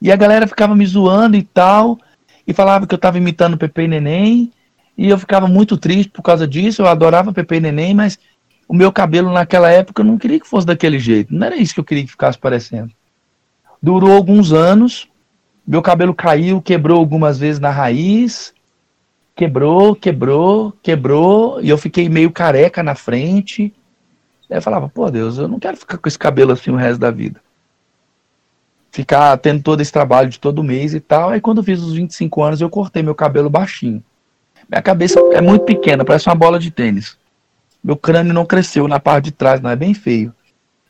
E 0.00 0.10
a 0.10 0.16
galera 0.16 0.46
ficava 0.46 0.74
me 0.74 0.86
zoando 0.86 1.36
e 1.36 1.42
tal, 1.42 1.98
e 2.46 2.52
falava 2.52 2.86
que 2.86 2.94
eu 2.94 2.98
tava 2.98 3.18
imitando 3.18 3.58
Pepe 3.58 3.86
Neném, 3.86 4.50
e 4.96 5.08
eu 5.08 5.18
ficava 5.18 5.46
muito 5.46 5.76
triste 5.76 6.10
por 6.10 6.22
causa 6.22 6.46
disso, 6.46 6.82
eu 6.82 6.86
adorava 6.86 7.32
Pepe 7.32 7.60
Neném, 7.60 7.94
mas 7.94 8.18
o 8.66 8.74
meu 8.74 8.90
cabelo 8.90 9.30
naquela 9.30 9.70
época 9.70 10.00
eu 10.00 10.06
não 10.06 10.16
queria 10.16 10.40
que 10.40 10.48
fosse 10.48 10.66
daquele 10.66 10.98
jeito, 10.98 11.34
não 11.34 11.46
era 11.46 11.56
isso 11.56 11.74
que 11.74 11.80
eu 11.80 11.84
queria 11.84 12.04
que 12.04 12.10
ficasse 12.10 12.38
parecendo. 12.38 12.90
Durou 13.82 14.12
alguns 14.12 14.52
anos, 14.52 15.08
meu 15.66 15.82
cabelo 15.82 16.14
caiu, 16.14 16.62
quebrou 16.62 16.98
algumas 16.98 17.38
vezes 17.38 17.60
na 17.60 17.70
raiz, 17.70 18.53
quebrou, 19.34 19.94
quebrou, 19.94 20.72
quebrou, 20.82 21.60
e 21.62 21.68
eu 21.68 21.78
fiquei 21.78 22.08
meio 22.08 22.30
careca 22.30 22.82
na 22.82 22.94
frente, 22.94 23.72
Aí 24.50 24.58
eu 24.58 24.62
falava, 24.62 24.88
pô, 24.88 25.10
Deus, 25.10 25.38
eu 25.38 25.48
não 25.48 25.58
quero 25.58 25.76
ficar 25.76 25.98
com 25.98 26.08
esse 26.08 26.18
cabelo 26.18 26.52
assim 26.52 26.70
o 26.70 26.76
resto 26.76 27.00
da 27.00 27.10
vida. 27.10 27.40
Ficar 28.90 29.36
tendo 29.38 29.62
todo 29.62 29.80
esse 29.80 29.90
trabalho 29.90 30.28
de 30.28 30.38
todo 30.38 30.62
mês 30.62 30.94
e 30.94 31.00
tal. 31.00 31.30
Aí 31.30 31.40
quando 31.40 31.58
eu 31.58 31.64
fiz 31.64 31.82
os 31.82 31.94
25 31.94 32.42
anos, 32.42 32.60
eu 32.60 32.70
cortei 32.70 33.02
meu 33.02 33.14
cabelo 33.14 33.50
baixinho. 33.50 34.02
Minha 34.68 34.82
cabeça 34.82 35.18
é 35.32 35.40
muito 35.40 35.64
pequena, 35.64 36.04
parece 36.04 36.28
uma 36.28 36.34
bola 36.34 36.58
de 36.58 36.70
tênis. 36.70 37.18
Meu 37.82 37.96
crânio 37.96 38.32
não 38.32 38.46
cresceu 38.46 38.86
na 38.86 39.00
parte 39.00 39.26
de 39.26 39.32
trás, 39.32 39.60
não 39.60 39.70
é 39.70 39.76
bem 39.76 39.92
feio. 39.92 40.32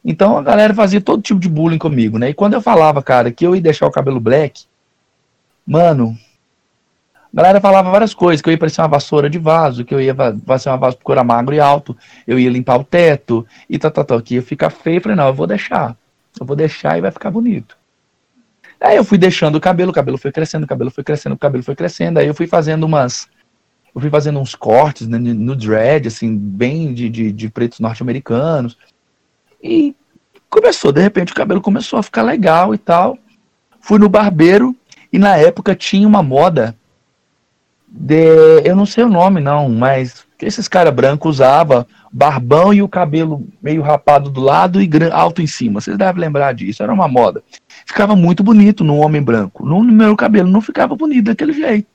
Então 0.05 0.37
a 0.37 0.43
galera 0.43 0.75
fazia 0.75 1.01
todo 1.01 1.23
tipo 1.23 1.41
de 1.41 1.49
bullying 1.49 1.79
comigo, 1.79 2.19
né? 2.19 2.29
E 2.31 2.35
quando 2.35 2.55
eu 2.55 2.61
falava, 2.61 3.03
cara, 3.03 3.33
que 3.33 3.47
eu 3.47 3.57
ia 3.57 3.63
deixar 3.63 3.87
o 3.87 3.91
cabelo 3.91 4.21
black, 4.21 4.65
mano, 5.67 6.17
a 7.35 7.37
galera 7.37 7.61
falava 7.61 7.91
várias 7.91 8.15
coisas, 8.15 8.41
que 8.41 8.49
eu 8.49 8.53
ia 8.53 8.59
parecer 8.59 8.81
uma 8.81 8.87
vassoura 8.87 9.29
de 9.29 9.41
vaso, 9.41 9.85
que 9.85 9.93
eu 9.93 10.01
ia 10.01 10.15
fazer 10.47 10.69
uma 10.69 10.77
vaso 10.77 10.97
porque 10.97 11.11
eu 11.11 11.15
era 11.15 11.25
magro 11.25 11.53
e 11.53 11.59
alto, 11.59 11.97
eu 12.29 12.39
ia 12.39 12.49
limpar 12.49 12.79
o 12.79 12.85
teto, 12.85 13.45
e 13.69 13.77
tal, 13.77 13.91
tal, 13.91 14.05
tal, 14.05 14.23
que 14.23 14.37
ia 14.37 14.43
ficar 14.43 14.71
feio. 14.71 14.99
Eu 14.99 15.01
falei, 15.01 15.17
não, 15.17 15.27
eu 15.27 15.35
vou 15.35 15.45
deixar. 15.45 15.97
Eu 16.39 16.47
vou 16.47 16.55
deixar 16.55 16.97
e 16.97 17.01
vai 17.01 17.11
ficar 17.11 17.33
bonito. 17.33 17.77
Aí 18.81 18.97
eu 18.97 19.05
fui 19.05 19.19
deixando 19.19 19.57
o 19.57 19.61
cabelo, 19.61 19.91
o 19.91 19.95
cabelo 19.95 20.17
foi 20.17 20.31
crescendo, 20.31 20.63
o 20.63 20.67
cabelo 20.69 20.93
foi 20.93 21.03
crescendo, 21.03 21.35
o 21.35 21.39
cabelo 21.39 21.65
foi 21.65 21.75
crescendo. 21.75 22.19
Aí 22.19 22.27
eu 22.29 22.35
fui 22.35 22.47
fazendo 22.47 22.85
umas. 22.85 23.27
Eu 23.93 24.01
fui 24.01 24.11
fazendo 24.11 24.39
uns 24.39 24.55
cortes 24.55 25.09
né, 25.09 25.19
no 25.19 25.57
dread, 25.57 26.07
assim, 26.07 26.37
bem 26.37 26.95
de, 26.95 27.09
de, 27.09 27.33
de 27.33 27.49
pretos 27.49 27.81
norte-americanos. 27.81 28.77
E 29.61 29.93
começou, 30.49 30.93
de 30.93 31.01
repente 31.01 31.33
o 31.33 31.35
cabelo 31.35 31.61
começou 31.61 31.99
a 31.99 32.03
ficar 32.03 32.23
legal 32.23 32.73
e 32.73 32.79
tal. 32.79 33.19
Fui 33.81 33.99
no 33.99 34.09
barbeiro 34.09 34.77
e 35.13 35.19
na 35.19 35.37
época 35.37 35.75
tinha 35.75 36.07
uma 36.07 36.23
moda 36.23 36.77
de, 37.97 38.61
eu 38.65 38.75
não 38.75 38.85
sei 38.85 39.05
o 39.05 39.09
nome 39.09 39.41
não, 39.41 39.69
mas 39.69 40.25
esses 40.43 40.67
caras 40.67 40.93
brancos 40.93 41.37
usavam 41.37 41.87
barbão 42.13 42.75
e 42.75 42.83
o 42.83 42.89
cabelo 42.89 43.47
meio 43.63 43.83
rapado 43.83 44.29
do 44.29 44.41
lado 44.41 44.83
e 44.83 44.91
alto 45.13 45.41
em 45.41 45.47
cima. 45.47 45.81
Vocês 45.81 45.97
devem 45.97 46.21
lembrar 46.21 46.53
disso, 46.53 46.83
era 46.83 46.93
uma 46.93 47.07
moda. 47.07 47.43
Ficava 47.87 48.17
muito 48.17 48.43
bonito 48.43 48.83
no 48.83 48.97
homem 48.97 49.23
branco. 49.23 49.65
No 49.65 49.83
meu 49.85 50.17
cabelo 50.17 50.51
não 50.51 50.61
ficava 50.61 50.97
bonito 50.97 51.27
daquele 51.27 51.53
jeito. 51.53 51.87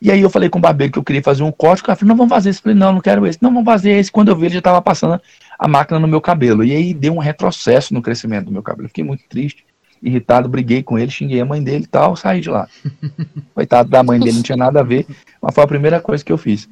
E 0.00 0.10
aí 0.10 0.20
eu 0.20 0.30
falei 0.30 0.48
com 0.48 0.58
o 0.58 0.62
barbeiro 0.62 0.92
que 0.92 0.98
eu 0.98 1.04
queria 1.04 1.22
fazer 1.22 1.42
um 1.42 1.52
corte, 1.52 1.82
o 1.82 1.84
cara 1.84 1.96
falou, 1.96 2.08
não, 2.08 2.16
vamos 2.16 2.30
fazer 2.30 2.50
esse. 2.50 2.60
Eu 2.60 2.62
falei, 2.62 2.78
não, 2.78 2.92
não 2.94 3.00
quero 3.00 3.26
esse. 3.26 3.38
Não, 3.42 3.50
vamos 3.50 3.64
fazer 3.64 3.90
esse. 3.92 4.10
Quando 4.10 4.28
eu 4.28 4.36
vi, 4.36 4.46
ele 4.46 4.54
já 4.54 4.60
estava 4.60 4.80
passando 4.80 5.20
a 5.58 5.68
máquina 5.68 5.98
no 5.98 6.08
meu 6.08 6.20
cabelo. 6.20 6.64
E 6.64 6.72
aí 6.72 6.94
deu 6.94 7.14
um 7.14 7.18
retrocesso 7.18 7.92
no 7.92 8.00
crescimento 8.00 8.46
do 8.46 8.52
meu 8.52 8.62
cabelo. 8.62 8.88
Fiquei 8.88 9.04
muito 9.04 9.24
triste 9.28 9.67
irritado, 10.02 10.48
briguei 10.48 10.82
com 10.82 10.98
ele, 10.98 11.10
xinguei 11.10 11.40
a 11.40 11.44
mãe 11.44 11.62
dele 11.62 11.84
e 11.84 11.88
tal, 11.88 12.16
saí 12.16 12.40
de 12.40 12.50
lá. 12.50 12.68
Coitado 13.54 13.88
da 13.88 14.02
mãe 14.02 14.18
dele, 14.18 14.36
não 14.36 14.42
tinha 14.42 14.56
nada 14.56 14.80
a 14.80 14.82
ver, 14.82 15.06
mas 15.40 15.54
foi 15.54 15.64
a 15.64 15.68
primeira 15.68 16.00
coisa 16.00 16.24
que 16.24 16.32
eu 16.32 16.38
fiz. 16.38 16.68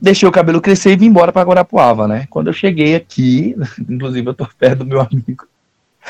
Deixei 0.00 0.28
o 0.28 0.32
cabelo 0.32 0.60
crescer 0.60 0.92
e 0.92 0.96
vim 0.96 1.06
embora 1.06 1.32
para 1.32 1.46
Guarapuava, 1.46 2.06
né? 2.06 2.26
Quando 2.28 2.48
eu 2.48 2.52
cheguei 2.52 2.94
aqui, 2.94 3.56
inclusive 3.88 4.28
eu 4.28 4.34
tô 4.34 4.46
perto 4.58 4.80
do 4.80 4.86
meu 4.86 5.00
amigo, 5.00 5.46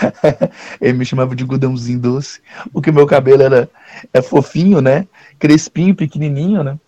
ele 0.81 0.99
me 0.99 1.05
chamava 1.05 1.35
de 1.35 1.45
gudãozinho 1.45 2.01
doce, 2.01 2.41
porque 2.73 2.91
meu 2.93 3.07
cabelo 3.07 3.43
era 3.43 3.69
é 4.13 4.21
fofinho, 4.21 4.81
né? 4.81 5.07
Crespinho, 5.39 5.95
pequenininho, 5.95 6.63
né? 6.63 6.79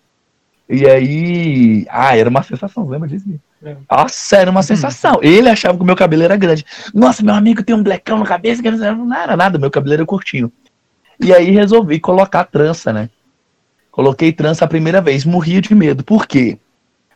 E 0.69 0.85
aí, 0.85 1.87
ah, 1.89 2.15
era 2.15 2.29
uma 2.29 2.43
sensação, 2.43 2.87
lembra 2.87 3.07
disso? 3.07 3.25
É. 3.63 3.75
Nossa, 3.89 4.37
era 4.37 4.49
uma 4.49 4.63
sensação. 4.63 5.15
Hum. 5.15 5.23
Ele 5.23 5.49
achava 5.49 5.77
que 5.77 5.83
o 5.83 5.85
meu 5.85 5.95
cabelo 5.95 6.23
era 6.23 6.37
grande. 6.37 6.65
Nossa, 6.93 7.23
meu 7.23 7.33
amigo 7.33 7.63
tem 7.63 7.75
um 7.75 7.83
blackão 7.83 8.17
na 8.19 8.25
cabeça. 8.25 8.61
Não 8.61 9.15
era 9.15 9.35
nada, 9.35 9.59
meu 9.59 9.69
cabelo 9.69 9.93
era 9.93 10.05
curtinho. 10.05 10.51
E 11.19 11.33
aí 11.33 11.51
resolvi 11.51 11.99
colocar 11.99 12.45
trança, 12.45 12.93
né? 12.93 13.09
Coloquei 13.91 14.31
trança 14.31 14.63
a 14.63 14.67
primeira 14.67 15.01
vez. 15.01 15.25
Morria 15.25 15.61
de 15.61 15.75
medo. 15.75 16.03
Por 16.03 16.25
quê? 16.25 16.57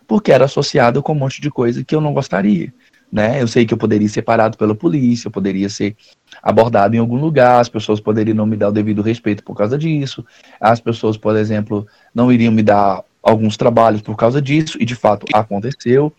Porque 0.05 0.31
era 0.31 0.45
associado 0.45 1.01
com 1.01 1.13
um 1.13 1.15
monte 1.15 1.39
de 1.39 1.49
coisa 1.49 1.83
que 1.83 1.95
eu 1.95 2.01
não 2.01 2.13
gostaria. 2.13 2.73
né? 3.13 3.39
Eu 3.39 3.47
sei 3.47 3.63
que 3.63 3.73
eu 3.73 3.77
poderia 3.77 4.09
ser 4.09 4.23
parado 4.23 4.57
pela 4.57 4.73
polícia, 4.73 5.27
eu 5.27 5.31
poderia 5.31 5.69
ser 5.69 5.95
abordado 6.41 6.95
em 6.95 6.99
algum 6.99 7.15
lugar, 7.17 7.61
as 7.61 7.69
pessoas 7.69 7.99
poderiam 7.99 8.35
não 8.35 8.47
me 8.47 8.57
dar 8.57 8.69
o 8.69 8.71
devido 8.71 9.03
respeito 9.03 9.43
por 9.43 9.55
causa 9.55 9.77
disso, 9.77 10.25
as 10.59 10.81
pessoas, 10.81 11.15
por 11.15 11.35
exemplo, 11.35 11.85
não 12.13 12.31
iriam 12.31 12.51
me 12.51 12.63
dar 12.63 13.03
alguns 13.21 13.55
trabalhos 13.55 14.01
por 14.01 14.17
causa 14.17 14.41
disso, 14.41 14.77
e 14.81 14.85
de 14.85 14.95
fato 14.95 15.25
aconteceu. 15.31 16.11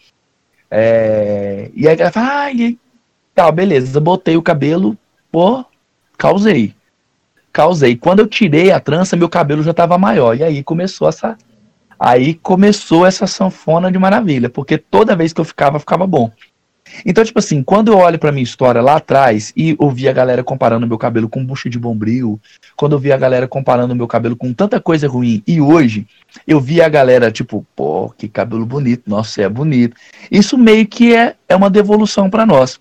É... 0.76 1.70
E 1.72 1.86
aí 1.86 1.96
ela 1.96 2.10
fala, 2.10 2.48
ah, 2.48 2.74
tá, 3.32 3.52
beleza, 3.52 4.00
botei 4.00 4.36
o 4.36 4.42
cabelo, 4.42 4.98
pô, 5.30 5.64
causei. 6.18 6.74
Causei. 7.52 7.96
Quando 7.96 8.18
eu 8.18 8.26
tirei 8.26 8.72
a 8.72 8.80
trança, 8.80 9.14
meu 9.14 9.28
cabelo 9.28 9.62
já 9.62 9.70
estava 9.70 9.96
maior. 9.96 10.36
E 10.36 10.42
aí 10.42 10.64
começou 10.64 11.08
essa. 11.08 11.38
Aí 11.96 12.34
começou 12.34 13.06
essa 13.06 13.24
sanfona 13.28 13.92
de 13.92 13.98
maravilha, 14.00 14.50
porque 14.50 14.76
toda 14.76 15.14
vez 15.14 15.32
que 15.32 15.40
eu 15.40 15.44
ficava, 15.44 15.78
ficava 15.78 16.04
bom. 16.08 16.28
Então, 17.04 17.24
tipo 17.24 17.38
assim, 17.38 17.62
quando 17.62 17.92
eu 17.92 17.98
olho 17.98 18.18
pra 18.18 18.32
minha 18.32 18.42
história 18.42 18.80
lá 18.80 18.96
atrás 18.96 19.52
e 19.56 19.74
ouvi 19.78 20.08
a 20.08 20.12
galera 20.12 20.44
comparando 20.44 20.86
meu 20.86 20.98
cabelo 20.98 21.28
com 21.28 21.44
bucho 21.44 21.68
de 21.68 21.78
bombril, 21.78 22.40
quando 22.76 22.92
eu 22.92 22.98
vi 22.98 23.12
a 23.12 23.16
galera 23.16 23.48
comparando 23.48 23.94
meu 23.94 24.06
cabelo 24.06 24.36
com 24.36 24.52
tanta 24.52 24.80
coisa 24.80 25.08
ruim, 25.08 25.42
e 25.46 25.60
hoje 25.60 26.06
eu 26.46 26.60
vi 26.60 26.80
a 26.80 26.88
galera, 26.88 27.30
tipo, 27.30 27.66
pô, 27.74 28.10
que 28.16 28.28
cabelo 28.28 28.66
bonito, 28.66 29.02
nossa, 29.06 29.42
é 29.42 29.48
bonito. 29.48 29.96
Isso 30.30 30.58
meio 30.58 30.86
que 30.86 31.14
é, 31.14 31.34
é 31.48 31.56
uma 31.56 31.70
devolução 31.70 32.28
para 32.28 32.44
nós. 32.44 32.80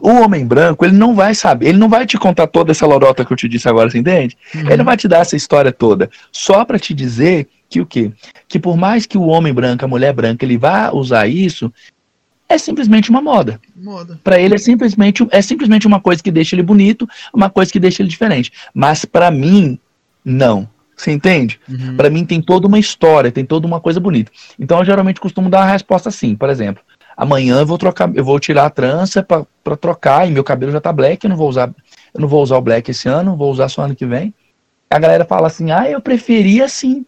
O 0.00 0.10
homem 0.10 0.46
branco, 0.46 0.84
ele 0.84 0.96
não 0.96 1.14
vai 1.14 1.34
saber, 1.34 1.68
ele 1.68 1.78
não 1.78 1.88
vai 1.88 2.06
te 2.06 2.18
contar 2.18 2.46
toda 2.46 2.70
essa 2.70 2.86
lorota 2.86 3.24
que 3.24 3.32
eu 3.32 3.36
te 3.36 3.48
disse 3.48 3.68
agora, 3.68 3.90
você 3.90 3.98
entende? 3.98 4.36
Uhum. 4.54 4.60
Ele 4.60 4.76
não 4.76 4.84
vai 4.84 4.96
te 4.96 5.08
dar 5.08 5.18
essa 5.18 5.36
história 5.36 5.72
toda, 5.72 6.10
só 6.30 6.64
para 6.64 6.78
te 6.78 6.92
dizer 6.92 7.48
que 7.68 7.80
o 7.80 7.86
quê? 7.86 8.12
Que 8.48 8.58
por 8.58 8.76
mais 8.76 9.06
que 9.06 9.16
o 9.16 9.26
homem 9.26 9.52
branco, 9.52 9.84
a 9.84 9.88
mulher 9.88 10.12
branca, 10.12 10.44
ele 10.44 10.58
vá 10.58 10.90
usar 10.92 11.26
isso, 11.28 11.72
é 12.50 12.58
simplesmente 12.58 13.08
uma 13.08 13.22
moda. 13.22 13.60
Moda. 13.76 14.18
Para 14.24 14.38
ele 14.40 14.56
é 14.56 14.58
simplesmente, 14.58 15.26
é 15.30 15.40
simplesmente 15.40 15.86
uma 15.86 16.00
coisa 16.00 16.20
que 16.20 16.32
deixa 16.32 16.56
ele 16.56 16.64
bonito, 16.64 17.08
uma 17.32 17.48
coisa 17.48 17.70
que 17.72 17.78
deixa 17.78 18.02
ele 18.02 18.08
diferente. 18.08 18.52
Mas 18.74 19.04
para 19.04 19.30
mim, 19.30 19.78
não. 20.24 20.68
Você 20.96 21.12
entende? 21.12 21.58
Uhum. 21.66 21.96
Para 21.96 22.10
mim 22.10 22.26
tem 22.26 22.42
toda 22.42 22.66
uma 22.66 22.78
história, 22.78 23.32
tem 23.32 23.44
toda 23.44 23.66
uma 23.66 23.80
coisa 23.80 24.00
bonita. 24.00 24.30
Então 24.58 24.80
eu 24.80 24.84
geralmente 24.84 25.20
costumo 25.20 25.48
dar 25.48 25.60
uma 25.60 25.72
resposta 25.72 26.10
assim, 26.10 26.34
por 26.34 26.50
exemplo, 26.50 26.82
amanhã 27.16 27.60
eu 27.60 27.66
vou 27.66 27.78
trocar, 27.78 28.10
eu 28.14 28.24
vou 28.24 28.38
tirar 28.38 28.66
a 28.66 28.70
trança 28.70 29.22
para 29.22 29.76
trocar 29.76 30.28
e 30.28 30.30
meu 30.30 30.44
cabelo 30.44 30.72
já 30.72 30.80
tá 30.80 30.92
black, 30.92 31.24
eu 31.24 31.30
não 31.30 31.36
vou 31.36 31.48
usar, 31.48 31.72
eu 32.12 32.20
não 32.20 32.28
vou 32.28 32.42
usar 32.42 32.58
o 32.58 32.60
black 32.60 32.90
esse 32.90 33.08
ano, 33.08 33.36
vou 33.36 33.50
usar 33.50 33.68
só 33.68 33.82
ano 33.82 33.96
que 33.96 34.04
vem. 34.04 34.34
A 34.90 34.98
galera 34.98 35.24
fala 35.24 35.46
assim: 35.46 35.70
"Ah, 35.70 35.88
eu 35.88 36.02
preferia 36.02 36.64
assim". 36.64 37.06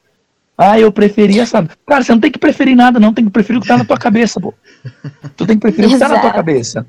Ah, 0.57 0.79
eu 0.79 0.93
preferia 0.93 1.43
essa. 1.43 1.67
Cara, 1.87 2.05
você 2.05 2.13
não 2.13 2.21
tem 2.21 2.31
que 2.31 2.39
preferir 2.39 2.77
nada, 2.77 3.01
não. 3.01 3.13
Tem 3.13 3.25
que 3.25 3.31
preferir 3.31 3.59
o 3.59 3.63
que 3.63 3.69
tá 3.69 3.79
na 3.79 3.85
tua 3.85 3.97
cabeça, 3.99 4.41
pô. 4.41 4.53
Tu 5.37 5.47
tem 5.47 5.57
que 5.57 5.63
preferir 5.63 5.89
o 5.89 5.93
que 5.93 5.99
tá 5.99 6.09
na 6.09 6.21
tua 6.21 6.31
cabeça. 6.31 6.87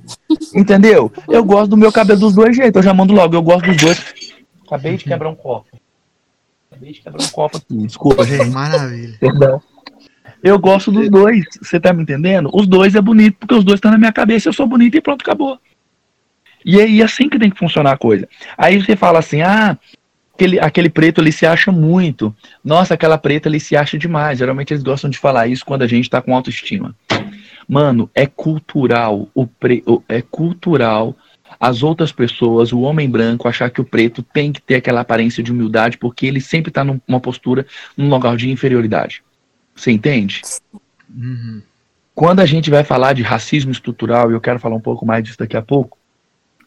Entendeu? 0.53 1.11
Eu 1.27 1.43
gosto 1.43 1.69
do 1.69 1.77
meu 1.77 1.91
cabelo 1.91 2.19
dos 2.19 2.35
dois 2.35 2.55
jeitos. 2.55 2.75
Eu 2.77 2.83
já 2.83 2.93
mando 2.93 3.13
logo. 3.13 3.35
Eu 3.35 3.41
gosto 3.41 3.65
dos 3.65 3.77
dois. 3.77 4.13
Acabei 4.67 4.97
de 4.97 5.05
quebrar 5.05 5.29
um 5.29 5.35
copo. 5.35 5.67
Acabei 6.69 6.91
de 6.91 7.01
quebrar 7.01 7.23
um 7.23 7.29
copo 7.29 7.57
aqui. 7.57 7.77
Desculpa, 7.87 8.25
gente. 8.25 8.49
Maravilha. 8.49 9.17
Perdão. 9.19 9.61
Eu 10.43 10.59
gosto 10.59 10.91
dos 10.91 11.09
dois. 11.09 11.45
Você 11.61 11.79
tá 11.79 11.93
me 11.93 12.03
entendendo? 12.03 12.49
Os 12.53 12.67
dois 12.67 12.95
é 12.95 13.01
bonito 13.01 13.37
porque 13.39 13.55
os 13.55 13.63
dois 13.63 13.77
estão 13.77 13.91
na 13.91 13.97
minha 13.97 14.11
cabeça. 14.11 14.49
Eu 14.49 14.53
sou 14.53 14.67
bonito 14.67 14.97
e 14.97 15.01
pronto, 15.01 15.21
acabou. 15.21 15.57
E 16.65 16.79
é 16.79 17.03
assim 17.03 17.29
que 17.29 17.39
tem 17.39 17.49
que 17.49 17.59
funcionar 17.59 17.93
a 17.93 17.97
coisa. 17.97 18.27
Aí 18.57 18.81
você 18.81 18.95
fala 18.95 19.19
assim: 19.19 19.41
ah, 19.41 19.77
aquele, 20.33 20.59
aquele 20.59 20.89
preto 20.89 21.21
ali 21.21 21.31
se 21.31 21.45
acha 21.45 21.71
muito. 21.71 22.35
Nossa, 22.63 22.93
aquela 22.93 23.17
preta 23.17 23.49
ali 23.49 23.59
se 23.59 23.75
acha 23.75 23.97
demais. 23.97 24.39
Geralmente 24.39 24.73
eles 24.73 24.83
gostam 24.83 25.09
de 25.09 25.17
falar 25.17 25.47
isso 25.47 25.65
quando 25.65 25.83
a 25.83 25.87
gente 25.87 26.09
tá 26.09 26.21
com 26.21 26.35
autoestima. 26.35 26.95
Mano, 27.67 28.09
é 28.13 28.25
cultural. 28.25 29.29
O 29.33 29.47
pre, 29.47 29.83
é 30.07 30.21
cultural 30.21 31.15
as 31.59 31.83
outras 31.83 32.11
pessoas, 32.11 32.73
o 32.73 32.81
homem 32.81 33.09
branco, 33.09 33.47
achar 33.47 33.69
que 33.69 33.79
o 33.79 33.85
preto 33.85 34.21
tem 34.21 34.51
que 34.51 34.61
ter 34.61 34.75
aquela 34.75 35.01
aparência 35.01 35.41
de 35.41 35.51
humildade 35.51 35.97
porque 35.97 36.25
ele 36.25 36.41
sempre 36.41 36.69
está 36.69 36.83
numa 36.83 37.19
postura, 37.21 37.65
num 37.95 38.09
lugar 38.09 38.35
de 38.35 38.49
inferioridade. 38.49 39.23
Você 39.75 39.91
entende? 39.91 40.41
Uhum. 41.09 41.61
Quando 42.13 42.41
a 42.41 42.45
gente 42.45 42.69
vai 42.69 42.83
falar 42.83 43.13
de 43.13 43.23
racismo 43.23 43.71
estrutural, 43.71 44.29
e 44.29 44.33
eu 44.33 44.41
quero 44.41 44.59
falar 44.59 44.75
um 44.75 44.81
pouco 44.81 45.05
mais 45.05 45.23
disso 45.23 45.37
daqui 45.37 45.55
a 45.55 45.61
pouco, 45.61 45.97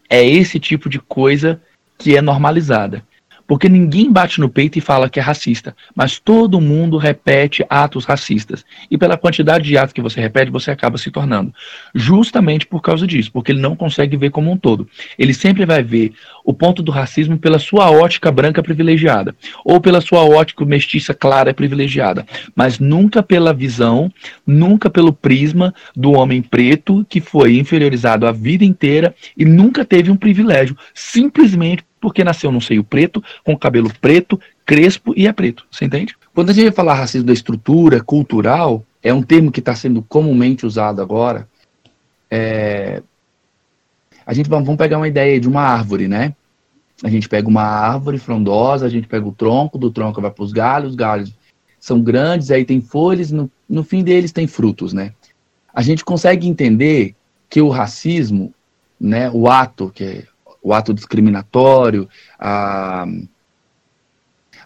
é 0.08 0.24
esse 0.24 0.58
tipo 0.58 0.88
de 0.88 0.98
coisa 0.98 1.60
que 1.98 2.16
é 2.16 2.22
normalizada. 2.22 3.04
Porque 3.46 3.68
ninguém 3.68 4.10
bate 4.10 4.40
no 4.40 4.48
peito 4.48 4.78
e 4.78 4.80
fala 4.80 5.08
que 5.08 5.20
é 5.20 5.22
racista, 5.22 5.76
mas 5.94 6.18
todo 6.18 6.60
mundo 6.60 6.96
repete 6.96 7.64
atos 7.68 8.04
racistas. 8.04 8.64
E 8.90 8.98
pela 8.98 9.16
quantidade 9.16 9.64
de 9.64 9.78
atos 9.78 9.92
que 9.92 10.02
você 10.02 10.20
repete, 10.20 10.50
você 10.50 10.70
acaba 10.70 10.98
se 10.98 11.10
tornando. 11.10 11.54
Justamente 11.94 12.66
por 12.66 12.82
causa 12.82 13.06
disso, 13.06 13.30
porque 13.32 13.52
ele 13.52 13.60
não 13.60 13.76
consegue 13.76 14.16
ver 14.16 14.30
como 14.30 14.50
um 14.50 14.56
todo. 14.56 14.88
Ele 15.18 15.32
sempre 15.32 15.64
vai 15.64 15.82
ver 15.82 16.12
o 16.44 16.52
ponto 16.52 16.82
do 16.82 16.92
racismo 16.92 17.38
pela 17.38 17.58
sua 17.58 17.90
ótica 17.90 18.30
branca 18.30 18.62
privilegiada, 18.62 19.34
ou 19.64 19.80
pela 19.80 20.00
sua 20.00 20.24
ótica 20.24 20.64
mestiça 20.64 21.14
clara 21.14 21.54
privilegiada, 21.54 22.26
mas 22.54 22.78
nunca 22.78 23.22
pela 23.22 23.52
visão, 23.52 24.12
nunca 24.46 24.90
pelo 24.90 25.12
prisma 25.12 25.74
do 25.94 26.12
homem 26.12 26.42
preto 26.42 27.04
que 27.08 27.20
foi 27.20 27.58
inferiorizado 27.58 28.26
a 28.26 28.32
vida 28.32 28.64
inteira 28.64 29.14
e 29.36 29.44
nunca 29.44 29.84
teve 29.84 30.10
um 30.10 30.16
privilégio, 30.16 30.76
simplesmente 30.94 31.84
porque 32.00 32.24
nasceu 32.24 32.52
num 32.52 32.60
seio 32.60 32.84
preto, 32.84 33.22
com 33.44 33.56
cabelo 33.56 33.90
preto, 34.00 34.40
crespo 34.64 35.14
e 35.16 35.26
é 35.26 35.32
preto. 35.32 35.66
Você 35.70 35.84
entende? 35.84 36.14
Quando 36.34 36.50
a 36.50 36.52
gente 36.52 36.64
vai 36.64 36.72
falar 36.72 36.94
racismo 36.94 37.26
da 37.26 37.32
estrutura 37.32 38.02
cultural, 38.02 38.84
é 39.02 39.12
um 39.12 39.22
termo 39.22 39.50
que 39.50 39.60
está 39.60 39.74
sendo 39.74 40.02
comumente 40.02 40.66
usado 40.66 41.00
agora. 41.00 41.48
É... 42.30 43.02
A 44.26 44.34
gente 44.34 44.50
vamos 44.50 44.76
pegar 44.76 44.98
uma 44.98 45.08
ideia 45.08 45.38
de 45.38 45.48
uma 45.48 45.62
árvore, 45.62 46.08
né? 46.08 46.34
A 47.02 47.08
gente 47.08 47.28
pega 47.28 47.48
uma 47.48 47.62
árvore 47.62 48.18
frondosa, 48.18 48.86
a 48.86 48.88
gente 48.88 49.06
pega 49.06 49.26
o 49.26 49.32
tronco, 49.32 49.78
do 49.78 49.90
tronco 49.90 50.20
vai 50.20 50.30
para 50.30 50.42
os 50.42 50.52
galhos, 50.52 50.90
os 50.90 50.96
galhos 50.96 51.32
são 51.78 52.00
grandes, 52.00 52.50
aí 52.50 52.64
tem 52.64 52.80
folhas, 52.80 53.30
no, 53.30 53.50
no 53.68 53.84
fim 53.84 54.02
deles 54.02 54.32
tem 54.32 54.46
frutos, 54.46 54.92
né? 54.92 55.12
A 55.72 55.82
gente 55.82 56.04
consegue 56.04 56.48
entender 56.48 57.14
que 57.48 57.60
o 57.60 57.68
racismo, 57.68 58.52
né, 58.98 59.30
o 59.30 59.46
ato, 59.46 59.92
que 59.94 60.02
é 60.02 60.24
o 60.66 60.74
ato 60.74 60.92
discriminatório, 60.92 62.08
a, 62.36 63.06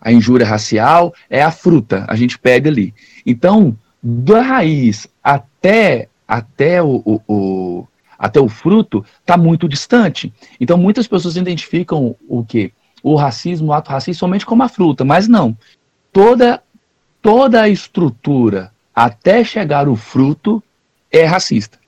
a 0.01 0.11
injúria 0.11 0.47
racial, 0.47 1.13
é 1.29 1.43
a 1.43 1.51
fruta, 1.51 2.07
a 2.09 2.17
gente 2.17 2.39
pega 2.39 2.71
ali. 2.71 2.95
Então, 3.27 3.77
da 4.03 4.41
raiz 4.41 5.07
até, 5.23 6.09
até 6.27 6.83
o, 6.83 7.03
o, 7.05 7.21
o 7.29 7.87
até 8.19 8.41
o 8.41 8.49
fruto 8.49 9.05
está 9.21 9.37
muito 9.37 9.69
distante. 9.69 10.33
Então, 10.59 10.79
muitas 10.79 11.07
pessoas 11.07 11.37
identificam 11.37 12.17
o 12.27 12.43
que? 12.43 12.73
O 13.03 13.15
racismo, 13.15 13.69
o 13.69 13.73
ato 13.75 13.91
racista, 13.91 14.21
somente 14.21 14.47
como 14.47 14.63
a 14.63 14.69
fruta, 14.71 15.05
mas 15.05 15.29
não. 15.29 15.57
Toda, 16.11 16.63
toda 17.21 17.61
a 17.61 17.69
estrutura 17.69 18.73
até 18.95 19.45
chegar 19.45 19.87
o 19.87 19.97
fruto 19.97 20.63
é 21.13 21.25
racista. 21.27 21.79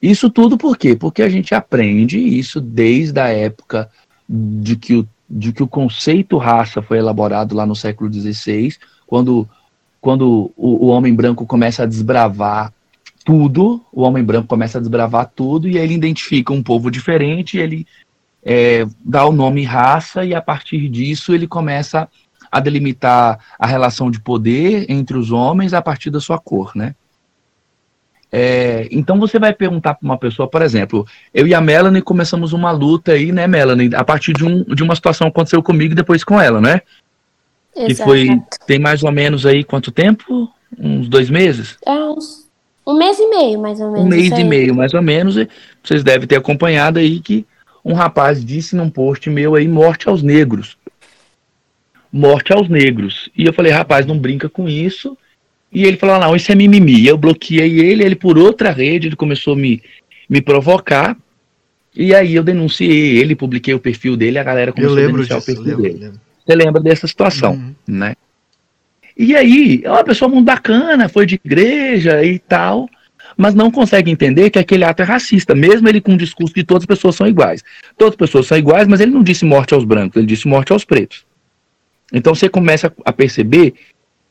Isso 0.00 0.28
tudo 0.30 0.58
por 0.58 0.76
quê? 0.76 0.94
Porque 0.94 1.22
a 1.22 1.28
gente 1.28 1.54
aprende 1.54 2.18
isso 2.18 2.60
desde 2.60 3.18
a 3.18 3.28
época 3.28 3.90
de 4.28 4.76
que 4.76 4.94
o, 4.96 5.08
de 5.28 5.52
que 5.52 5.62
o 5.62 5.68
conceito 5.68 6.36
raça 6.36 6.82
foi 6.82 6.98
elaborado 6.98 7.54
lá 7.54 7.64
no 7.64 7.74
século 7.74 8.12
XVI, 8.12 8.76
quando, 9.06 9.48
quando 10.00 10.52
o, 10.56 10.86
o 10.86 10.88
homem 10.88 11.14
branco 11.14 11.46
começa 11.46 11.82
a 11.82 11.86
desbravar 11.86 12.72
tudo, 13.24 13.84
o 13.92 14.02
homem 14.02 14.22
branco 14.22 14.46
começa 14.46 14.78
a 14.78 14.80
desbravar 14.80 15.30
tudo 15.34 15.68
e 15.68 15.78
ele 15.78 15.94
identifica 15.94 16.52
um 16.52 16.62
povo 16.62 16.90
diferente, 16.90 17.58
ele 17.58 17.86
é, 18.44 18.86
dá 19.04 19.26
o 19.26 19.32
nome 19.32 19.64
raça 19.64 20.24
e 20.24 20.32
a 20.32 20.40
partir 20.40 20.88
disso 20.88 21.34
ele 21.34 21.48
começa 21.48 22.08
a 22.52 22.60
delimitar 22.60 23.40
a 23.58 23.66
relação 23.66 24.10
de 24.10 24.20
poder 24.20 24.86
entre 24.88 25.16
os 25.16 25.32
homens 25.32 25.74
a 25.74 25.82
partir 25.82 26.10
da 26.10 26.20
sua 26.20 26.38
cor, 26.38 26.70
né? 26.76 26.94
É, 28.38 28.86
então 28.90 29.18
você 29.18 29.38
vai 29.38 29.54
perguntar 29.54 29.94
para 29.94 30.04
uma 30.04 30.18
pessoa, 30.18 30.46
por 30.46 30.60
exemplo, 30.60 31.06
eu 31.32 31.46
e 31.46 31.54
a 31.54 31.60
Melanie 31.60 32.02
começamos 32.02 32.52
uma 32.52 32.70
luta 32.70 33.12
aí, 33.12 33.32
né, 33.32 33.46
Melanie, 33.46 33.94
a 33.94 34.04
partir 34.04 34.34
de, 34.34 34.44
um, 34.44 34.62
de 34.62 34.82
uma 34.82 34.94
situação 34.94 35.28
que 35.28 35.30
aconteceu 35.30 35.62
comigo 35.62 35.92
e 35.92 35.96
depois 35.96 36.22
com 36.22 36.38
ela, 36.38 36.60
né? 36.60 36.82
Exato. 37.74 37.92
E 37.92 37.94
foi, 37.94 38.42
tem 38.66 38.78
mais 38.78 39.02
ou 39.02 39.10
menos 39.10 39.46
aí 39.46 39.64
quanto 39.64 39.90
tempo? 39.90 40.52
Uns 40.78 41.08
dois 41.08 41.30
meses? 41.30 41.78
É, 41.86 41.92
uns, 41.92 42.46
um 42.86 42.98
mês 42.98 43.18
e 43.18 43.26
meio, 43.26 43.58
mais 43.58 43.80
ou 43.80 43.90
menos. 43.90 44.04
Um 44.04 44.08
mês 44.10 44.30
e 44.38 44.44
meio, 44.44 44.74
mais 44.74 44.92
ou 44.92 45.00
menos. 45.00 45.38
E 45.38 45.48
vocês 45.82 46.04
devem 46.04 46.28
ter 46.28 46.36
acompanhado 46.36 46.98
aí 46.98 47.20
que 47.20 47.46
um 47.82 47.94
rapaz 47.94 48.44
disse 48.44 48.76
num 48.76 48.90
post 48.90 49.30
meu 49.30 49.54
aí, 49.54 49.66
morte 49.66 50.10
aos 50.10 50.22
negros. 50.22 50.76
Morte 52.12 52.52
aos 52.52 52.68
negros. 52.68 53.30
E 53.34 53.46
eu 53.46 53.54
falei, 53.54 53.72
rapaz, 53.72 54.04
não 54.04 54.18
brinca 54.18 54.46
com 54.46 54.68
isso 54.68 55.16
e 55.72 55.84
ele 55.84 55.96
falou: 55.96 56.18
não, 56.18 56.36
isso 56.36 56.50
é 56.50 56.54
mimimi. 56.54 57.06
Eu 57.06 57.16
bloqueei 57.16 57.80
ele, 57.80 58.04
ele 58.04 58.16
por 58.16 58.38
outra 58.38 58.70
rede, 58.70 59.08
ele 59.08 59.16
começou 59.16 59.54
a 59.54 59.56
me, 59.56 59.82
me 60.28 60.40
provocar. 60.40 61.16
E 61.94 62.14
aí 62.14 62.34
eu 62.34 62.42
denunciei 62.42 63.18
ele, 63.18 63.34
publiquei 63.34 63.72
o 63.72 63.80
perfil 63.80 64.16
dele, 64.16 64.38
a 64.38 64.44
galera 64.44 64.72
começou 64.72 64.98
a 64.98 65.00
denunciar 65.00 65.38
disso, 65.38 65.50
o 65.50 65.54
perfil 65.54 65.76
lembro, 65.76 65.82
dele. 65.82 66.04
Lembro. 66.04 66.20
Você 66.46 66.54
lembra 66.54 66.82
dessa 66.82 67.06
situação, 67.06 67.54
uhum. 67.54 67.74
né? 67.86 68.14
E 69.16 69.34
aí, 69.34 69.80
é 69.82 69.90
uma 69.90 70.04
pessoa 70.04 70.28
muito 70.28 70.44
bacana, 70.44 71.08
foi 71.08 71.24
de 71.24 71.40
igreja 71.42 72.22
e 72.22 72.38
tal, 72.38 72.86
mas 73.34 73.54
não 73.54 73.70
consegue 73.70 74.10
entender 74.10 74.50
que 74.50 74.58
aquele 74.58 74.84
ato 74.84 75.00
é 75.00 75.04
racista, 75.06 75.54
mesmo 75.54 75.88
ele 75.88 76.02
com 76.02 76.12
o 76.12 76.18
discurso 76.18 76.54
de 76.54 76.62
todas 76.62 76.82
as 76.82 76.86
pessoas 76.86 77.16
são 77.16 77.26
iguais. 77.26 77.64
Todas 77.96 78.12
as 78.12 78.16
pessoas 78.16 78.46
são 78.46 78.58
iguais, 78.58 78.86
mas 78.86 79.00
ele 79.00 79.12
não 79.12 79.22
disse 79.22 79.46
morte 79.46 79.72
aos 79.72 79.84
brancos, 79.84 80.18
ele 80.18 80.26
disse 80.26 80.46
morte 80.46 80.70
aos 80.70 80.84
pretos. 80.84 81.24
Então 82.12 82.34
você 82.34 82.46
começa 82.46 82.92
a 83.04 83.12
perceber 83.12 83.74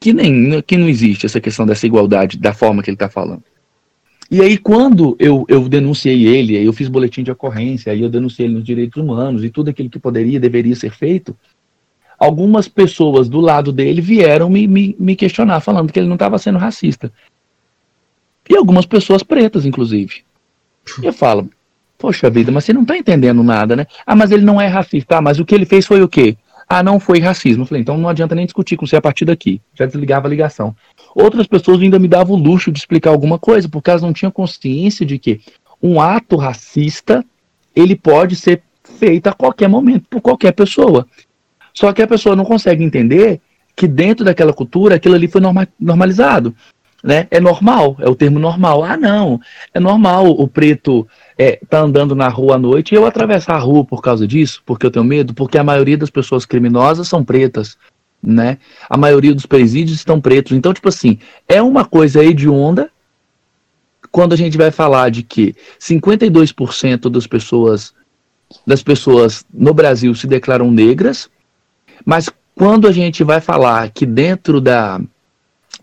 que, 0.05 0.13
nem, 0.13 0.61
que 0.61 0.77
não 0.77 0.87
existe 0.87 1.25
essa 1.25 1.41
questão 1.41 1.65
dessa 1.65 1.87
igualdade 1.87 2.37
da 2.37 2.53
forma 2.53 2.83
que 2.83 2.91
ele 2.91 2.95
está 2.95 3.09
falando. 3.09 3.41
E 4.29 4.39
aí, 4.39 4.55
quando 4.55 5.15
eu, 5.17 5.47
eu 5.49 5.67
denunciei 5.67 6.27
ele, 6.27 6.55
eu 6.63 6.71
fiz 6.71 6.87
boletim 6.87 7.23
de 7.23 7.31
ocorrência, 7.31 7.91
aí 7.91 8.03
eu 8.03 8.09
denunciei 8.09 8.45
ele 8.45 8.53
nos 8.53 8.63
direitos 8.63 9.01
humanos 9.01 9.43
e 9.43 9.49
tudo 9.49 9.71
aquilo 9.71 9.89
que 9.89 9.97
poderia, 9.97 10.39
deveria 10.39 10.75
ser 10.75 10.91
feito, 10.91 11.35
algumas 12.19 12.67
pessoas 12.67 13.27
do 13.27 13.39
lado 13.39 13.71
dele 13.71 13.99
vieram 13.99 14.47
me, 14.47 14.67
me, 14.67 14.95
me 14.99 15.15
questionar, 15.15 15.59
falando 15.59 15.91
que 15.91 15.97
ele 15.97 16.07
não 16.07 16.13
estava 16.13 16.37
sendo 16.37 16.59
racista. 16.59 17.11
E 18.47 18.55
algumas 18.55 18.85
pessoas 18.85 19.23
pretas, 19.23 19.65
inclusive. 19.65 20.23
E 21.01 21.05
eu 21.07 21.13
falo, 21.13 21.49
poxa 21.97 22.29
vida, 22.29 22.51
mas 22.51 22.63
você 22.63 22.73
não 22.73 22.83
está 22.83 22.95
entendendo 22.95 23.41
nada, 23.41 23.75
né? 23.75 23.87
Ah, 24.05 24.15
mas 24.15 24.29
ele 24.29 24.45
não 24.45 24.61
é 24.61 24.67
racista. 24.67 25.17
Ah, 25.17 25.21
mas 25.21 25.39
o 25.39 25.45
que 25.45 25.55
ele 25.55 25.65
fez 25.65 25.83
foi 25.83 26.03
o 26.03 26.07
quê? 26.07 26.37
Ah, 26.67 26.81
não 26.81 26.99
foi 26.99 27.19
racismo. 27.19 27.63
Eu 27.63 27.67
falei, 27.67 27.81
então 27.81 27.97
não 27.97 28.09
adianta 28.09 28.35
nem 28.35 28.45
discutir 28.45 28.75
com 28.75 28.85
você 28.85 28.95
a 28.95 29.01
partir 29.01 29.25
daqui. 29.25 29.61
Já 29.73 29.85
desligava 29.85 30.27
a 30.27 30.29
ligação. 30.29 30.75
Outras 31.13 31.47
pessoas 31.47 31.79
ainda 31.81 31.99
me 31.99 32.07
davam 32.07 32.35
o 32.35 32.39
luxo 32.39 32.71
de 32.71 32.79
explicar 32.79 33.11
alguma 33.11 33.37
coisa, 33.37 33.69
porque 33.69 33.89
elas 33.89 34.01
não 34.01 34.13
tinham 34.13 34.31
consciência 34.31 35.05
de 35.05 35.19
que 35.19 35.41
um 35.81 36.01
ato 36.01 36.35
racista 36.35 37.23
ele 37.75 37.95
pode 37.95 38.35
ser 38.35 38.63
feito 38.83 39.27
a 39.27 39.33
qualquer 39.33 39.67
momento 39.67 40.05
por 40.09 40.21
qualquer 40.21 40.51
pessoa. 40.53 41.07
Só 41.73 41.91
que 41.91 42.01
a 42.01 42.07
pessoa 42.07 42.35
não 42.35 42.45
consegue 42.45 42.83
entender 42.83 43.41
que 43.75 43.87
dentro 43.87 44.23
daquela 44.23 44.53
cultura 44.53 44.95
aquilo 44.95 45.15
ali 45.15 45.27
foi 45.27 45.41
norma 45.41 45.67
normalizado. 45.79 46.55
Né? 47.05 47.27
É 47.29 47.39
normal, 47.39 47.95
é 47.99 48.09
o 48.09 48.15
termo 48.15 48.39
normal. 48.39 48.83
Ah, 48.83 48.97
não, 48.97 49.39
é 49.71 49.79
normal 49.79 50.25
o 50.25 50.47
preto 50.47 51.07
é, 51.37 51.59
tá 51.69 51.81
andando 51.81 52.15
na 52.15 52.27
rua 52.27 52.55
à 52.55 52.57
noite 52.57 52.93
e 52.93 52.95
eu 52.95 53.05
atravessar 53.05 53.53
a 53.53 53.59
rua 53.59 53.85
por 53.85 54.01
causa 54.01 54.27
disso, 54.27 54.63
porque 54.65 54.87
eu 54.87 54.89
tenho 54.89 55.05
medo, 55.05 55.31
porque 55.31 55.59
a 55.59 55.63
maioria 55.63 55.99
das 55.99 56.09
pessoas 56.09 56.47
criminosas 56.47 57.07
são 57.07 57.23
pretas, 57.23 57.77
né? 58.23 58.57
A 58.89 58.97
maioria 58.97 59.35
dos 59.35 59.45
presídios 59.45 59.99
estão 59.99 60.19
pretos. 60.19 60.53
Então, 60.53 60.73
tipo 60.73 60.89
assim, 60.89 61.19
é 61.47 61.61
uma 61.61 61.85
coisa 61.85 62.25
hedionda 62.25 62.89
quando 64.11 64.33
a 64.33 64.37
gente 64.37 64.57
vai 64.57 64.71
falar 64.71 65.11
de 65.11 65.21
que 65.21 65.53
52% 65.79 67.07
das 67.07 67.27
pessoas 67.27 67.93
das 68.65 68.81
pessoas 68.81 69.45
no 69.53 69.75
Brasil 69.75 70.15
se 70.15 70.25
declaram 70.25 70.71
negras, 70.71 71.29
mas 72.03 72.29
quando 72.55 72.87
a 72.87 72.91
gente 72.91 73.23
vai 73.23 73.41
falar 73.41 73.91
que 73.91 74.07
dentro 74.07 74.59
da, 74.59 74.99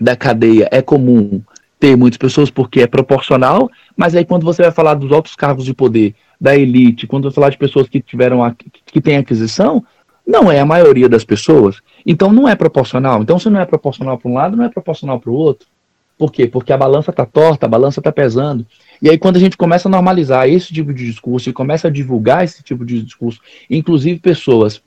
da 0.00 0.16
cadeia 0.16 0.68
é 0.70 0.82
comum 0.82 1.42
ter 1.78 1.96
muitas 1.96 2.16
pessoas 2.16 2.50
porque 2.50 2.80
é 2.80 2.86
proporcional, 2.86 3.68
mas 3.96 4.14
aí 4.14 4.24
quando 4.24 4.44
você 4.44 4.62
vai 4.62 4.70
falar 4.70 4.94
dos 4.94 5.10
altos 5.10 5.34
cargos 5.34 5.64
de 5.64 5.74
poder, 5.74 6.14
da 6.40 6.56
elite, 6.56 7.06
quando 7.06 7.28
você 7.28 7.34
falar 7.34 7.50
de 7.50 7.58
pessoas 7.58 7.88
que 7.88 8.00
tiveram 8.00 8.42
a, 8.42 8.54
que 8.86 9.00
têm 9.00 9.16
aquisição, 9.16 9.84
não 10.26 10.50
é 10.50 10.60
a 10.60 10.66
maioria 10.66 11.08
das 11.08 11.24
pessoas. 11.24 11.80
Então 12.06 12.32
não 12.32 12.48
é 12.48 12.54
proporcional. 12.54 13.22
Então 13.22 13.38
se 13.38 13.50
não 13.50 13.60
é 13.60 13.64
proporcional 13.64 14.16
para 14.16 14.30
um 14.30 14.34
lado, 14.34 14.56
não 14.56 14.64
é 14.64 14.68
proporcional 14.68 15.18
para 15.18 15.30
o 15.30 15.34
outro. 15.34 15.66
Por 16.16 16.30
quê? 16.30 16.46
Porque 16.46 16.72
a 16.72 16.76
balança 16.76 17.10
está 17.10 17.26
torta, 17.26 17.66
a 17.66 17.68
balança 17.68 17.98
está 17.98 18.12
pesando. 18.12 18.64
E 19.00 19.10
aí 19.10 19.18
quando 19.18 19.36
a 19.36 19.40
gente 19.40 19.56
começa 19.56 19.88
a 19.88 19.90
normalizar 19.90 20.48
esse 20.48 20.72
tipo 20.72 20.94
de 20.94 21.04
discurso 21.04 21.50
e 21.50 21.52
começa 21.52 21.88
a 21.88 21.90
divulgar 21.90 22.44
esse 22.44 22.62
tipo 22.62 22.84
de 22.84 23.02
discurso, 23.02 23.40
inclusive 23.68 24.20
pessoas 24.20 24.80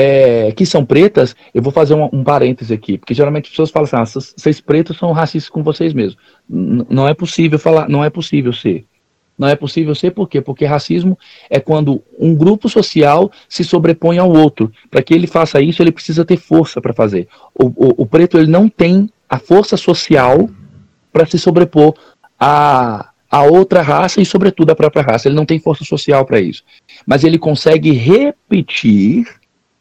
é, 0.00 0.52
que 0.52 0.64
são 0.64 0.84
pretas, 0.84 1.34
eu 1.52 1.60
vou 1.60 1.72
fazer 1.72 1.92
um, 1.92 2.08
um 2.12 2.22
parêntese 2.22 2.72
aqui, 2.72 2.96
porque 2.96 3.12
geralmente 3.12 3.46
as 3.46 3.50
pessoas 3.50 3.70
falam 3.72 3.84
assim, 3.84 3.96
ah, 3.96 4.22
vocês 4.36 4.60
pretos 4.60 4.96
são 4.96 5.10
racistas 5.10 5.50
com 5.50 5.60
vocês 5.60 5.92
mesmos. 5.92 6.16
Não 6.48 7.08
é 7.08 7.14
possível 7.14 7.58
falar, 7.58 7.88
não 7.88 8.04
é 8.04 8.08
possível 8.08 8.52
ser. 8.52 8.84
Não 9.36 9.48
é 9.48 9.56
possível 9.56 9.96
ser 9.96 10.12
por 10.12 10.28
quê? 10.28 10.40
Porque 10.40 10.64
racismo 10.64 11.18
é 11.50 11.58
quando 11.58 12.00
um 12.16 12.32
grupo 12.32 12.68
social 12.68 13.28
se 13.48 13.64
sobrepõe 13.64 14.18
ao 14.18 14.30
outro. 14.30 14.70
Para 14.88 15.02
que 15.02 15.12
ele 15.12 15.26
faça 15.26 15.60
isso, 15.60 15.82
ele 15.82 15.90
precisa 15.90 16.24
ter 16.24 16.36
força 16.36 16.80
para 16.80 16.92
fazer. 16.92 17.26
O, 17.52 17.66
o, 17.66 18.02
o, 18.02 18.06
preto 18.06 18.38
ele 18.38 18.48
não 18.48 18.68
tem 18.68 19.10
a 19.28 19.40
força 19.40 19.76
social 19.76 20.48
para 21.12 21.26
se 21.26 21.40
sobrepor 21.40 21.94
a, 22.38 23.10
a 23.28 23.42
outra 23.42 23.82
raça 23.82 24.20
e, 24.20 24.26
sobretudo, 24.26 24.70
a 24.70 24.76
própria 24.76 25.02
raça. 25.02 25.26
Ele 25.26 25.36
não 25.36 25.46
tem 25.46 25.58
força 25.58 25.84
social 25.84 26.24
para 26.24 26.40
isso. 26.40 26.62
Mas 27.04 27.24
ele 27.24 27.38
consegue 27.38 27.90
repetir 27.90 29.26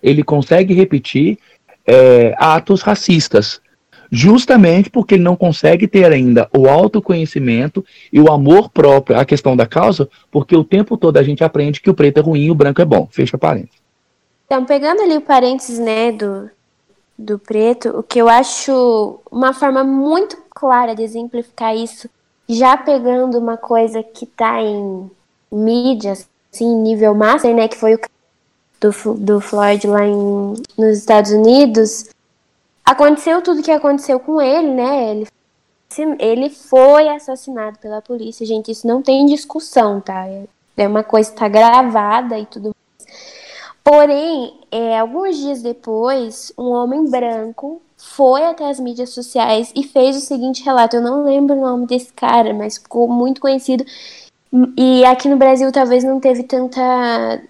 ele 0.02 0.24
consegue 0.24 0.74
repetir 0.74 1.38
é, 1.86 2.36
atos 2.38 2.82
racistas, 2.82 3.62
justamente 4.12 4.90
porque 4.90 5.16
ele 5.16 5.24
não 5.24 5.36
consegue 5.36 5.88
ter 5.88 6.12
ainda 6.12 6.50
o 6.56 6.68
autoconhecimento 6.68 7.84
e 8.12 8.20
o 8.20 8.32
amor 8.32 8.70
próprio 8.70 9.18
à 9.18 9.26
questão 9.26 9.56
da 9.56 9.66
causa, 9.66 10.10
porque 10.32 10.56
o 10.56 10.64
tempo 10.64 10.98
todo 10.98 11.18
a 11.18 11.24
gente 11.24 11.44
aprende 11.44 11.82
que 11.82 11.90
o 11.90 11.94
preto 11.94 12.18
é 12.18 12.22
ruim 12.22 12.46
e 12.46 12.52
o 12.52 12.56
branco 12.56 12.82
é 12.82 12.86
bom. 12.86 13.08
Fecha 13.12 13.38
parênteses. 13.38 13.82
Então, 14.46 14.64
pegando 14.64 15.02
ali 15.02 15.18
o 15.18 15.22
parênteses, 15.22 15.78
né, 15.78 16.12
do, 16.14 16.50
do 17.18 17.38
preto, 17.38 17.90
o 17.90 18.04
que 18.04 18.20
eu 18.20 18.30
acho 18.30 19.20
uma 19.30 19.54
forma 19.54 19.84
muito 19.84 20.38
clara 20.50 20.96
de 20.96 21.04
exemplificar 21.04 21.76
isso, 21.76 22.10
já 22.48 22.78
pegando 22.78 23.38
uma 23.38 23.58
coisa 23.58 24.02
que 24.02 24.24
está 24.24 24.62
em 24.62 25.12
mídias, 25.52 26.30
assim, 26.54 26.76
nível 26.82 27.14
master, 27.14 27.54
né, 27.54 27.68
que 27.68 27.76
foi 27.76 27.96
o 27.96 28.00
do, 28.80 29.14
do 29.16 29.42
Floyd 29.42 29.86
lá 29.88 30.06
em, 30.06 30.54
nos 30.78 30.98
Estados 30.98 31.32
Unidos, 31.32 32.10
aconteceu 32.86 33.42
tudo 33.42 33.64
que 33.64 33.72
aconteceu 33.72 34.20
com 34.20 34.42
ele, 34.42 34.70
né? 34.70 35.12
Ele, 35.12 35.28
ele 36.20 36.50
foi 36.50 37.10
assassinado 37.10 37.80
pela 37.80 38.02
polícia, 38.02 38.46
gente. 38.46 38.72
Isso 38.72 38.88
não 38.88 39.02
tem 39.02 39.26
discussão, 39.26 40.00
tá? 40.00 40.26
É 40.76 40.88
uma 40.88 41.04
coisa 41.04 41.32
que 41.32 41.38
tá 41.38 41.48
gravada 41.48 42.38
e 42.38 42.46
tudo. 42.46 42.76
Porém, 43.84 44.60
é, 44.70 45.00
alguns 45.00 45.38
dias 45.38 45.62
depois, 45.62 46.52
um 46.58 46.72
homem 46.72 47.10
branco 47.10 47.82
foi 47.98 48.44
até 48.44 48.70
as 48.70 48.80
mídias 48.80 49.10
sociais 49.10 49.72
e 49.76 49.84
fez 49.84 50.16
o 50.16 50.20
seguinte 50.20 50.64
relato. 50.64 50.98
Eu 50.98 51.02
não 51.02 51.24
lembro 51.24 51.56
o 51.56 51.62
nome 51.62 51.88
desse 51.88 52.14
cara, 52.14 52.54
mas 52.54 52.78
ficou 52.78 53.08
muito 53.08 53.42
conhecido 53.42 53.84
e 54.78 55.04
aqui 55.06 55.28
no 55.28 55.38
Brasil 55.38 55.72
talvez 55.72 56.04
não 56.04 56.20
teve 56.20 56.44
tanta, 56.44 56.82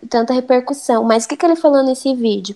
tanta 0.10 0.34
repercussão. 0.34 1.04
Mas 1.04 1.26
o 1.26 1.30
que, 1.30 1.38
que 1.38 1.45
ele 1.45 1.56
falou 1.56 1.84
nesse 1.84 2.14
vídeo? 2.16 2.56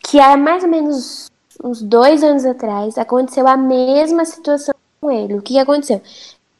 Que 0.00 0.18
há 0.18 0.36
mais 0.36 0.62
ou 0.62 0.70
menos 0.70 1.30
uns 1.62 1.82
dois 1.82 2.22
anos 2.22 2.44
atrás 2.44 2.96
aconteceu 2.96 3.46
a 3.46 3.56
mesma 3.56 4.24
situação 4.24 4.74
com 5.00 5.10
ele. 5.10 5.34
O 5.34 5.42
que, 5.42 5.54
que 5.54 5.58
aconteceu? 5.58 6.00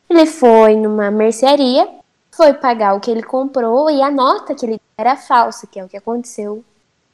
Ele 0.09 0.27
foi 0.27 0.77
numa 0.77 1.11
mercearia, 1.11 1.89
foi 2.31 2.53
pagar 2.53 2.95
o 2.95 3.01
que 3.01 3.11
ele 3.11 3.23
comprou 3.23 3.91
e 3.91 4.03
a 4.03 4.11
nota 4.11 4.55
que 4.55 4.67
ele 4.67 4.81
era 4.97 5.17
falsa, 5.17 5.67
que 5.67 5.79
é 5.79 5.85
o 5.85 5.89
que 5.89 5.97
aconteceu 5.97 6.65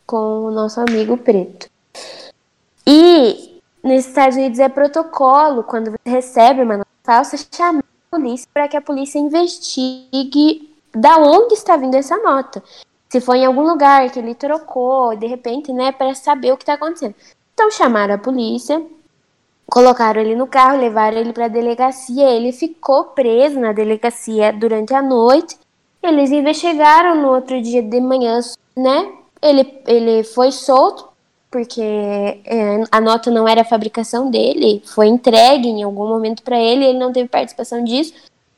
com 0.07 0.45
o 0.45 0.51
nosso 0.51 0.81
amigo 0.81 1.17
preto. 1.17 1.69
E 2.87 3.61
nos 3.83 4.07
Estados 4.07 4.37
Unidos 4.37 4.59
é 4.59 4.69
protocolo, 4.69 5.63
quando 5.63 5.91
você 5.91 6.11
recebe 6.11 6.63
uma 6.63 6.79
nota 6.79 6.91
falsa, 7.03 7.37
chamar 7.53 7.85
polícia 8.15 8.47
para 8.55 8.69
que 8.69 8.77
a 8.77 8.81
polícia 8.81 9.19
investigue 9.19 10.73
da 10.95 11.17
onde 11.19 11.55
está 11.55 11.77
vindo 11.77 11.97
essa 11.97 12.17
nota. 12.19 12.62
Se 13.09 13.21
foi 13.21 13.39
em 13.39 13.47
algum 13.47 13.62
lugar 13.62 14.09
que 14.11 14.21
ele 14.21 14.35
trocou, 14.37 15.17
de 15.17 15.27
repente, 15.27 15.73
né, 15.73 15.91
para 15.91 16.15
saber 16.15 16.53
o 16.53 16.57
que 16.57 16.62
está 16.62 16.75
acontecendo. 16.75 17.15
Então 17.53 17.71
chamaram 17.73 18.15
a 18.15 18.19
polícia, 18.19 18.81
colocaram 19.67 20.21
ele 20.21 20.37
no 20.37 20.47
carro, 20.47 20.79
levaram 20.79 21.19
ele 21.19 21.33
para 21.33 21.47
a 21.47 21.49
delegacia. 21.49 22.31
Ele 22.31 22.53
ficou 22.53 23.05
preso 23.07 23.59
na 23.59 23.73
delegacia 23.73 24.53
durante 24.53 24.95
a 24.95 25.03
noite. 25.03 25.59
Eles 26.01 26.31
investigaram 26.31 27.17
no 27.17 27.29
outro 27.29 27.61
dia 27.61 27.83
de 27.83 28.01
manhã, 28.01 28.39
né? 28.77 29.12
Ele, 29.43 29.83
ele 29.87 30.23
foi 30.23 30.53
solto 30.53 31.09
porque 31.55 31.81
é, 31.81 32.83
a 32.91 33.01
nota 33.01 33.31
não 33.31 33.47
era 33.47 33.61
a 33.61 33.65
fabricação 33.65 34.29
dele, 34.29 34.83
foi 34.85 35.07
entregue 35.07 35.69
em 35.69 35.85
algum 35.85 36.09
momento 36.09 36.43
para 36.43 36.59
ele, 36.59 36.85
ele 36.85 36.99
não 36.99 37.13
teve 37.13 37.29
participação 37.29 37.85
disso. 37.85 38.13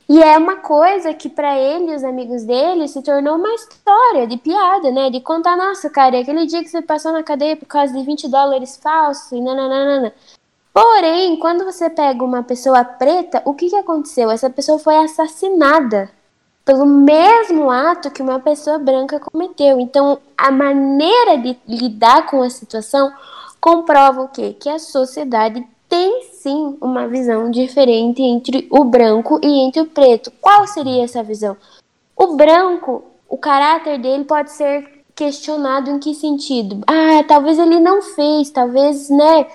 E 0.08 0.22
é 0.22 0.38
uma 0.38 0.56
coisa 0.56 1.12
que 1.12 1.28
para 1.28 1.58
ele 1.58 1.92
e 1.92 1.94
os 1.94 2.02
amigos 2.02 2.44
dele 2.44 2.88
se 2.88 3.02
tornou 3.02 3.36
uma 3.36 3.52
história 3.52 4.26
de 4.26 4.38
piada, 4.38 4.90
né? 4.90 5.10
De 5.10 5.20
contar, 5.20 5.58
nossa, 5.58 5.90
cara, 5.90 6.18
aquele 6.18 6.46
dia 6.46 6.62
que 6.62 6.70
você 6.70 6.80
passou 6.80 7.12
na 7.12 7.22
cadeia 7.22 7.54
por 7.54 7.66
causa 7.66 7.92
de 7.92 8.02
20 8.02 8.28
dólares 8.28 8.78
falso 8.82 9.36
e 9.36 9.42
nananana. 9.42 10.14
Porém, 10.72 11.38
quando 11.38 11.66
você 11.66 11.90
pega 11.90 12.24
uma 12.24 12.42
pessoa 12.42 12.82
preta, 12.82 13.42
o 13.44 13.52
que, 13.52 13.68
que 13.68 13.76
aconteceu? 13.76 14.30
Essa 14.30 14.48
pessoa 14.48 14.78
foi 14.78 14.96
assassinada 14.96 16.10
pelo 16.66 16.84
mesmo 16.84 17.70
ato 17.70 18.10
que 18.10 18.20
uma 18.20 18.40
pessoa 18.40 18.76
branca 18.76 19.20
cometeu. 19.20 19.78
Então, 19.78 20.18
a 20.36 20.50
maneira 20.50 21.38
de 21.38 21.56
lidar 21.66 22.26
com 22.26 22.42
a 22.42 22.50
situação 22.50 23.12
comprova 23.60 24.22
o 24.22 24.28
quê? 24.28 24.52
Que 24.58 24.68
a 24.68 24.80
sociedade 24.80 25.64
tem 25.88 26.24
sim 26.24 26.76
uma 26.80 27.06
visão 27.06 27.52
diferente 27.52 28.20
entre 28.20 28.66
o 28.68 28.82
branco 28.82 29.38
e 29.44 29.64
entre 29.64 29.80
o 29.80 29.86
preto. 29.86 30.32
Qual 30.40 30.66
seria 30.66 31.04
essa 31.04 31.22
visão? 31.22 31.56
O 32.16 32.34
branco, 32.34 33.04
o 33.28 33.38
caráter 33.38 34.00
dele 34.00 34.24
pode 34.24 34.50
ser 34.50 35.04
questionado 35.14 35.88
em 35.88 36.00
que 36.00 36.14
sentido? 36.14 36.80
Ah, 36.84 37.22
talvez 37.28 37.60
ele 37.60 37.78
não 37.78 38.02
fez, 38.02 38.50
talvez, 38.50 39.08
né? 39.08 39.46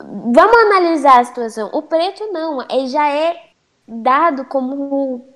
Vamos 0.00 0.56
analisar 0.56 1.20
a 1.20 1.24
situação. 1.24 1.68
O 1.74 1.82
preto 1.82 2.24
não, 2.32 2.62
ele 2.70 2.88
já 2.88 3.06
é 3.06 3.36
dado 3.86 4.46
como 4.46 5.26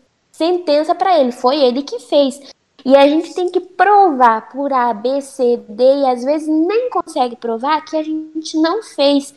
sentença 0.43 0.93
para 0.93 1.21
ele, 1.21 1.31
foi 1.31 1.57
ele 1.57 1.83
que 1.83 2.01
fez. 2.01 2.41
E 2.85 2.97
a 2.97 3.07
gente 3.07 3.33
tem 3.33 3.49
que 3.49 3.61
provar 3.61 4.49
por 4.49 4.73
A, 4.73 4.93
B, 4.93 5.21
C, 5.21 5.63
D, 5.69 5.85
e 5.85 6.07
às 6.07 6.25
vezes 6.25 6.49
nem 6.49 6.91
consegue 6.91 7.37
provar 7.37 7.85
que 7.85 7.97
a 7.97 8.03
gente 8.03 8.59
não 8.59 8.83
fez. 8.83 9.33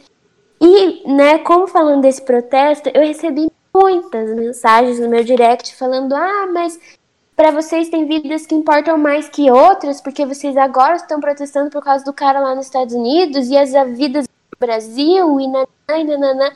E, 0.59 1.07
né, 1.07 1.37
como 1.39 1.67
falando 1.67 2.01
desse 2.01 2.23
protesto, 2.23 2.89
eu 2.91 3.05
recebi 3.05 3.51
muitas 3.71 4.35
mensagens 4.35 4.99
no 4.99 5.07
meu 5.07 5.23
direct 5.23 5.75
falando: 5.75 6.13
ah, 6.13 6.47
mas 6.51 6.79
para 7.35 7.51
vocês 7.51 7.89
tem 7.89 8.07
vidas 8.07 8.47
que 8.47 8.55
importam 8.55 8.97
mais 8.97 9.29
que 9.29 9.51
outras, 9.51 10.01
porque 10.01 10.25
vocês 10.25 10.57
agora 10.57 10.95
estão 10.95 11.19
protestando 11.19 11.69
por 11.69 11.83
causa 11.83 12.03
do 12.03 12.13
cara 12.13 12.39
lá 12.39 12.55
nos 12.55 12.65
Estados 12.65 12.95
Unidos 12.95 13.47
e 13.49 13.57
as 13.57 13.71
vidas 13.95 14.25
do 14.25 14.57
Brasil 14.59 15.39
e 15.39 15.47
nananana. 15.47 16.51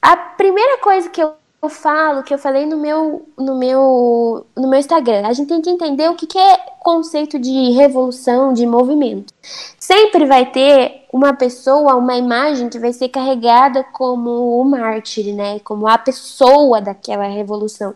A 0.00 0.16
primeira 0.16 0.78
coisa 0.78 1.10
que 1.10 1.22
eu 1.22 1.34
eu 1.60 1.68
falo, 1.68 2.22
que 2.22 2.32
eu 2.32 2.38
falei 2.38 2.64
no 2.66 2.76
meu, 2.76 3.28
no 3.36 3.58
meu, 3.58 4.46
no 4.56 4.68
meu 4.68 4.78
Instagram. 4.78 5.26
A 5.26 5.32
gente 5.32 5.48
tem 5.48 5.60
que 5.60 5.70
entender 5.70 6.08
o 6.08 6.14
que, 6.14 6.26
que 6.26 6.38
é 6.38 6.56
conceito 6.78 7.38
de 7.38 7.72
revolução, 7.72 8.52
de 8.52 8.64
movimento. 8.64 9.34
Sempre 9.78 10.24
vai 10.24 10.46
ter 10.46 11.06
uma 11.12 11.34
pessoa, 11.34 11.96
uma 11.96 12.16
imagem 12.16 12.68
que 12.68 12.78
vai 12.78 12.92
ser 12.92 13.08
carregada 13.08 13.82
como 13.92 14.60
o 14.60 14.64
mártir, 14.64 15.34
né? 15.34 15.58
Como 15.60 15.88
a 15.88 15.98
pessoa 15.98 16.80
daquela 16.80 17.26
revolução. 17.26 17.92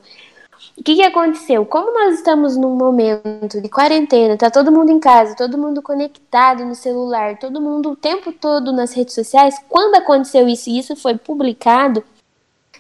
O 0.77 0.83
que, 0.83 0.97
que 0.97 1.03
aconteceu? 1.03 1.65
Como 1.65 1.93
nós 1.93 2.15
estamos 2.15 2.57
num 2.57 2.75
momento 2.75 3.61
de 3.61 3.69
quarentena, 3.69 4.37
tá 4.37 4.51
todo 4.51 4.73
mundo 4.73 4.91
em 4.91 4.99
casa, 4.99 5.37
todo 5.37 5.59
mundo 5.59 5.83
conectado 5.83 6.65
no 6.65 6.75
celular, 6.75 7.39
todo 7.39 7.61
mundo 7.61 7.91
o 7.91 7.97
tempo 7.97 8.33
todo 8.33 8.73
nas 8.73 8.93
redes 8.93 9.15
sociais, 9.15 9.55
quando 9.69 9.97
aconteceu 9.97 10.49
isso 10.49 10.71
e 10.71 10.79
isso 10.79 10.97
foi 10.97 11.17
publicado, 11.17 12.03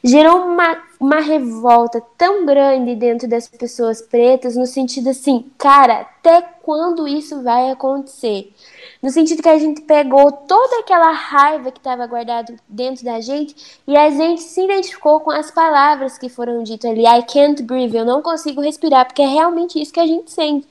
gerou 0.03 0.47
uma, 0.47 0.83
uma 0.99 1.21
revolta 1.21 2.03
tão 2.19 2.45
grande 2.45 2.97
dentro 2.97 3.29
das 3.29 3.47
pessoas 3.47 4.03
pretas, 4.03 4.57
no 4.57 4.67
sentido 4.67 5.11
assim, 5.11 5.51
cara, 5.57 6.01
até 6.01 6.43
quando 6.63 7.07
isso 7.07 7.43
vai 7.43 7.71
acontecer? 7.71 8.53
No 9.01 9.11
sentido 9.11 9.43
que 9.43 9.49
a 9.49 9.59
gente 9.59 9.83
pegou 9.83 10.33
toda 10.33 10.81
aquela 10.81 11.13
raiva 11.13 11.71
que 11.71 11.79
estava 11.79 12.07
guardada 12.07 12.55
dentro 12.69 13.05
da 13.05 13.21
gente 13.21 13.81
e 13.87 13.97
a 13.97 14.11
gente 14.11 14.43
se 14.43 14.65
identificou 14.65 15.21
com 15.21 15.31
as 15.31 15.51
palavras 15.51 16.19
que 16.19 16.29
foram 16.29 16.63
ditas 16.63 16.91
ali. 16.91 17.05
I 17.07 17.23
can't 17.23 17.63
breathe, 17.63 17.97
eu 17.97 18.05
não 18.05 18.23
consigo 18.23 18.61
respirar, 18.61 19.07
porque 19.07 19.23
é 19.23 19.27
realmente 19.27 19.81
isso 19.81 19.93
que 19.93 20.01
a 20.01 20.07
gente 20.07 20.31
sente. 20.31 20.67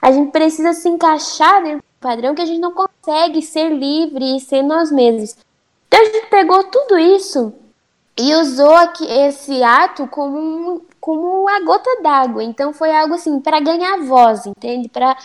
A 0.00 0.12
gente 0.12 0.30
precisa 0.30 0.72
se 0.72 0.88
encaixar 0.88 1.62
dentro 1.62 1.78
do 1.78 2.00
padrão 2.00 2.34
que 2.34 2.42
a 2.42 2.46
gente 2.46 2.60
não 2.60 2.72
consegue 2.72 3.42
ser 3.42 3.70
livre 3.70 4.36
e 4.36 4.40
ser 4.40 4.62
nós 4.62 4.90
mesmos. 4.90 5.36
Então 5.88 6.00
a 6.00 6.04
gente 6.04 6.26
pegou 6.26 6.64
tudo 6.64 6.98
isso 6.98 7.54
e 8.18 8.34
usou 8.34 8.74
aqui 8.74 9.04
esse 9.04 9.62
ato 9.62 10.06
como, 10.06 10.38
um, 10.38 10.80
como 11.00 11.42
uma 11.42 11.60
gota 11.64 12.02
d'água. 12.02 12.42
Então 12.42 12.72
foi 12.72 12.94
algo 12.94 13.14
assim 13.14 13.40
para 13.40 13.60
ganhar 13.60 13.98
voz, 14.04 14.46
entende? 14.46 14.88
Para 14.88 15.16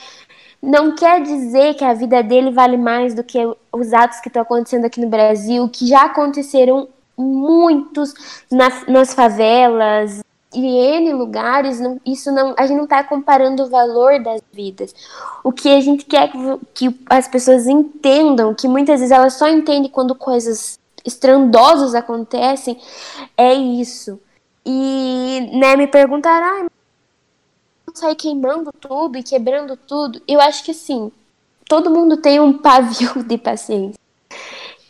não 0.62 0.94
quer 0.94 1.22
dizer 1.22 1.74
que 1.76 1.84
a 1.84 1.94
vida 1.94 2.22
dele 2.22 2.52
vale 2.52 2.78
mais 2.78 3.16
do 3.16 3.24
que 3.24 3.40
os 3.72 3.94
atos 3.94 4.20
que 4.20 4.28
estão 4.28 4.42
acontecendo 4.44 4.86
aqui 4.86 5.02
no 5.02 5.08
Brasil, 5.08 5.68
que 5.70 5.88
já 5.88 6.04
aconteceram 6.04 6.88
muitos 7.18 8.14
na, 8.52 8.70
nas 8.88 9.14
favelas 9.14 10.22
e 10.54 10.60
N 10.60 11.14
lugares. 11.14 11.80
Não, 11.80 12.00
isso 12.06 12.32
não, 12.32 12.54
a 12.58 12.68
gente 12.68 12.78
não 12.78 12.84
está 12.84 13.04
comparando 13.04 13.64
o 13.64 13.70
valor 13.70 14.22
das 14.22 14.42
vidas. 14.52 14.94
O 15.44 15.52
que 15.52 15.70
a 15.70 15.82
gente 15.82 16.06
quer 16.06 16.30
que, 16.30 16.38
que 16.74 17.00
as 17.10 17.28
pessoas 17.28 17.66
entendam, 17.68 18.54
que 18.54 18.68
muitas 18.68 19.00
vezes 19.00 19.16
elas 19.16 19.34
só 19.34 19.48
entendem 19.48 19.90
quando 19.90 20.14
coisas 20.14 20.80
estrondosos 21.06 21.96
acontecem, 21.96 22.80
é 23.38 23.54
isso. 23.54 24.20
E, 24.66 25.50
né, 25.54 25.76
me 25.76 25.88
perguntaram, 25.88 26.68
ah, 26.68 26.72
sair 27.94 28.16
queimando 28.16 28.72
tudo 28.72 29.18
e 29.18 29.24
quebrando 29.24 29.76
tudo. 29.76 30.22
Eu 30.28 30.40
acho 30.40 30.64
que 30.64 30.74
sim, 30.74 31.12
todo 31.68 31.90
mundo 31.90 32.18
tem 32.18 32.40
um 32.40 32.58
pavio 32.58 33.24
de 33.26 33.38
paciência. 33.38 34.00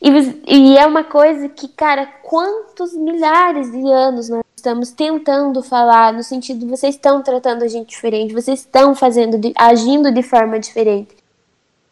E, 0.02 0.10
e 0.48 0.78
é 0.78 0.86
uma 0.86 1.04
coisa 1.04 1.48
que, 1.48 1.68
cara, 1.68 2.08
quantos 2.24 2.94
milhares 2.94 3.72
de 3.72 3.92
anos 3.92 4.30
nós 4.30 4.44
estamos 4.56 4.92
tentando 4.92 5.62
falar 5.62 6.14
no 6.14 6.24
sentido 6.24 6.68
vocês 6.68 6.96
estão 6.96 7.22
tratando 7.22 7.64
a 7.64 7.68
gente 7.68 7.90
diferente, 7.90 8.34
vocês 8.34 8.60
estão 8.60 8.96
fazendo, 8.96 9.40
agindo 9.56 10.12
de 10.12 10.24
forma 10.24 10.60
diferente. 10.60 11.16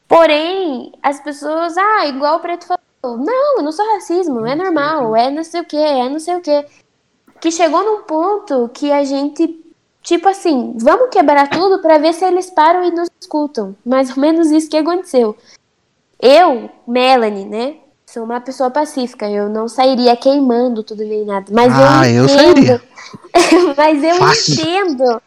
Porém, 0.07 0.91
as 1.03 1.19
pessoas, 1.19 1.77
ah, 1.77 2.07
igual 2.07 2.37
o 2.37 2.39
Preto 2.39 2.65
falou, 2.65 2.81
não, 3.03 3.63
não 3.63 3.71
sou 3.71 3.85
racismo, 3.93 4.45
é 4.45 4.55
normal, 4.55 5.15
é 5.15 5.29
não 5.29 5.43
sei 5.43 5.61
o 5.61 5.65
que, 5.65 5.77
é 5.77 6.09
não 6.09 6.19
sei 6.19 6.35
o 6.35 6.41
que. 6.41 6.65
Que 7.39 7.51
chegou 7.51 7.83
num 7.83 8.03
ponto 8.03 8.69
que 8.73 8.91
a 8.91 9.03
gente, 9.03 9.63
tipo 10.03 10.27
assim, 10.27 10.75
vamos 10.77 11.09
quebrar 11.09 11.49
tudo 11.49 11.81
para 11.81 11.97
ver 11.97 12.13
se 12.13 12.25
eles 12.25 12.49
param 12.49 12.83
e 12.83 12.91
nos 12.91 13.09
escutam. 13.21 13.75
Mais 13.85 14.09
ou 14.11 14.17
menos 14.17 14.51
isso 14.51 14.69
que 14.69 14.77
aconteceu. 14.77 15.37
Eu, 16.21 16.69
Melanie, 16.85 17.45
né? 17.45 17.77
Sou 18.05 18.23
uma 18.23 18.41
pessoa 18.41 18.69
pacífica, 18.69 19.29
eu 19.29 19.47
não 19.47 19.67
sairia 19.67 20.17
queimando 20.17 20.83
tudo 20.83 21.05
nem 21.05 21.23
nada. 21.23 21.45
Mas 21.51 21.71
ah, 21.73 22.09
eu 22.09 22.25
entendo. 22.25 22.71
Eu 22.71 22.81
mas 23.77 24.03
eu 24.03 24.15
Fácil. 24.15 24.53
entendo 24.55 25.21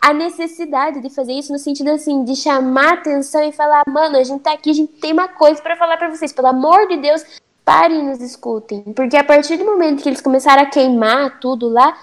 a 0.00 0.14
necessidade 0.14 1.00
de 1.00 1.10
fazer 1.10 1.34
isso 1.34 1.52
no 1.52 1.58
sentido 1.58 1.90
assim, 1.90 2.24
de 2.24 2.34
chamar 2.34 2.94
atenção 2.94 3.42
e 3.42 3.52
falar, 3.52 3.84
mano, 3.86 4.16
a 4.16 4.24
gente 4.24 4.40
tá 4.40 4.52
aqui, 4.52 4.70
a 4.70 4.74
gente 4.74 4.92
tem 4.94 5.12
uma 5.12 5.28
coisa 5.28 5.60
para 5.60 5.76
falar 5.76 5.98
para 5.98 6.08
vocês, 6.08 6.32
pelo 6.32 6.48
amor 6.48 6.88
de 6.88 6.96
Deus, 6.96 7.22
parem 7.64 8.00
e 8.00 8.02
nos 8.02 8.20
escutem. 8.20 8.82
Porque 8.94 9.16
a 9.16 9.24
partir 9.24 9.58
do 9.58 9.64
momento 9.64 10.02
que 10.02 10.08
eles 10.08 10.20
começaram 10.20 10.62
a 10.62 10.66
queimar 10.66 11.38
tudo 11.38 11.68
lá, 11.68 11.96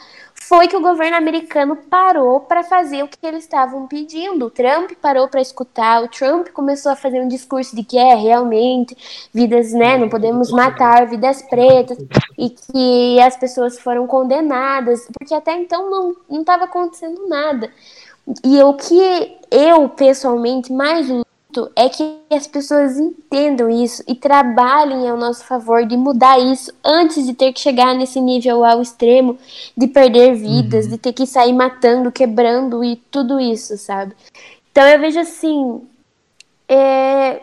foi 0.47 0.67
que 0.67 0.75
o 0.77 0.81
governo 0.81 1.17
americano 1.17 1.75
parou 1.75 2.39
para 2.39 2.63
fazer 2.63 3.03
o 3.03 3.07
que 3.07 3.17
eles 3.21 3.43
estavam 3.43 3.85
pedindo. 3.85 4.45
O 4.45 4.49
Trump 4.49 4.91
parou 5.01 5.27
para 5.27 5.41
escutar, 5.41 6.01
o 6.01 6.07
Trump 6.07 6.47
começou 6.49 6.91
a 6.91 6.95
fazer 6.95 7.19
um 7.21 7.27
discurso 7.27 7.75
de 7.75 7.83
que 7.83 7.97
é 7.97 8.15
realmente 8.15 8.95
vidas, 9.33 9.73
né, 9.73 9.97
não 9.97 10.07
podemos 10.07 10.49
matar 10.51 11.05
vidas 11.05 11.41
pretas 11.41 11.97
e 12.37 12.49
que 12.49 13.19
as 13.19 13.35
pessoas 13.35 13.77
foram 13.77 14.07
condenadas, 14.07 15.05
porque 15.17 15.33
até 15.33 15.53
então 15.53 16.15
não 16.29 16.39
estava 16.39 16.63
acontecendo 16.63 17.27
nada. 17.27 17.69
E 18.43 18.61
o 18.63 18.73
que 18.73 19.37
eu 19.51 19.89
pessoalmente 19.89 20.71
mais 20.71 21.07
é 21.75 21.89
que 21.89 22.17
as 22.29 22.47
pessoas 22.47 22.97
entendam 22.97 23.69
isso 23.69 24.03
e 24.07 24.15
trabalhem 24.15 25.09
ao 25.09 25.17
nosso 25.17 25.43
favor 25.45 25.85
de 25.85 25.95
mudar 25.95 26.39
isso 26.39 26.71
antes 26.83 27.25
de 27.25 27.33
ter 27.33 27.53
que 27.53 27.59
chegar 27.59 27.95
nesse 27.95 28.19
nível 28.19 28.63
ao 28.63 28.81
extremo 28.81 29.37
de 29.75 29.87
perder 29.87 30.35
vidas, 30.35 30.85
uhum. 30.85 30.91
de 30.91 30.97
ter 30.97 31.13
que 31.13 31.25
sair 31.25 31.53
matando, 31.53 32.11
quebrando 32.11 32.83
e 32.83 32.95
tudo 33.09 33.39
isso, 33.39 33.77
sabe? 33.77 34.13
Então 34.71 34.85
eu 34.87 34.99
vejo 34.99 35.19
assim, 35.19 35.81
é, 36.67 37.41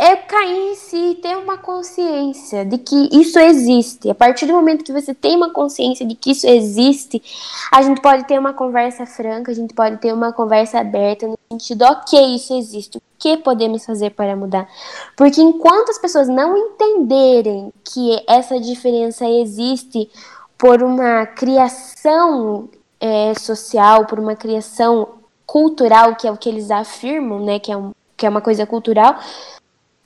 é 0.00 0.16
cair 0.16 0.72
em 0.72 0.74
si, 0.74 1.18
ter 1.20 1.36
uma 1.36 1.58
consciência 1.58 2.64
de 2.64 2.78
que 2.78 3.10
isso 3.12 3.38
existe. 3.38 4.08
A 4.08 4.14
partir 4.14 4.46
do 4.46 4.54
momento 4.54 4.82
que 4.82 4.94
você 4.94 5.12
tem 5.12 5.36
uma 5.36 5.50
consciência 5.50 6.06
de 6.06 6.14
que 6.14 6.30
isso 6.30 6.46
existe, 6.46 7.22
a 7.70 7.82
gente 7.82 8.00
pode 8.00 8.24
ter 8.24 8.38
uma 8.38 8.54
conversa 8.54 9.04
franca, 9.04 9.52
a 9.52 9.54
gente 9.54 9.74
pode 9.74 9.98
ter 9.98 10.14
uma 10.14 10.32
conversa 10.32 10.80
aberta 10.80 11.26
no 11.26 11.38
sentido, 11.52 11.84
ok, 11.84 12.34
isso 12.34 12.56
existe, 12.56 12.96
o 12.96 13.02
que 13.18 13.36
podemos 13.36 13.84
fazer 13.84 14.12
para 14.12 14.34
mudar? 14.34 14.66
Porque 15.14 15.42
enquanto 15.42 15.90
as 15.90 15.98
pessoas 15.98 16.28
não 16.28 16.56
entenderem 16.56 17.70
que 17.84 18.24
essa 18.26 18.58
diferença 18.58 19.28
existe 19.28 20.10
por 20.56 20.82
uma 20.82 21.26
criação 21.26 22.70
é, 22.98 23.34
social, 23.34 24.06
por 24.06 24.18
uma 24.18 24.34
criação 24.34 25.08
cultural, 25.44 26.16
que 26.16 26.26
é 26.26 26.32
o 26.32 26.38
que 26.38 26.48
eles 26.48 26.70
afirmam, 26.70 27.44
né, 27.44 27.58
que 27.58 27.70
é, 27.70 27.76
um, 27.76 27.92
que 28.16 28.24
é 28.24 28.30
uma 28.30 28.40
coisa 28.40 28.64
cultural, 28.64 29.18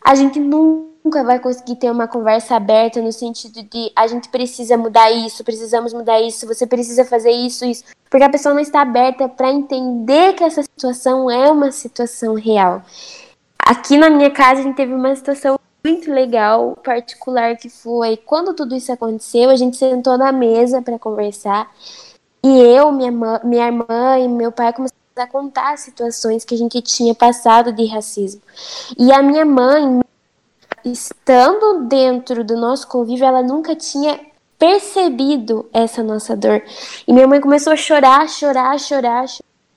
a 0.05 0.14
gente 0.14 0.38
nunca 0.38 1.24
vai 1.24 1.38
conseguir 1.38 1.76
ter 1.76 1.90
uma 1.90 2.07
conversa 2.07 2.55
aberta 2.55 3.00
no 3.00 3.11
sentido 3.11 3.62
de 3.62 3.90
a 3.96 4.07
gente 4.07 4.28
precisa 4.28 4.76
mudar 4.76 5.11
isso, 5.11 5.42
precisamos 5.42 5.94
mudar 5.94 6.20
isso, 6.20 6.46
você 6.46 6.66
precisa 6.66 7.07
fazer 7.07 7.30
isso, 7.30 7.64
isso, 7.64 7.84
porque 8.11 8.24
a 8.24 8.30
pessoa 8.30 8.55
não 8.55 8.61
está 8.61 8.82
aberta 8.82 9.26
para 9.28 9.50
entender 9.50 10.34
que 10.34 10.44
essa 10.44 10.62
situação 10.62 11.30
é 11.30 11.50
uma 11.50 11.72
situação 11.72 12.34
real. 12.34 12.82
Aqui 13.59 13.96
na 13.96 14.11
minha 14.11 14.30
casa 14.30 14.61
a 14.61 14.62
gente 14.62 14.76
teve 14.76 14.92
uma 14.92 15.16
situação 15.16 15.59
muito 15.82 16.12
legal, 16.12 16.76
particular 16.84 17.57
que 17.57 17.70
foi 17.70 18.16
quando 18.18 18.55
tudo 18.55 18.76
isso 18.76 18.92
aconteceu, 18.92 19.48
a 19.48 19.57
gente 19.57 19.76
sentou 19.78 20.18
na 20.18 20.32
mesa 20.32 20.82
para 20.82 20.98
conversar 20.98 21.70
e 22.44 22.61
eu, 22.61 22.92
minha, 22.92 23.11
minha 23.42 23.66
irmã 23.66 24.18
e 24.18 24.28
meu 24.28 24.52
pai 24.52 24.70
começaram 24.70 24.93
a 25.23 25.27
contar 25.29 25.79
situações 25.79 26.45
que 26.45 26.55
a 26.55 26.59
gente 26.59 26.81
tinha 26.83 27.15
passado 27.15 27.73
de 27.73 27.87
racismo. 27.87 28.43
E 28.99 29.12
a 29.12 29.23
minha 29.23 29.45
mãe, 29.45 30.01
estando 30.85 31.85
dentro 31.87 32.43
do 32.43 32.57
nosso 32.57 32.89
convívio, 32.89 33.25
ela 33.25 33.43
nunca 33.43 33.77
tinha 33.77 34.21
percebido 34.59 35.69
essa 35.73 36.03
nossa 36.03 36.37
dor. 36.37 36.62
E 37.07 37.12
minha 37.12 37.29
mãe 37.29 37.41
começou 37.41 37.73
a 37.73 37.77
chorar, 37.77 38.29
chorar, 38.29 38.79
chorar, 38.81 39.27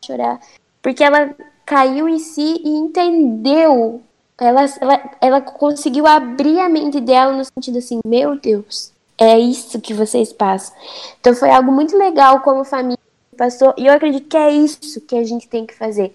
chorar, 0.03 0.39
porque 0.81 1.03
ela 1.03 1.35
caiu 1.65 2.09
em 2.09 2.17
si 2.17 2.61
e 2.63 2.69
entendeu. 2.69 4.01
Ela, 4.39 4.65
ela, 4.81 5.11
ela 5.21 5.41
conseguiu 5.41 6.07
abrir 6.07 6.59
a 6.59 6.69
mente 6.69 6.99
dela 6.99 7.31
no 7.33 7.45
sentido 7.45 7.77
assim: 7.77 7.99
meu 8.05 8.39
Deus, 8.39 8.91
é 9.19 9.37
isso 9.37 9.79
que 9.81 9.93
vocês 9.93 10.33
passam. 10.33 10.75
Então 11.19 11.35
foi 11.35 11.51
algo 11.51 11.71
muito 11.71 11.95
legal 11.95 12.39
como 12.39 12.63
família 12.63 12.96
passou, 13.37 13.73
e 13.77 13.85
eu 13.85 13.93
acredito 13.93 14.27
que 14.27 14.35
é 14.35 14.51
isso 14.51 14.99
que 15.01 15.15
a 15.15 15.23
gente 15.23 15.47
tem 15.47 15.65
que 15.65 15.73
fazer. 15.73 16.13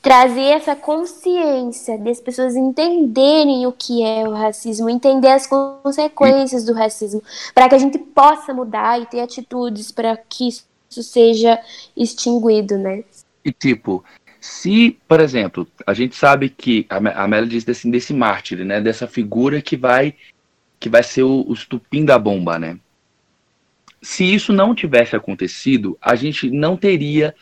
Trazer 0.00 0.46
essa 0.46 0.74
consciência 0.74 1.96
das 1.96 2.20
pessoas 2.20 2.56
entenderem 2.56 3.66
o 3.66 3.72
que 3.72 4.02
é 4.02 4.26
o 4.26 4.32
racismo, 4.32 4.90
entender 4.90 5.28
as 5.28 5.46
consequências 5.46 6.64
do 6.64 6.72
racismo, 6.72 7.22
para 7.54 7.68
que 7.68 7.74
a 7.76 7.78
gente 7.78 7.98
possa 7.98 8.52
mudar 8.52 9.00
e 9.00 9.06
ter 9.06 9.20
atitudes 9.20 9.92
para 9.92 10.16
que 10.16 10.48
isso 10.48 10.64
seja 11.02 11.60
extinguido, 11.96 12.76
né? 12.76 13.04
E 13.44 13.52
tipo, 13.52 14.04
se, 14.40 14.98
por 15.06 15.20
exemplo, 15.20 15.68
a 15.86 15.94
gente 15.94 16.16
sabe 16.16 16.48
que 16.48 16.84
a 16.90 16.96
Amélia 17.22 17.46
diz 17.46 17.62
desse, 17.62 17.88
desse 17.88 18.12
mártir, 18.12 18.64
né, 18.64 18.80
dessa 18.80 19.06
figura 19.06 19.62
que 19.62 19.76
vai 19.76 20.16
que 20.80 20.88
vai 20.88 21.04
ser 21.04 21.22
o, 21.22 21.44
o 21.46 21.52
estupim 21.52 22.04
da 22.04 22.18
bomba, 22.18 22.58
né? 22.58 22.76
Se 24.02 24.24
isso 24.24 24.52
não 24.52 24.74
tivesse 24.74 25.14
acontecido, 25.14 25.96
a 26.02 26.16
gente 26.16 26.50
não 26.50 26.76
teria 26.76 27.34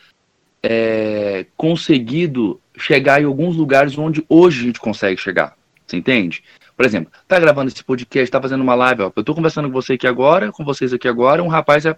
é, 0.61 1.45
conseguido 1.57 2.61
chegar 2.77 3.21
em 3.21 3.25
alguns 3.25 3.55
lugares 3.55 3.97
onde 3.97 4.23
hoje 4.29 4.61
a 4.61 4.63
gente 4.65 4.79
consegue 4.79 5.19
chegar. 5.19 5.55
Você 5.85 5.97
entende? 5.97 6.43
Por 6.77 6.85
exemplo, 6.85 7.11
tá 7.27 7.39
gravando 7.39 7.69
esse 7.69 7.83
podcast, 7.83 8.31
tá 8.31 8.41
fazendo 8.41 8.61
uma 8.61 8.75
live, 8.75 9.03
ó, 9.03 9.11
eu 9.15 9.23
tô 9.23 9.35
conversando 9.35 9.67
com 9.67 9.73
você 9.73 9.93
aqui 9.93 10.07
agora, 10.07 10.51
com 10.51 10.63
vocês 10.63 10.93
aqui 10.93 11.07
agora, 11.07 11.43
um 11.43 11.47
rapaz 11.47 11.85
é, 11.85 11.95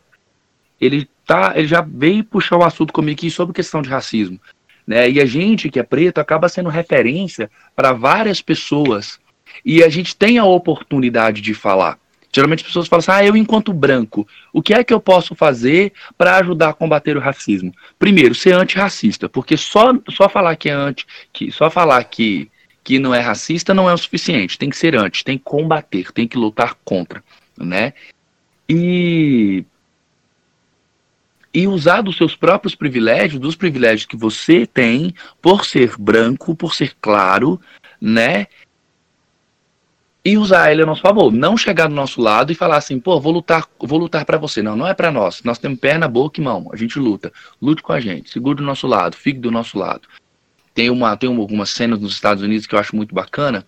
ele 0.80 1.08
tá, 1.26 1.54
ele 1.56 1.68
já 1.68 1.82
veio 1.82 2.24
puxar 2.24 2.58
o 2.58 2.64
assunto 2.64 2.92
comigo 2.92 3.18
aqui 3.18 3.30
sobre 3.30 3.54
questão 3.54 3.82
de 3.82 3.90
racismo, 3.90 4.40
né? 4.86 5.10
E 5.10 5.22
a 5.22 5.26
gente 5.26 5.70
que 5.70 5.80
é 5.80 5.84
preto 5.84 6.20
acaba 6.20 6.50
sendo 6.50 6.70
referência 6.70 7.50
para 7.76 7.94
várias 7.94 8.42
pessoas 8.42 9.20
e 9.64 9.84
a 9.84 9.90
gente 9.90 10.16
tem 10.16 10.38
a 10.38 10.46
oportunidade 10.46 11.42
de 11.42 11.54
falar. 11.54 12.00
Geralmente 12.34 12.62
as 12.62 12.68
pessoas 12.68 12.88
falam 12.88 13.00
assim: 13.00 13.12
ah, 13.12 13.26
eu 13.26 13.38
enquanto 13.38 13.72
branco, 13.72 14.28
o 14.52 14.62
que 14.62 14.74
é 14.74 14.84
que 14.84 14.94
eu 14.94 15.00
posso 15.00 15.36
fazer 15.36 15.94
para 16.18 16.38
ajudar 16.38 16.70
a 16.70 16.74
combater 16.74 17.16
o 17.16 17.20
racismo? 17.20 17.74
Primeiro, 18.00 18.34
ser 18.34 18.56
antirracista, 18.56 19.30
porque 19.30 19.56
só, 19.56 19.94
só 20.10 20.28
falar 20.28 20.56
que 20.56 20.70
é 20.70 20.74
anti, 20.74 21.06
que 21.32 21.52
só 21.52 21.70
falar 21.70 22.04
que, 22.06 22.50
que 22.84 22.98
não 22.98 23.14
é 23.14 23.20
racista 23.20 23.74
não 23.74 23.88
é 23.88 23.94
o 23.94 23.98
suficiente. 23.98 24.58
Tem 24.58 24.70
que 24.70 24.78
ser 24.78 24.96
anti, 24.96 25.24
tem 25.24 25.38
que 25.38 25.44
combater, 25.44 26.12
tem 26.12 26.28
que 26.28 26.38
lutar 26.38 26.76
contra, 26.84 27.24
né? 27.58 27.94
E 28.68 29.64
e 31.54 31.68
usar 31.68 32.02
dos 32.02 32.18
seus 32.18 32.36
próprios 32.36 32.74
privilégios, 32.74 33.40
dos 33.40 33.56
privilégios 33.56 34.08
que 34.08 34.18
você 34.18 34.66
tem 34.66 35.14
por 35.40 35.66
ser 35.66 35.96
branco, 36.00 36.56
por 36.56 36.74
ser 36.74 36.96
claro, 37.00 37.62
né? 38.02 38.48
E 40.26 40.38
usar 40.38 40.72
ele 40.72 40.84
a 40.84 40.86
nosso 40.86 41.02
favor. 41.02 41.32
Não 41.32 41.58
chegar 41.58 41.88
do 41.88 41.96
nosso 41.96 42.22
lado 42.22 42.52
e 42.52 42.56
falar 42.56 42.78
assim, 42.78 43.00
pô, 43.00 43.20
vou 43.20 43.34
lutar, 43.34 43.68
vou 43.80 44.00
lutar 44.00 44.24
para 44.26 44.38
você. 44.38 44.62
Não, 44.62 44.76
não 44.76 44.88
é 44.88 44.94
para 44.94 45.12
nós. 45.12 45.44
Nós 45.44 45.58
temos 45.58 45.80
perna, 45.80 46.08
boca 46.08 46.40
e 46.40 46.44
mão. 46.44 46.70
A 46.72 46.78
gente 46.78 46.98
luta. 46.98 47.32
Lute 47.62 47.84
com 47.84 47.92
a 47.92 48.00
gente. 48.00 48.30
Segure 48.30 48.58
do 48.58 48.64
nosso 48.64 48.88
lado. 48.88 49.18
Fique 49.18 49.40
do 49.40 49.52
nosso 49.52 49.78
lado. 49.78 50.08
Tem 50.74 50.90
uma, 50.90 51.16
tem 51.18 51.30
algumas 51.30 51.70
cenas 51.72 52.00
nos 52.00 52.14
Estados 52.14 52.42
Unidos 52.42 52.66
que 52.66 52.74
eu 52.74 52.80
acho 52.80 52.96
muito 52.96 53.14
bacana, 53.14 53.66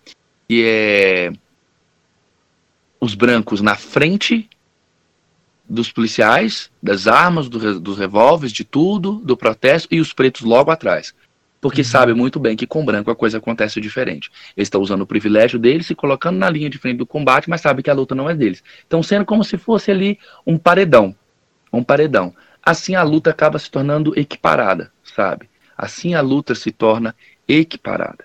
que 0.48 0.64
é 0.66 1.32
os 2.98 3.14
brancos 3.14 3.60
na 3.60 3.76
frente 3.76 4.48
dos 5.68 5.92
policiais, 5.92 6.70
das 6.82 7.06
armas, 7.06 7.48
do, 7.48 7.78
dos 7.78 7.98
revólveres, 7.98 8.52
de 8.52 8.64
tudo, 8.64 9.20
do 9.24 9.36
protesto, 9.36 9.94
e 9.94 10.00
os 10.00 10.12
pretos 10.12 10.42
logo 10.42 10.70
atrás 10.70 11.14
porque 11.66 11.80
uhum. 11.80 11.84
sabe 11.84 12.14
muito 12.14 12.38
bem 12.38 12.54
que 12.54 12.64
com 12.64 12.84
branco 12.84 13.10
a 13.10 13.16
coisa 13.16 13.38
acontece 13.38 13.80
diferente. 13.80 14.30
Eles 14.56 14.66
estão 14.66 14.80
usando 14.80 15.00
o 15.00 15.06
privilégio 15.06 15.58
deles, 15.58 15.88
se 15.88 15.96
colocando 15.96 16.38
na 16.38 16.48
linha 16.48 16.70
de 16.70 16.78
frente 16.78 16.98
do 16.98 17.06
combate, 17.06 17.50
mas 17.50 17.60
sabe 17.60 17.82
que 17.82 17.90
a 17.90 17.92
luta 17.92 18.14
não 18.14 18.30
é 18.30 18.34
deles. 18.36 18.62
Então, 18.86 19.02
sendo 19.02 19.24
como 19.24 19.42
se 19.42 19.58
fosse 19.58 19.90
ali 19.90 20.16
um 20.46 20.56
paredão. 20.56 21.12
Um 21.72 21.82
paredão. 21.82 22.32
Assim 22.64 22.94
a 22.94 23.02
luta 23.02 23.30
acaba 23.30 23.58
se 23.58 23.68
tornando 23.68 24.16
equiparada, 24.16 24.92
sabe? 25.02 25.50
Assim 25.76 26.14
a 26.14 26.20
luta 26.20 26.54
se 26.54 26.70
torna 26.70 27.16
equiparada. 27.48 28.24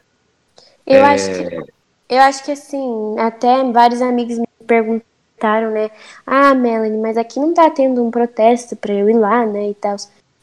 Eu 0.85 0.97
é... 0.97 1.15
acho 1.15 1.31
que 1.31 1.81
eu 2.07 2.19
acho 2.19 2.43
que 2.43 2.51
assim, 2.51 3.17
até 3.17 3.63
vários 3.71 4.03
amigos 4.03 4.37
me 4.37 4.47
perguntaram, 4.67 5.71
né? 5.71 5.89
Ah, 6.27 6.53
Melanie, 6.53 6.99
mas 6.99 7.17
aqui 7.17 7.39
não 7.39 7.55
tá 7.55 7.71
tendo 7.71 8.05
um 8.05 8.11
protesto 8.11 8.75
para 8.75 8.93
eu 8.93 9.09
ir 9.09 9.17
lá, 9.17 9.47
né, 9.47 9.69
e 9.69 9.73
tal. 9.73 9.95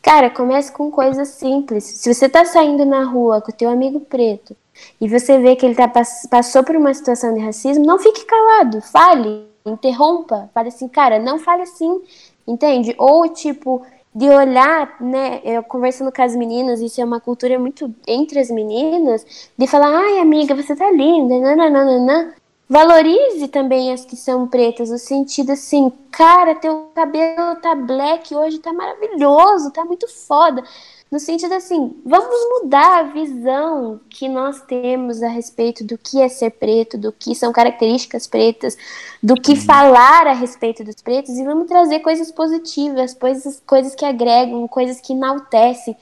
Cara, 0.02 0.30
comece 0.30 0.72
com 0.72 0.90
coisas 0.90 1.28
simples. 1.28 1.84
Se 1.84 2.12
você 2.12 2.28
tá 2.28 2.44
saindo 2.44 2.84
na 2.84 3.04
rua 3.04 3.40
com 3.40 3.50
o 3.50 3.54
teu 3.54 3.68
amigo 3.68 4.00
preto 4.00 4.56
e 5.00 5.08
você 5.08 5.38
vê 5.38 5.56
que 5.56 5.66
ele 5.66 5.74
tá, 5.74 5.90
passou 6.30 6.62
por 6.62 6.76
uma 6.76 6.94
situação 6.94 7.34
de 7.34 7.40
racismo, 7.40 7.84
não 7.84 7.98
fique 7.98 8.24
calado, 8.24 8.80
fale, 8.80 9.46
interrompa, 9.66 10.48
fale 10.54 10.68
assim, 10.68 10.88
cara, 10.88 11.18
não 11.18 11.38
fale 11.38 11.62
assim, 11.62 12.00
entende? 12.46 12.94
Ou 12.96 13.28
tipo, 13.28 13.84
de 14.14 14.28
olhar, 14.28 14.96
né, 15.00 15.40
eu 15.44 15.62
conversando 15.62 16.12
com 16.12 16.22
as 16.22 16.34
meninas, 16.34 16.80
isso 16.80 17.00
é 17.00 17.04
uma 17.04 17.20
cultura 17.20 17.58
muito 17.58 17.92
entre 18.06 18.38
as 18.38 18.50
meninas, 18.50 19.50
de 19.56 19.66
falar, 19.66 19.88
ai 19.88 20.20
amiga, 20.20 20.54
você 20.54 20.74
tá 20.74 20.90
linda, 20.90 21.38
nananana. 21.38 22.34
Valorize 22.68 23.48
também 23.48 23.92
as 23.92 24.04
que 24.04 24.14
são 24.14 24.46
pretas, 24.46 24.90
no 24.90 24.98
sentido 24.98 25.52
assim, 25.52 25.90
cara, 26.10 26.54
teu 26.54 26.90
cabelo 26.94 27.56
tá 27.62 27.74
black 27.74 28.34
hoje, 28.34 28.58
tá 28.58 28.74
maravilhoso, 28.74 29.70
tá 29.70 29.86
muito 29.86 30.06
foda. 30.06 30.62
No 31.10 31.18
sentido 31.18 31.54
assim, 31.54 31.96
vamos 32.04 32.62
mudar 32.62 32.98
a 32.98 33.02
visão 33.04 33.98
que 34.10 34.28
nós 34.28 34.60
temos 34.60 35.22
a 35.22 35.28
respeito 35.28 35.82
do 35.82 35.96
que 35.96 36.20
é 36.20 36.28
ser 36.28 36.50
preto, 36.50 36.98
do 36.98 37.10
que 37.10 37.34
são 37.34 37.50
características 37.50 38.26
pretas, 38.26 38.76
do 39.22 39.34
que 39.34 39.52
uhum. 39.52 39.60
falar 39.62 40.26
a 40.26 40.34
respeito 40.34 40.84
dos 40.84 40.96
pretos 40.96 41.38
e 41.38 41.44
vamos 41.44 41.66
trazer 41.66 42.00
coisas 42.00 42.30
positivas, 42.30 43.14
coisas, 43.14 43.62
coisas 43.66 43.94
que 43.94 44.04
agregam, 44.04 44.68
coisas 44.68 45.00
que 45.00 45.14
enaltecem, 45.14 45.96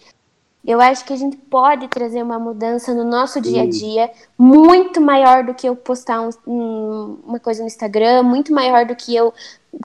eu 0.66 0.80
acho 0.80 1.04
que 1.04 1.12
a 1.12 1.16
gente 1.16 1.36
pode 1.36 1.86
trazer 1.86 2.20
uma 2.22 2.40
mudança 2.40 2.92
no 2.92 3.04
nosso 3.04 3.40
dia 3.40 3.62
a 3.62 3.66
dia 3.66 4.10
muito 4.36 5.00
maior 5.00 5.44
do 5.44 5.54
que 5.54 5.68
eu 5.68 5.76
postar 5.76 6.20
um, 6.20 6.30
um, 6.44 7.18
uma 7.24 7.38
coisa 7.38 7.60
no 7.60 7.68
Instagram, 7.68 8.24
muito 8.24 8.52
maior 8.52 8.84
do 8.84 8.96
que 8.96 9.14
eu, 9.14 9.32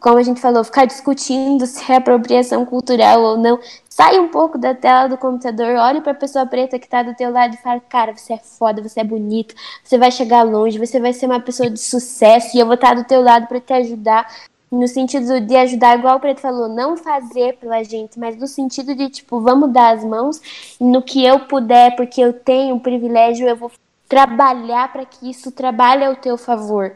como 0.01 0.17
a 0.17 0.23
gente 0.23 0.41
falou, 0.41 0.63
ficar 0.63 0.85
discutindo 0.85 1.65
se 1.67 1.91
é 1.91 1.97
apropriação 1.97 2.65
cultural 2.65 3.21
ou 3.21 3.37
não. 3.37 3.59
Sai 3.87 4.19
um 4.19 4.29
pouco 4.29 4.57
da 4.57 4.73
tela 4.73 5.07
do 5.07 5.17
computador, 5.17 5.75
olhe 5.75 6.01
para 6.01 6.13
a 6.13 6.15
pessoa 6.15 6.47
preta 6.47 6.79
que 6.79 6.85
está 6.85 7.03
do 7.03 7.13
teu 7.13 7.31
lado 7.31 7.53
e 7.53 7.57
fala: 7.57 7.79
"Cara, 7.81 8.15
você 8.17 8.33
é 8.33 8.37
foda, 8.39 8.81
você 8.81 9.01
é 9.01 9.03
bonito, 9.03 9.53
você 9.83 9.99
vai 9.99 10.09
chegar 10.11 10.41
longe, 10.41 10.79
você 10.79 10.99
vai 10.99 11.13
ser 11.13 11.27
uma 11.27 11.39
pessoa 11.39 11.69
de 11.69 11.79
sucesso 11.79 12.57
e 12.57 12.59
eu 12.59 12.65
vou 12.65 12.75
estar 12.75 12.95
do 12.95 13.03
teu 13.03 13.21
lado 13.21 13.45
para 13.45 13.59
te 13.59 13.73
ajudar 13.73 14.25
no 14.71 14.87
sentido 14.87 15.41
de 15.41 15.55
ajudar, 15.55 15.99
igual 15.99 16.17
o 16.17 16.19
Preto 16.19 16.39
falou, 16.39 16.69
não 16.69 16.95
fazer 16.95 17.57
pela 17.57 17.83
gente, 17.83 18.17
mas 18.17 18.37
no 18.37 18.47
sentido 18.47 18.95
de, 18.95 19.09
tipo, 19.09 19.41
vamos 19.41 19.71
dar 19.71 19.95
as 19.95 20.03
mãos 20.03 20.41
no 20.79 21.01
que 21.01 21.23
eu 21.23 21.41
puder, 21.41 21.95
porque 21.97 22.21
eu 22.21 22.31
tenho 22.31 22.75
o 22.75 22.79
privilégio, 22.79 23.47
eu 23.47 23.55
vou 23.55 23.71
trabalhar 24.07 24.91
para 24.91 25.05
que 25.05 25.29
isso 25.29 25.51
trabalhe 25.51 26.05
ao 26.05 26.15
teu 26.15 26.37
favor. 26.37 26.93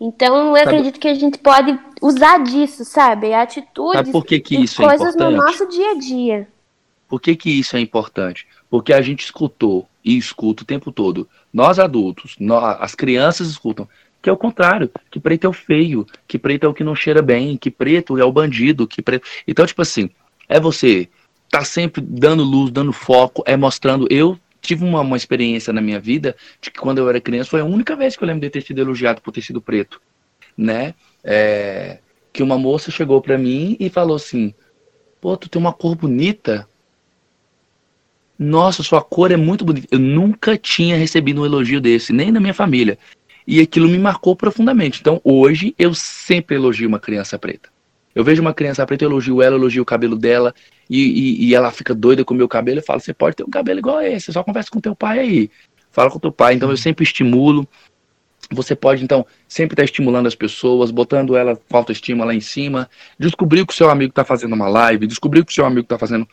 Então, 0.00 0.56
eu 0.56 0.56
sabe, 0.56 0.68
acredito 0.68 1.00
que 1.00 1.08
a 1.08 1.14
gente 1.14 1.38
pode 1.38 1.76
usar 2.00 2.44
disso, 2.44 2.84
sabe? 2.84 3.34
Atitudes 3.34 3.96
sabe 3.96 4.12
por 4.12 4.24
que 4.24 4.38
que 4.38 4.62
isso 4.62 4.80
é 4.80 4.86
coisas 4.86 5.16
é 5.16 5.18
no 5.18 5.30
nosso 5.32 5.68
dia 5.68 5.90
a 5.90 5.94
dia. 5.94 6.48
Por 7.08 7.20
que, 7.20 7.34
que 7.34 7.50
isso 7.50 7.76
é 7.76 7.80
importante? 7.80 8.46
Porque 8.68 8.92
a 8.92 9.00
gente 9.00 9.24
escutou 9.24 9.88
e 10.04 10.16
escuta 10.16 10.62
o 10.62 10.66
tempo 10.66 10.92
todo. 10.92 11.26
Nós 11.52 11.78
adultos, 11.78 12.36
nós, 12.38 12.76
as 12.80 12.94
crianças 12.94 13.48
escutam 13.48 13.88
que 14.20 14.28
é 14.28 14.32
o 14.32 14.36
contrário, 14.36 14.90
que 15.10 15.20
preto 15.20 15.46
é 15.46 15.48
o 15.48 15.52
feio, 15.52 16.06
que 16.26 16.38
preto 16.38 16.64
é 16.64 16.68
o 16.68 16.74
que 16.74 16.84
não 16.84 16.94
cheira 16.94 17.22
bem, 17.22 17.56
que 17.56 17.70
preto 17.70 18.18
é 18.18 18.24
o 18.24 18.32
bandido, 18.32 18.86
que 18.86 19.00
preto. 19.00 19.26
Então, 19.46 19.64
tipo 19.64 19.82
assim, 19.82 20.10
é 20.48 20.58
você 20.58 21.08
tá 21.50 21.64
sempre 21.64 22.00
dando 22.00 22.42
luz, 22.42 22.70
dando 22.70 22.92
foco, 22.92 23.42
é 23.46 23.56
mostrando. 23.56 24.06
Eu 24.10 24.38
tive 24.60 24.84
uma, 24.84 25.00
uma 25.00 25.16
experiência 25.16 25.72
na 25.72 25.80
minha 25.80 26.00
vida 26.00 26.36
de 26.60 26.70
que 26.70 26.80
quando 26.80 26.98
eu 26.98 27.08
era 27.08 27.20
criança 27.20 27.50
foi 27.50 27.60
a 27.60 27.64
única 27.64 27.94
vez 27.94 28.16
que 28.16 28.22
eu 28.22 28.26
lembro 28.26 28.42
de 28.42 28.50
ter 28.50 28.62
sido 28.62 28.80
elogiado 28.80 29.22
por 29.22 29.32
ter 29.32 29.42
sido 29.42 29.60
preto, 29.60 30.00
né? 30.56 30.94
É, 31.22 31.98
que 32.32 32.42
uma 32.42 32.58
moça 32.58 32.90
chegou 32.90 33.20
para 33.20 33.38
mim 33.38 33.76
e 33.78 33.88
falou 33.88 34.16
assim: 34.16 34.52
"Pô, 35.20 35.36
tu 35.36 35.48
tem 35.48 35.60
uma 35.60 35.72
cor 35.72 35.94
bonita". 35.94 36.68
Nossa, 38.38 38.84
sua 38.84 39.02
cor 39.02 39.32
é 39.32 39.36
muito 39.36 39.64
bonita. 39.64 39.88
Eu 39.90 39.98
nunca 39.98 40.56
tinha 40.56 40.96
recebido 40.96 41.40
um 41.40 41.46
elogio 41.46 41.80
desse, 41.80 42.12
nem 42.12 42.30
na 42.30 42.38
minha 42.38 42.54
família. 42.54 42.96
E 43.50 43.62
aquilo 43.62 43.88
me 43.88 43.96
marcou 43.96 44.36
profundamente. 44.36 45.00
Então, 45.00 45.22
hoje, 45.24 45.74
eu 45.78 45.94
sempre 45.94 46.56
elogio 46.56 46.86
uma 46.86 46.98
criança 47.00 47.38
preta. 47.38 47.70
Eu 48.14 48.22
vejo 48.22 48.42
uma 48.42 48.52
criança 48.52 48.84
preta, 48.84 49.06
eu 49.06 49.10
elogio 49.10 49.40
ela, 49.40 49.56
elogio 49.56 49.82
o 49.82 49.86
cabelo 49.86 50.16
dela, 50.16 50.54
e, 50.90 50.98
e, 50.98 51.46
e 51.46 51.54
ela 51.54 51.70
fica 51.70 51.94
doida 51.94 52.26
com 52.26 52.34
o 52.34 52.36
meu 52.36 52.46
cabelo. 52.46 52.80
Eu 52.80 52.84
falo: 52.84 53.00
você 53.00 53.14
pode 53.14 53.36
ter 53.36 53.44
um 53.44 53.48
cabelo 53.48 53.78
igual 53.78 54.02
esse, 54.02 54.30
só 54.30 54.44
conversa 54.44 54.70
com 54.70 54.82
teu 54.82 54.94
pai 54.94 55.20
aí. 55.20 55.50
Fala 55.90 56.10
com 56.10 56.18
teu 56.18 56.30
pai. 56.30 56.52
Então, 56.52 56.68
eu 56.68 56.76
sempre 56.76 57.04
estimulo. 57.04 57.66
Você 58.50 58.76
pode, 58.76 59.02
então, 59.02 59.24
sempre 59.48 59.72
estar 59.72 59.84
estimulando 59.84 60.26
as 60.26 60.34
pessoas, 60.34 60.90
botando 60.90 61.34
ela 61.34 61.56
com 61.56 61.76
autoestima 61.78 62.26
lá 62.26 62.34
em 62.34 62.40
cima. 62.40 62.86
Descobrir 63.18 63.64
que 63.64 63.72
o 63.72 63.76
seu 63.76 63.88
amigo 63.88 64.10
está 64.10 64.26
fazendo 64.26 64.54
uma 64.54 64.68
live, 64.68 65.06
descobrir 65.06 65.42
que 65.42 65.52
o 65.52 65.54
seu 65.54 65.64
amigo 65.64 65.86
está 65.86 65.96
fazendo 65.96 66.28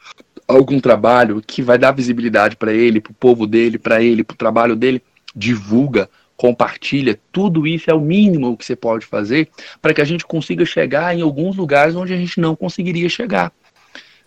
algum 0.46 0.82
trabalho 0.82 1.42
que 1.42 1.62
vai 1.62 1.78
dar 1.78 1.94
visibilidade 1.94 2.58
para 2.58 2.74
ele, 2.74 3.00
para 3.00 3.12
o 3.12 3.16
povo 3.16 3.48
dele, 3.48 3.80
para 3.80 4.04
ele, 4.04 4.22
para 4.22 4.34
o 4.34 4.38
trabalho 4.38 4.76
dele. 4.76 5.02
Divulga, 5.34 6.10
compartilha, 6.38 7.20
tudo 7.32 7.66
isso 7.66 7.90
é 7.90 7.94
o 7.94 8.02
mínimo 8.02 8.58
que 8.58 8.66
você 8.66 8.76
pode 8.76 9.06
fazer 9.06 9.50
para 9.82 9.94
que 9.94 10.02
a 10.02 10.06
gente 10.06 10.26
consiga 10.26 10.66
chegar 10.66 11.16
em 11.16 11.22
alguns 11.22 11.56
lugares 11.56 11.96
onde 11.96 12.14
a 12.14 12.18
gente 12.18 12.40
não 12.40 12.56
conseguiria 12.56 13.08
chegar. 13.08 13.52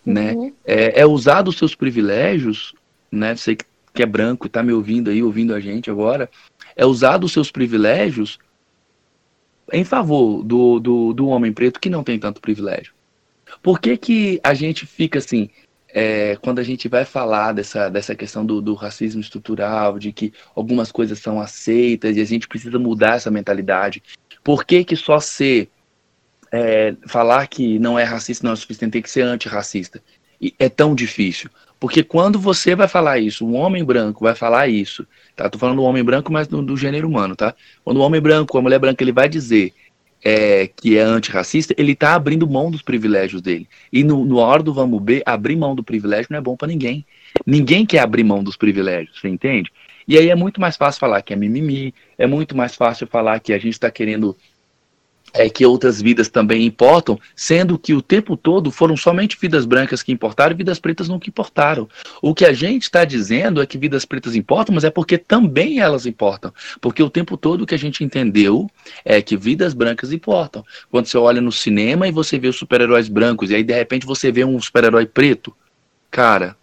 Né? 0.05 0.33
Uhum. 0.33 0.53
É, 0.65 1.01
é 1.01 1.05
usar 1.05 1.47
os 1.47 1.57
seus 1.57 1.75
privilégios, 1.75 2.73
né? 3.11 3.35
Você 3.35 3.57
que 3.93 4.03
é 4.03 4.05
branco 4.05 4.45
e 4.45 4.47
está 4.47 4.63
me 4.63 4.71
ouvindo 4.71 5.09
aí, 5.09 5.21
ouvindo 5.21 5.53
a 5.53 5.59
gente 5.59 5.89
agora, 5.89 6.29
é 6.75 6.85
usar 6.85 7.23
os 7.23 7.31
seus 7.31 7.51
privilégios 7.51 8.39
em 9.71 9.83
favor 9.83 10.43
do, 10.43 10.79
do, 10.79 11.13
do 11.13 11.27
homem 11.27 11.51
preto 11.51 11.79
que 11.79 11.89
não 11.89 12.03
tem 12.03 12.17
tanto 12.17 12.41
privilégio. 12.41 12.93
Por 13.61 13.79
que, 13.79 13.97
que 13.97 14.39
a 14.43 14.53
gente 14.53 14.85
fica 14.85 15.19
assim, 15.19 15.49
é, 15.93 16.35
quando 16.37 16.59
a 16.59 16.63
gente 16.63 16.87
vai 16.87 17.05
falar 17.05 17.53
dessa, 17.53 17.89
dessa 17.89 18.15
questão 18.15 18.45
do, 18.45 18.61
do, 18.61 18.73
racismo 18.73 19.21
estrutural, 19.21 19.97
de 19.97 20.11
que 20.11 20.33
algumas 20.55 20.91
coisas 20.91 21.19
são 21.19 21.39
aceitas 21.39 22.15
e 22.15 22.21
a 22.21 22.25
gente 22.25 22.47
precisa 22.47 22.77
mudar 22.77 23.15
essa 23.15 23.31
mentalidade, 23.31 24.03
por 24.43 24.65
que, 24.65 24.83
que 24.83 24.95
só 24.95 25.19
ser 25.19 25.69
é, 26.51 26.95
falar 27.07 27.47
que 27.47 27.79
não 27.79 27.97
é 27.97 28.03
racista 28.03 28.45
não 28.45 28.53
é 28.53 28.55
suficiente, 28.55 28.93
tem 28.93 29.01
que 29.01 29.09
ser 29.09 29.21
antirracista? 29.21 30.01
E 30.39 30.53
é 30.57 30.69
tão 30.69 30.95
difícil. 30.95 31.49
Porque 31.79 32.03
quando 32.03 32.37
você 32.37 32.75
vai 32.75 32.87
falar 32.87 33.19
isso, 33.19 33.45
um 33.45 33.55
homem 33.55 33.83
branco 33.83 34.23
vai 34.23 34.35
falar 34.35 34.67
isso, 34.67 35.07
tá? 35.35 35.49
Tô 35.49 35.57
falando 35.57 35.77
do 35.77 35.83
homem 35.83 36.03
branco, 36.03 36.31
mas 36.31 36.47
do, 36.47 36.61
do 36.61 36.75
gênero 36.75 37.07
humano, 37.07 37.35
tá? 37.35 37.55
Quando 37.83 37.97
o 37.97 38.01
homem 38.01 38.19
branco, 38.19 38.57
a 38.57 38.61
mulher 38.61 38.79
branca, 38.79 39.03
ele 39.03 39.13
vai 39.13 39.29
dizer 39.29 39.73
é, 40.23 40.67
que 40.67 40.97
é 40.97 41.01
antirracista, 41.01 41.73
ele 41.77 41.93
está 41.93 42.13
abrindo 42.13 42.47
mão 42.47 42.69
dos 42.69 42.81
privilégios 42.81 43.41
dele. 43.41 43.67
E 43.91 44.03
no, 44.03 44.25
no 44.25 44.37
hora 44.37 44.61
do 44.61 44.73
vamos 44.73 45.01
ver, 45.03 45.23
abrir 45.25 45.55
mão 45.55 45.75
do 45.75 45.83
privilégio 45.83 46.27
não 46.29 46.37
é 46.37 46.41
bom 46.41 46.55
para 46.55 46.67
ninguém. 46.67 47.05
Ninguém 47.45 47.85
quer 47.85 47.99
abrir 47.99 48.23
mão 48.23 48.43
dos 48.43 48.57
privilégios, 48.57 49.19
você 49.19 49.29
entende? 49.29 49.71
E 50.07 50.17
aí 50.17 50.29
é 50.29 50.35
muito 50.35 50.59
mais 50.59 50.75
fácil 50.75 50.99
falar 50.99 51.21
que 51.21 51.33
é 51.33 51.35
mimimi, 51.35 51.93
é 52.17 52.25
muito 52.25 52.57
mais 52.57 52.75
fácil 52.75 53.07
falar 53.07 53.39
que 53.39 53.53
a 53.53 53.57
gente 53.57 53.73
está 53.73 53.91
querendo 53.91 54.35
é 55.33 55.49
que 55.49 55.65
outras 55.65 56.01
vidas 56.01 56.29
também 56.29 56.65
importam, 56.65 57.19
sendo 57.35 57.77
que 57.77 57.93
o 57.93 58.01
tempo 58.01 58.35
todo 58.35 58.71
foram 58.71 58.95
somente 58.95 59.37
vidas 59.39 59.65
brancas 59.65 60.01
que 60.01 60.11
importaram 60.11 60.53
e 60.53 60.57
vidas 60.57 60.79
pretas 60.79 61.07
nunca 61.07 61.29
importaram. 61.29 61.87
O 62.21 62.33
que 62.33 62.45
a 62.45 62.53
gente 62.53 62.83
está 62.83 63.05
dizendo 63.05 63.61
é 63.61 63.65
que 63.65 63.77
vidas 63.77 64.05
pretas 64.05 64.35
importam, 64.35 64.75
mas 64.75 64.83
é 64.83 64.89
porque 64.89 65.17
também 65.17 65.79
elas 65.79 66.05
importam. 66.05 66.53
Porque 66.81 67.01
o 67.01 67.09
tempo 67.09 67.37
todo 67.37 67.61
o 67.61 67.65
que 67.65 67.75
a 67.75 67.79
gente 67.79 68.03
entendeu 68.03 68.69
é 69.03 69.21
que 69.21 69.37
vidas 69.37 69.73
brancas 69.73 70.11
importam. 70.11 70.63
Quando 70.89 71.05
você 71.05 71.17
olha 71.17 71.41
no 71.41 71.51
cinema 71.51 72.07
e 72.07 72.11
você 72.11 72.37
vê 72.37 72.47
os 72.47 72.57
super-heróis 72.57 73.07
brancos, 73.07 73.49
e 73.51 73.55
aí 73.55 73.63
de 73.63 73.73
repente 73.73 74.05
você 74.05 74.31
vê 74.31 74.43
um 74.43 74.59
super-herói 74.59 75.05
preto, 75.05 75.55
cara, 76.09 76.55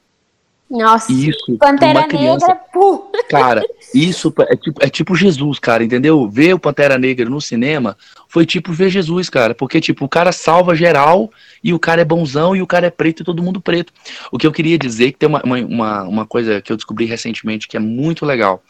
nossa, 0.69 1.13
isso, 1.13 1.57
Pantera 1.59 2.09
criança, 2.09 2.49
Negra, 2.49 2.63
pô. 2.73 3.11
Cara, 3.29 3.63
isso 3.95 4.35
é 4.41 4.57
tipo, 4.57 4.85
é 4.85 4.89
tipo 4.89 5.15
Jesus, 5.15 5.61
cara, 5.61 5.85
entendeu? 5.85 6.29
Ver 6.29 6.55
o 6.55 6.59
Pantera 6.59 6.99
Negra 6.99 7.29
no 7.31 7.41
cinema 7.41 7.97
foi 8.29 8.45
tipo 8.45 8.73
ver 8.73 8.91
Jesus, 8.91 9.31
cara. 9.31 9.55
Porque, 9.55 9.81
tipo, 9.81 10.05
o 10.05 10.09
cara 10.09 10.33
salva 10.33 10.75
geral 10.75 11.31
e 11.63 11.73
o 11.73 11.79
cara 11.79 12.03
é 12.03 12.05
bonzão 12.05 12.57
e 12.57 12.63
o 12.63 12.67
cara 12.67 12.87
é 12.87 12.91
preto 12.91 13.23
e 13.23 13.25
todo 13.25 13.43
mundo 13.43 13.61
preto. 13.61 13.93
O 14.33 14.39
que 14.39 14.47
eu 14.47 14.53
queria 14.53 14.77
dizer, 14.77 15.13
que 15.13 15.19
tem 15.19 15.29
uma, 15.29 15.43
uma, 15.43 16.03
uma 16.03 16.27
coisa 16.27 16.61
que 16.61 16.73
eu 16.73 16.77
descobri 16.77 17.05
recentemente 17.05 17.69
que 17.69 17.77
é 17.77 17.81
muito 17.81 18.27
legal. 18.27 18.63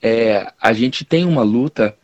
É, 0.00 0.52
a 0.60 0.72
gente 0.72 1.04
tem 1.04 1.24
uma 1.24 1.42
luta 1.42 1.96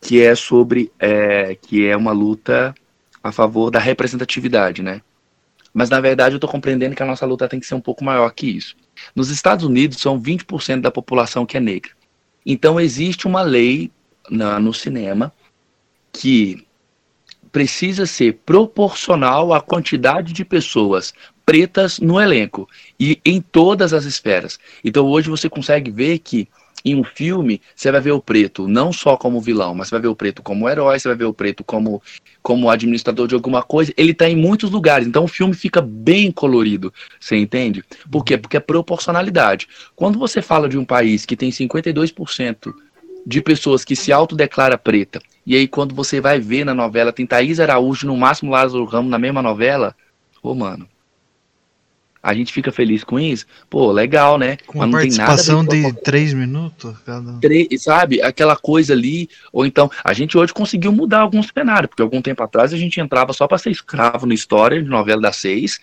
que 0.00 0.22
é 0.22 0.34
sobre. 0.34 0.90
É, 0.98 1.56
que 1.60 1.86
é 1.86 1.96
uma 1.96 2.12
luta 2.12 2.74
a 3.22 3.30
favor 3.30 3.70
da 3.70 3.78
representatividade, 3.78 4.82
né? 4.82 5.02
Mas 5.72 5.88
na 5.88 6.00
verdade 6.00 6.34
eu 6.34 6.38
estou 6.38 6.50
compreendendo 6.50 6.94
que 6.94 7.02
a 7.02 7.06
nossa 7.06 7.24
luta 7.24 7.48
tem 7.48 7.58
que 7.58 7.66
ser 7.66 7.74
um 7.74 7.80
pouco 7.80 8.04
maior 8.04 8.30
que 8.30 8.46
isso. 8.46 8.76
Nos 9.14 9.30
Estados 9.30 9.64
Unidos 9.64 9.98
são 9.98 10.20
20% 10.20 10.80
da 10.80 10.90
população 10.90 11.46
que 11.46 11.56
é 11.56 11.60
negra. 11.60 11.92
Então 12.44 12.80
existe 12.80 13.26
uma 13.26 13.42
lei 13.42 13.90
na, 14.30 14.58
no 14.60 14.74
cinema 14.74 15.32
que 16.12 16.66
precisa 17.50 18.06
ser 18.06 18.40
proporcional 18.46 19.52
à 19.52 19.60
quantidade 19.60 20.32
de 20.32 20.44
pessoas 20.44 21.12
pretas 21.44 21.98
no 21.98 22.20
elenco 22.20 22.68
e 22.98 23.20
em 23.24 23.40
todas 23.40 23.92
as 23.92 24.04
esferas. 24.04 24.58
Então 24.84 25.06
hoje 25.06 25.28
você 25.28 25.48
consegue 25.48 25.90
ver 25.90 26.18
que 26.18 26.48
em 26.84 26.96
um 26.96 27.04
filme, 27.04 27.60
você 27.74 27.90
vai 27.92 28.00
ver 28.00 28.12
o 28.12 28.20
preto 28.20 28.66
não 28.66 28.92
só 28.92 29.16
como 29.16 29.40
vilão, 29.40 29.74
mas 29.74 29.88
você 29.88 29.94
vai 29.94 30.02
ver 30.02 30.08
o 30.08 30.16
preto 30.16 30.42
como 30.42 30.68
herói, 30.68 30.98
você 30.98 31.08
vai 31.08 31.16
ver 31.16 31.24
o 31.24 31.34
preto 31.34 31.62
como, 31.62 32.02
como 32.42 32.68
administrador 32.68 33.28
de 33.28 33.34
alguma 33.34 33.62
coisa. 33.62 33.92
Ele 33.96 34.12
está 34.12 34.28
em 34.28 34.36
muitos 34.36 34.70
lugares, 34.70 35.06
então 35.06 35.24
o 35.24 35.28
filme 35.28 35.54
fica 35.54 35.80
bem 35.80 36.30
colorido, 36.32 36.92
você 37.20 37.36
entende? 37.36 37.84
Por 38.10 38.24
quê? 38.24 38.36
Porque 38.36 38.56
é 38.56 38.60
proporcionalidade. 38.60 39.68
Quando 39.94 40.18
você 40.18 40.42
fala 40.42 40.68
de 40.68 40.76
um 40.76 40.84
país 40.84 41.24
que 41.24 41.36
tem 41.36 41.50
52% 41.50 42.74
de 43.24 43.40
pessoas 43.40 43.84
que 43.84 43.94
se 43.94 44.12
autodeclara 44.12 44.76
preta, 44.76 45.20
e 45.46 45.54
aí 45.54 45.68
quando 45.68 45.94
você 45.94 46.20
vai 46.20 46.40
ver 46.40 46.64
na 46.64 46.74
novela, 46.74 47.12
tem 47.12 47.26
Thaís 47.26 47.60
Araújo, 47.60 48.06
no 48.06 48.16
máximo 48.16 48.50
Lázaro 48.50 48.84
Ramos 48.84 49.10
na 49.10 49.18
mesma 49.18 49.40
novela, 49.40 49.94
ô 50.42 50.54
mano, 50.54 50.88
a 52.22 52.32
gente 52.34 52.52
fica 52.52 52.70
feliz 52.70 53.02
com 53.02 53.18
isso, 53.18 53.44
pô, 53.68 53.90
legal, 53.90 54.38
né? 54.38 54.56
Com 54.66 54.78
Mas 54.78 54.86
não 54.86 54.98
participação 54.98 55.66
tem 55.66 55.82
nada 55.82 55.94
de 55.94 56.02
três 56.02 56.32
minutos, 56.32 56.96
cada... 57.04 57.32
Três, 57.40 57.82
sabe? 57.82 58.22
Aquela 58.22 58.56
coisa 58.56 58.92
ali, 58.92 59.28
ou 59.52 59.66
então, 59.66 59.90
a 60.04 60.12
gente 60.12 60.38
hoje 60.38 60.52
conseguiu 60.52 60.92
mudar 60.92 61.20
alguns 61.20 61.48
cenários, 61.52 61.88
porque 61.88 62.02
algum 62.02 62.22
tempo 62.22 62.42
atrás 62.42 62.72
a 62.72 62.76
gente 62.76 63.00
entrava 63.00 63.32
só 63.32 63.48
para 63.48 63.58
ser 63.58 63.70
escravo 63.70 64.24
na 64.24 64.34
história 64.34 64.80
de 64.80 64.88
novela 64.88 65.22
das 65.22 65.36
seis, 65.36 65.80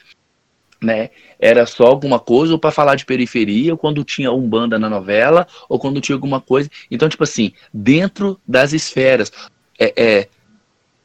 né? 0.82 1.10
Era 1.38 1.66
só 1.66 1.86
alguma 1.86 2.20
coisa 2.20 2.54
ou 2.54 2.60
para 2.60 2.72
falar 2.72 2.96
de 2.96 3.06
periferia, 3.06 3.74
ou 3.74 3.78
quando 3.78 4.04
tinha 4.06 4.32
um 4.32 4.48
banda 4.48 4.80
na 4.80 4.90
novela, 4.90 5.46
ou 5.68 5.78
quando 5.78 6.00
tinha 6.00 6.16
alguma 6.16 6.40
coisa. 6.40 6.70
Então, 6.90 7.10
tipo 7.10 7.24
assim, 7.24 7.52
dentro 7.74 8.40
das 8.48 8.72
esferas, 8.72 9.32
é, 9.78 9.94
é 9.96 10.28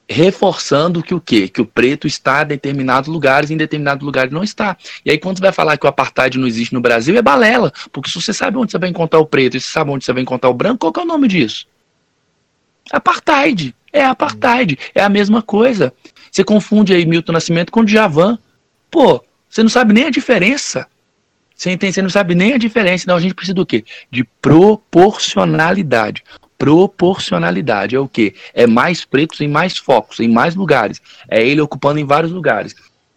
reforçando 0.09 1.03
que 1.03 1.15
o 1.15 1.21
quê? 1.21 1.49
Que 1.49 1.61
o 1.61 1.67
preto 1.67 2.07
está 2.07 2.43
em 2.43 2.47
determinados 2.47 3.09
lugares 3.09 3.51
e 3.51 3.55
em 3.55 3.57
determinados 3.57 4.05
lugares 4.05 4.33
não 4.33 4.43
está. 4.43 4.77
E 5.05 5.11
aí 5.11 5.19
quando 5.19 5.39
você 5.39 5.43
vai 5.43 5.53
falar 5.53 5.77
que 5.77 5.87
o 5.87 5.89
apartheid 5.89 6.39
não 6.39 6.47
existe 6.47 6.75
no 6.75 6.81
Brasil, 6.81 7.17
é 7.17 7.23
balela, 7.23 7.73
porque 7.93 8.11
se 8.11 8.21
você 8.21 8.33
sabe 8.33 8.59
onde 8.59 8.71
você 8.71 8.79
vai 8.79 8.89
encontrar 8.89 9.19
o 9.21 9.27
preto 9.27 9.57
e 9.57 9.61
você 9.61 9.69
sabe 9.69 9.91
onde 9.91 10.05
você 10.05 10.13
vai 10.13 10.23
encontrar 10.23 10.51
o 10.51 10.55
branco, 10.55 10.79
qual 10.79 10.93
que 10.93 11.01
é 11.01 11.03
o 11.03 11.07
nome 11.07 11.29
disso? 11.29 11.67
Apartheid. 12.91 13.75
É 13.93 14.05
apartheid. 14.05 14.79
É 14.95 15.03
a 15.03 15.09
mesma 15.09 15.41
coisa. 15.41 15.93
Você 16.31 16.45
confunde 16.45 16.93
aí 16.93 17.07
Milton 17.07 17.33
Nascimento 17.33 17.71
com 17.71 17.85
Djavan. 17.85 18.39
Pô, 18.91 19.25
você 19.49 19.63
não 19.63 19.71
sabe 19.71 19.95
nem 19.95 20.05
a 20.05 20.11
diferença. 20.11 20.87
Você 21.55 21.71
entende? 21.71 21.95
Você 21.95 22.03
não 22.03 22.11
sabe 22.11 22.35
nem 22.35 22.53
a 22.53 22.59
diferença. 22.59 23.05
Então 23.05 23.17
a 23.17 23.21
gente 23.21 23.35
precisa 23.35 23.55
do 23.55 23.65
quê? 23.65 23.85
De 24.11 24.25
proporcionalidade. 24.43 26.25
Proporcionalidade 26.59 27.97
é 27.97 27.99
o 27.99 28.09
quê? 28.09 28.35
É 28.53 28.67
mais 28.67 29.05
pretos 29.05 29.41
em 29.41 29.49
mais 29.49 29.77
focos, 29.77 30.21
em 30.21 30.29
mais 30.29 30.55
lugares. 30.55 31.01
É 31.29 31.45
ele 31.47 31.61
ocupando 31.61 31.99
em 31.99 32.05
vários 32.05 32.33
lugares. 32.33 32.75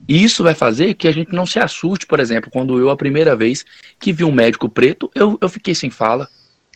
E 0.07 0.23
isso 0.23 0.43
vai 0.43 0.53
fazer 0.53 0.93
que 0.93 1.07
a 1.07 1.11
gente 1.11 1.33
não 1.33 1.45
se 1.45 1.59
assuste, 1.59 2.05
por 2.05 2.19
exemplo, 2.19 2.51
quando 2.51 2.77
eu, 2.79 2.89
a 2.89 2.97
primeira 2.97 3.35
vez 3.35 3.65
que 3.99 4.13
vi 4.13 4.23
um 4.23 4.31
médico 4.31 4.69
preto, 4.69 5.09
eu, 5.13 5.37
eu 5.41 5.49
fiquei 5.49 5.73
sem 5.73 5.89
fala. 5.89 6.29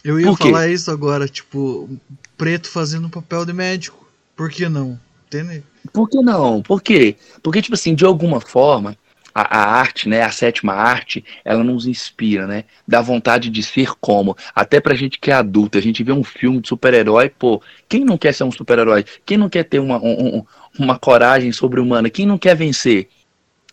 Eu 0.04 0.20
ia 0.20 0.36
falar 0.36 0.68
isso 0.68 0.90
agora, 0.90 1.28
tipo, 1.28 1.90
preto 2.38 2.70
fazendo 2.70 3.10
papel 3.10 3.46
de 3.46 3.54
médico. 3.54 4.08
Por 4.36 4.50
que 4.50 4.68
não? 4.68 5.00
Entende? 5.28 5.64
Por 5.94 6.10
que 6.10 6.22
não? 6.22 6.62
Por 6.62 6.82
quê? 6.82 7.16
Porque, 7.44 7.62
tipo 7.62 7.76
assim, 7.76 7.94
de 7.94 8.04
alguma 8.04 8.42
forma, 8.42 8.98
a, 9.34 9.60
a, 9.60 9.80
arte, 9.80 10.08
né, 10.08 10.22
a 10.22 10.32
sétima 10.32 10.74
arte, 10.74 11.24
ela 11.44 11.64
nos 11.64 11.86
inspira, 11.86 12.48
né? 12.48 12.66
Dá 12.88 13.02
vontade 13.02 13.50
de 13.50 13.64
ser 13.64 13.92
como. 14.00 14.36
Até 14.54 14.80
pra 14.80 14.96
gente 14.96 15.20
que 15.20 15.32
é 15.32 15.34
adulta, 15.34 15.78
a 15.78 15.82
gente 15.82 16.04
vê 16.04 16.12
um 16.12 16.24
filme 16.24 16.60
de 16.60 16.68
super-herói, 16.68 17.30
pô, 17.30 17.62
quem 17.88 18.04
não 18.04 18.18
quer 18.18 18.34
ser 18.34 18.44
um 18.44 18.52
super-herói? 18.52 19.06
Quem 19.26 19.38
não 19.38 19.50
quer 19.50 19.64
ter 19.64 19.80
uma, 19.80 19.98
um, 19.98 20.46
uma 20.78 20.98
coragem 20.98 21.52
sobre-humana? 21.52 22.10
Quem 22.10 22.26
não 22.26 22.38
quer 22.38 22.56
vencer? 22.56 23.08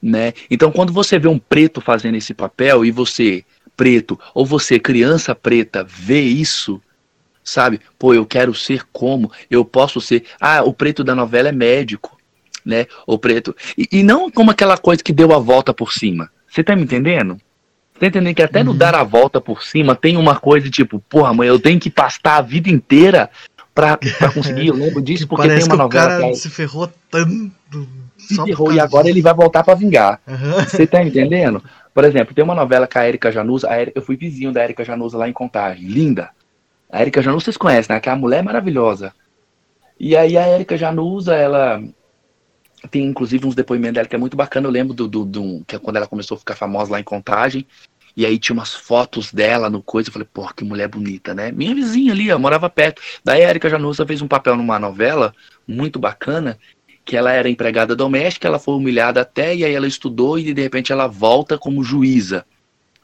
Né? 0.01 0.33
Então, 0.51 0.71
quando 0.71 0.93
você 0.93 1.19
vê 1.19 1.29
um 1.29 1.39
preto 1.39 1.81
fazendo 1.81 2.17
esse 2.17 2.33
papel 2.33 2.85
e 2.85 2.91
você, 2.91 3.45
preto, 3.77 4.19
ou 4.33 4.47
você, 4.47 4.79
criança 4.79 5.35
preta, 5.35 5.85
vê 5.85 6.21
isso, 6.21 6.81
sabe? 7.43 7.81
Pô, 7.99 8.15
eu 8.15 8.25
quero 8.25 8.55
ser 8.55 8.85
como? 8.93 9.33
Eu 9.51 9.65
posso 9.65 10.01
ser. 10.01 10.25
Ah, 10.41 10.63
o 10.63 10.73
preto 10.73 11.03
da 11.03 11.15
novela 11.15 11.49
é 11.49 11.53
médico 11.53 12.18
né? 12.69 12.87
O 13.07 13.19
preto. 13.19 13.57
E, 13.77 13.89
e, 13.91 14.03
não 14.03 14.31
como 14.31 14.51
aquela 14.51 14.77
coisa 14.77 15.03
que 15.03 15.13
deu 15.13 15.33
a 15.33 15.39
volta 15.39 15.73
por 15.73 15.91
cima. 15.93 16.31
Você 16.47 16.63
tá 16.63 16.77
me 16.77 16.83
entendendo? 16.83 17.41
Você 17.95 18.01
tá 18.01 18.07
entendendo 18.07 18.35
que 18.35 18.43
até 18.43 18.59
uhum. 18.61 18.67
no 18.67 18.75
dar 18.75 18.95
a 18.95 19.03
volta 19.03 19.41
por 19.41 19.63
cima 19.63 19.97
tem 19.97 20.19
uma 20.19 20.39
coisa 20.39 20.69
tipo, 20.71 21.01
porra, 21.09 21.33
mãe, 21.33 21.49
eu 21.49 21.59
tenho 21.59 21.81
que 21.81 21.91
pastar 21.91 22.37
a 22.37 22.43
vida 22.43 22.69
inteira 22.69 23.31
pra, 23.75 23.97
pra 23.97 24.31
conseguir. 24.31 24.69
Eu 24.69 24.75
lembro 24.75 25.01
disso 25.01 25.27
porque 25.27 25.49
tem 25.49 25.65
uma 25.65 25.77
novela. 25.77 26.19
O 26.19 26.21
cara 26.21 26.35
se 26.35 26.51
ferrou 26.51 26.93
tanto. 27.11 27.89
Se 28.19 28.37
ferrou 28.45 28.71
e 28.73 28.79
agora 28.79 29.09
ele 29.09 29.23
vai 29.23 29.33
voltar 29.33 29.65
para 29.65 29.75
vingar. 29.75 30.21
Uhum. 30.27 30.65
Você 30.65 30.87
tá 30.87 31.03
entendendo? 31.03 31.63
Por 31.95 32.05
exemplo, 32.05 32.35
tem 32.35 32.45
uma 32.45 32.55
novela 32.55 32.87
com 32.87 32.99
a 32.99 33.09
Erika 33.09 33.33
Januza. 33.33 33.71
A 33.71 33.81
Erika, 33.81 33.99
eu 33.99 34.03
fui 34.03 34.17
vizinho 34.17 34.53
da 34.53 34.63
Erika 34.63 34.85
Januza 34.85 35.17
lá 35.17 35.27
em 35.27 35.33
Contagem. 35.33 35.89
Linda. 35.89 36.31
A 36.91 37.01
Erika 37.01 37.23
Januza 37.23 37.47
vocês 37.47 37.57
conhecem, 37.57 37.95
né? 37.95 37.99
Aquela 37.99 38.17
mulher 38.17 38.43
maravilhosa. 38.43 39.13
E 39.99 40.15
aí 40.17 40.37
a 40.37 40.47
Erika 40.47 40.77
Januza, 40.77 41.35
ela 41.35 41.83
tem 42.89 43.05
inclusive 43.05 43.47
uns 43.47 43.55
depoimentos 43.55 43.95
dela 43.95 44.09
que 44.09 44.17
é 44.17 44.19
muito 44.19 44.37
bacana. 44.37 44.67
Eu 44.67 44.73
lembro 44.73 44.95
do, 44.95 45.07
do, 45.07 45.25
do, 45.25 45.65
que 45.67 45.77
é 45.77 45.79
quando 45.79 45.97
ela 45.97 46.07
começou 46.07 46.35
a 46.35 46.39
ficar 46.39 46.57
famosa 46.57 46.93
lá 46.93 47.01
em 47.01 47.05
Contagem. 47.05 47.67
E 48.17 48.27
aí 48.27 48.37
tinha 48.37 48.55
umas 48.55 48.75
fotos 48.75 49.33
dela 49.33 49.71
no 49.71 49.81
coisa. 49.81 50.09
Eu 50.09 50.13
falei, 50.13 50.29
pô, 50.33 50.49
que 50.53 50.65
mulher 50.65 50.89
bonita, 50.89 51.35
né? 51.35 51.53
Minha 51.53 51.75
vizinha 51.75 52.13
ali, 52.13 52.33
ó, 52.33 52.39
morava 52.39 52.69
perto. 52.69 53.01
Daí 53.23 53.45
a 53.45 53.51
Erika 53.51 53.71
Janusa 53.71 54.05
fez 54.05 54.21
um 54.21 54.27
papel 54.27 54.57
numa 54.57 54.79
novela 54.79 55.33
muito 55.67 56.01
bacana, 56.01 56.59
que 57.05 57.17
ela 57.17 57.33
era 57.33 57.49
empregada 57.49 57.95
doméstica, 57.95 58.49
ela 58.49 58.59
foi 58.59 58.75
humilhada 58.75 59.21
até, 59.21 59.55
e 59.55 59.65
aí 59.65 59.73
ela 59.73 59.87
estudou 59.87 60.39
e 60.39 60.53
de 60.53 60.61
repente 60.61 60.91
ela 60.93 61.07
volta 61.07 61.57
como 61.57 61.85
juíza, 61.85 62.45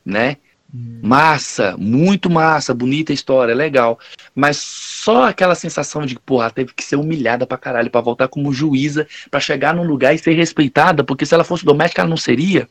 né? 0.05 0.37
Hum. 0.73 1.01
Massa, 1.03 1.77
muito 1.77 2.31
massa, 2.31 2.75
bonita 2.75 3.12
história, 3.12 3.55
legal. 3.55 3.99
Mas 4.35 4.57
só 4.57 5.29
aquela 5.29 5.55
sensação 5.55 6.05
de, 6.05 6.19
porra, 6.19 6.51
teve 6.51 6.73
que 6.73 6.85
ser 6.85 6.97
humilhada 6.97 7.47
pra 7.47 7.59
caralho 7.59 7.91
pra 7.91 8.01
voltar 8.01 8.29
como 8.29 8.53
juíza, 8.53 9.07
pra 9.31 9.41
chegar 9.41 9.75
num 9.75 9.85
lugar 9.85 10.15
e 10.15 10.19
ser 10.19 10.35
respeitada, 10.35 11.05
porque 11.05 11.27
se 11.27 11.35
ela 11.35 11.45
fosse 11.45 11.65
doméstica, 11.65 12.03
ela 12.03 12.11
não 12.11 12.17
seria. 12.17 12.69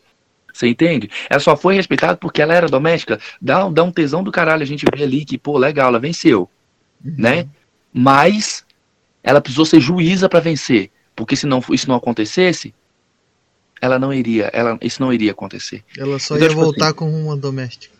Você 0.54 0.68
entende? 0.68 1.10
Ela 1.30 1.40
só 1.40 1.58
foi 1.58 1.76
respeitada 1.76 2.16
porque 2.16 2.42
ela 2.42 2.54
era 2.54 2.68
doméstica. 2.68 3.20
Dá, 3.42 3.68
dá 3.70 3.84
um 3.84 3.92
tesão 3.92 4.24
do 4.24 4.32
caralho 4.32 4.62
a 4.62 4.68
gente 4.68 4.86
vê 4.96 5.04
ali 5.04 5.26
que, 5.26 5.38
pô, 5.38 5.58
legal, 5.58 5.88
ela 5.88 6.00
venceu. 6.00 6.48
Uhum. 7.04 7.16
Né? 7.18 7.48
Mas 7.92 8.64
ela 9.24 9.42
precisou 9.42 9.66
ser 9.66 9.80
juíza 9.80 10.30
para 10.30 10.40
vencer. 10.40 10.92
Porque 11.16 11.36
se 11.36 11.48
não, 11.48 11.64
isso 11.72 11.88
não 11.88 11.96
acontecesse, 11.96 12.74
ela 13.84 14.00
não 14.00 14.14
iria, 14.14 14.50
ela, 14.54 14.78
isso 14.82 15.02
não 15.02 15.12
iria 15.12 15.32
acontecer. 15.32 15.84
Ela 15.98 16.18
só 16.18 16.36
então, 16.36 16.48
ia 16.48 16.50
tipo 16.52 16.62
voltar 16.62 16.86
assim, 16.86 16.96
como 16.96 17.12
uma 17.18 17.36
doméstica. 17.36 17.94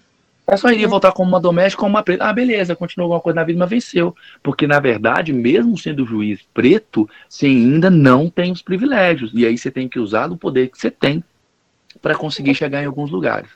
Ela 0.48 0.56
só 0.56 0.70
iria 0.70 0.88
voltar 0.88 1.12
como 1.12 1.28
uma 1.28 1.42
doméstica, 1.42 1.82
como 1.82 1.96
uma 1.96 2.02
preta. 2.02 2.24
Ah, 2.24 2.32
beleza, 2.32 2.74
continuou 2.74 3.08
alguma 3.08 3.20
coisa 3.20 3.36
na 3.36 3.44
vida, 3.44 3.60
mas 3.60 3.70
venceu. 3.70 4.16
Porque, 4.42 4.66
na 4.66 4.80
verdade, 4.80 5.34
mesmo 5.34 5.78
sendo 5.78 6.06
juiz 6.06 6.40
preto, 6.54 7.10
você 7.28 7.48
ainda 7.48 7.90
não 7.90 8.30
tem 8.30 8.50
os 8.50 8.62
privilégios. 8.62 9.32
E 9.34 9.46
aí 9.46 9.58
você 9.58 9.70
tem 9.70 9.90
que 9.90 10.00
usar 10.00 10.32
o 10.32 10.38
poder 10.38 10.70
que 10.70 10.80
você 10.80 10.90
tem 10.90 11.22
para 12.02 12.16
conseguir 12.16 12.56
chegar 12.56 12.82
em 12.82 12.86
alguns 12.86 13.12
lugares. 13.12 13.50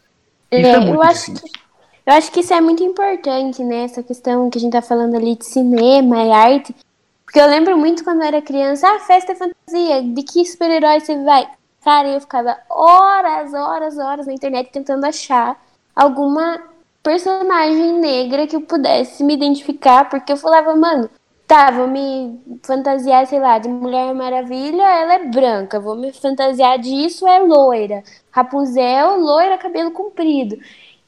Isso 0.51 0.67
é, 0.67 0.73
é 0.73 0.80
muito 0.82 0.95
eu 0.95 1.03
acho 1.03 1.34
difícil. 1.34 1.49
Que... 1.49 1.59
Eu 2.07 2.13
acho 2.13 2.32
que 2.32 2.39
isso 2.41 2.53
é 2.53 2.59
muito 2.59 2.84
importante, 2.84 3.63
né? 3.63 3.86
Essa 3.86 4.03
questão 4.03 4.49
que 4.49 4.57
a 4.57 4.61
gente 4.61 4.73
tá 4.73 4.82
falando 4.82 5.15
ali 5.15 5.38
de 5.38 5.45
cinema 5.45 6.25
e 6.25 6.32
arte. 6.32 6.75
Porque 7.23 7.39
eu 7.39 7.47
lembro 7.47 7.78
muito 7.78 8.03
quando 8.03 8.21
eu 8.21 8.28
era 8.28 8.41
criança, 8.41 8.86
ah, 8.86 8.99
festa 8.99 9.32
é 9.32 9.36
fantasia, 9.36 10.03
de 10.03 10.23
que 10.23 10.45
super-herói 10.45 10.99
você 10.99 11.21
vai? 11.23 11.47
Cara, 11.88 12.09
eu 12.09 12.19
ficava 12.19 12.57
horas, 12.69 13.53
horas, 13.53 13.97
horas 13.97 14.27
na 14.27 14.33
internet 14.33 14.69
tentando 14.71 15.05
achar 15.05 15.57
alguma 15.95 16.61
personagem 17.01 17.93
negra 17.93 18.45
que 18.45 18.57
eu 18.57 18.61
pudesse 18.61 19.23
me 19.23 19.33
identificar, 19.33 20.09
porque 20.09 20.33
eu 20.33 20.35
falava, 20.35 20.75
mano, 20.75 21.09
tá, 21.47 21.71
vou 21.71 21.88
me 21.88 22.41
fantasiar, 22.61 23.25
sei 23.25 23.39
lá, 23.39 23.57
de 23.57 23.69
Mulher 23.69 24.13
Maravilha, 24.13 24.83
ela 24.83 25.13
é 25.13 25.25
branca, 25.29 25.79
vou 25.79 25.95
me 25.95 26.11
fantasiar 26.11 26.77
disso, 26.77 27.25
é 27.25 27.39
loira. 27.39 28.03
Rapunzel, 28.31 29.21
loira, 29.21 29.57
cabelo 29.57 29.91
comprido. 29.91 30.57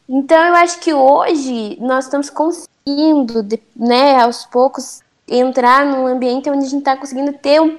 Então 0.08 0.42
eu 0.42 0.56
acho 0.56 0.80
que 0.80 0.94
hoje 0.94 1.78
nós 1.82 2.06
estamos 2.06 2.30
conseguindo, 2.30 3.46
né, 3.76 4.16
aos 4.22 4.46
poucos, 4.46 5.02
entrar 5.28 5.86
num 5.86 6.08
ambiente 6.08 6.50
onde 6.50 6.66
a 6.66 6.70
gente 6.70 6.80
está 6.80 6.96
conseguindo 6.96 7.34
ter 7.34 7.60
um, 7.60 7.78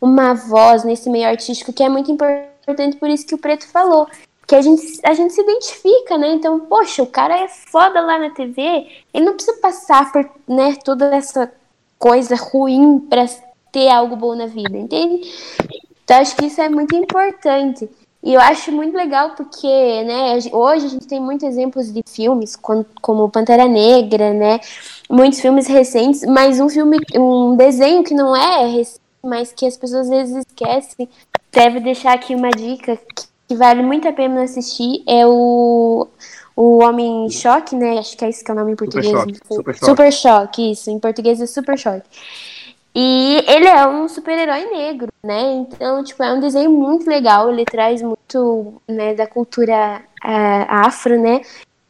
uma 0.00 0.34
voz 0.34 0.84
nesse 0.84 1.08
meio 1.10 1.28
artístico 1.28 1.72
que 1.72 1.82
é 1.82 1.88
muito 1.88 2.10
importante, 2.10 2.96
por 2.96 3.08
isso 3.08 3.26
que 3.26 3.34
o 3.34 3.38
Preto 3.38 3.66
falou. 3.68 4.06
Que 4.46 4.54
a 4.54 4.60
gente, 4.60 5.00
a 5.02 5.14
gente 5.14 5.32
se 5.32 5.40
identifica, 5.40 6.18
né? 6.18 6.34
Então, 6.34 6.60
poxa, 6.60 7.02
o 7.02 7.06
cara 7.06 7.38
é 7.38 7.48
foda 7.48 8.00
lá 8.00 8.18
na 8.18 8.30
TV, 8.30 8.86
ele 9.12 9.24
não 9.24 9.34
precisa 9.34 9.56
passar 9.58 10.12
por 10.12 10.28
né, 10.46 10.76
toda 10.84 11.14
essa 11.14 11.50
coisa 11.98 12.36
ruim 12.36 12.98
para 13.00 13.24
ter 13.72 13.88
algo 13.88 14.16
bom 14.16 14.34
na 14.34 14.46
vida, 14.46 14.76
entende? 14.76 15.32
Então, 16.04 16.18
acho 16.18 16.36
que 16.36 16.46
isso 16.46 16.60
é 16.60 16.68
muito 16.68 16.94
importante. 16.94 17.88
E 18.24 18.32
eu 18.32 18.40
acho 18.40 18.72
muito 18.72 18.96
legal 18.96 19.34
porque, 19.36 19.66
né, 19.66 20.38
hoje 20.50 20.86
a 20.86 20.88
gente 20.88 21.06
tem 21.06 21.20
muitos 21.20 21.46
exemplos 21.46 21.92
de 21.92 22.02
filmes, 22.06 22.56
como 22.56 23.28
Pantera 23.28 23.68
Negra, 23.68 24.32
né, 24.32 24.60
muitos 25.10 25.40
filmes 25.40 25.66
recentes, 25.66 26.24
mas 26.24 26.58
um 26.58 26.70
filme, 26.70 26.96
um 27.14 27.54
desenho 27.54 28.02
que 28.02 28.14
não 28.14 28.34
é 28.34 28.66
mas 29.24 29.52
que 29.52 29.66
as 29.66 29.76
pessoas 29.76 30.02
às 30.02 30.08
vezes 30.08 30.44
esquecem, 30.46 31.08
deve 31.52 31.80
deixar 31.80 32.14
aqui 32.14 32.34
uma 32.34 32.50
dica 32.50 32.96
que, 32.96 33.26
que 33.48 33.54
vale 33.54 33.82
muito 33.82 34.06
a 34.06 34.12
pena 34.12 34.42
assistir, 34.42 35.02
é 35.06 35.26
o 35.26 36.08
o 36.56 36.84
Homem 36.84 37.28
Choque, 37.30 37.74
né? 37.74 37.98
Acho 37.98 38.16
que 38.16 38.24
é 38.24 38.28
isso 38.28 38.44
que 38.44 38.50
é 38.50 38.54
o 38.54 38.56
nome 38.56 38.72
em 38.72 38.76
português. 38.76 39.06
Super 39.06 39.34
Choque. 39.34 39.48
Super 39.48 39.74
Choque, 39.74 39.86
super 39.86 40.12
choque 40.12 40.70
isso. 40.70 40.90
Em 40.90 40.98
português 41.00 41.40
é 41.40 41.46
Super 41.46 41.76
Choque. 41.76 42.08
E 42.94 43.44
ele 43.48 43.66
é 43.66 43.88
um 43.88 44.08
super-herói 44.08 44.66
negro, 44.70 45.08
né? 45.22 45.52
Então, 45.52 46.04
tipo, 46.04 46.22
é 46.22 46.32
um 46.32 46.38
desenho 46.38 46.70
muito 46.70 47.08
legal. 47.08 47.50
Ele 47.50 47.64
traz 47.64 48.00
muito, 48.00 48.74
né, 48.86 49.14
da 49.14 49.26
cultura 49.26 50.00
uh, 50.24 50.66
afro, 50.68 51.20
né? 51.20 51.40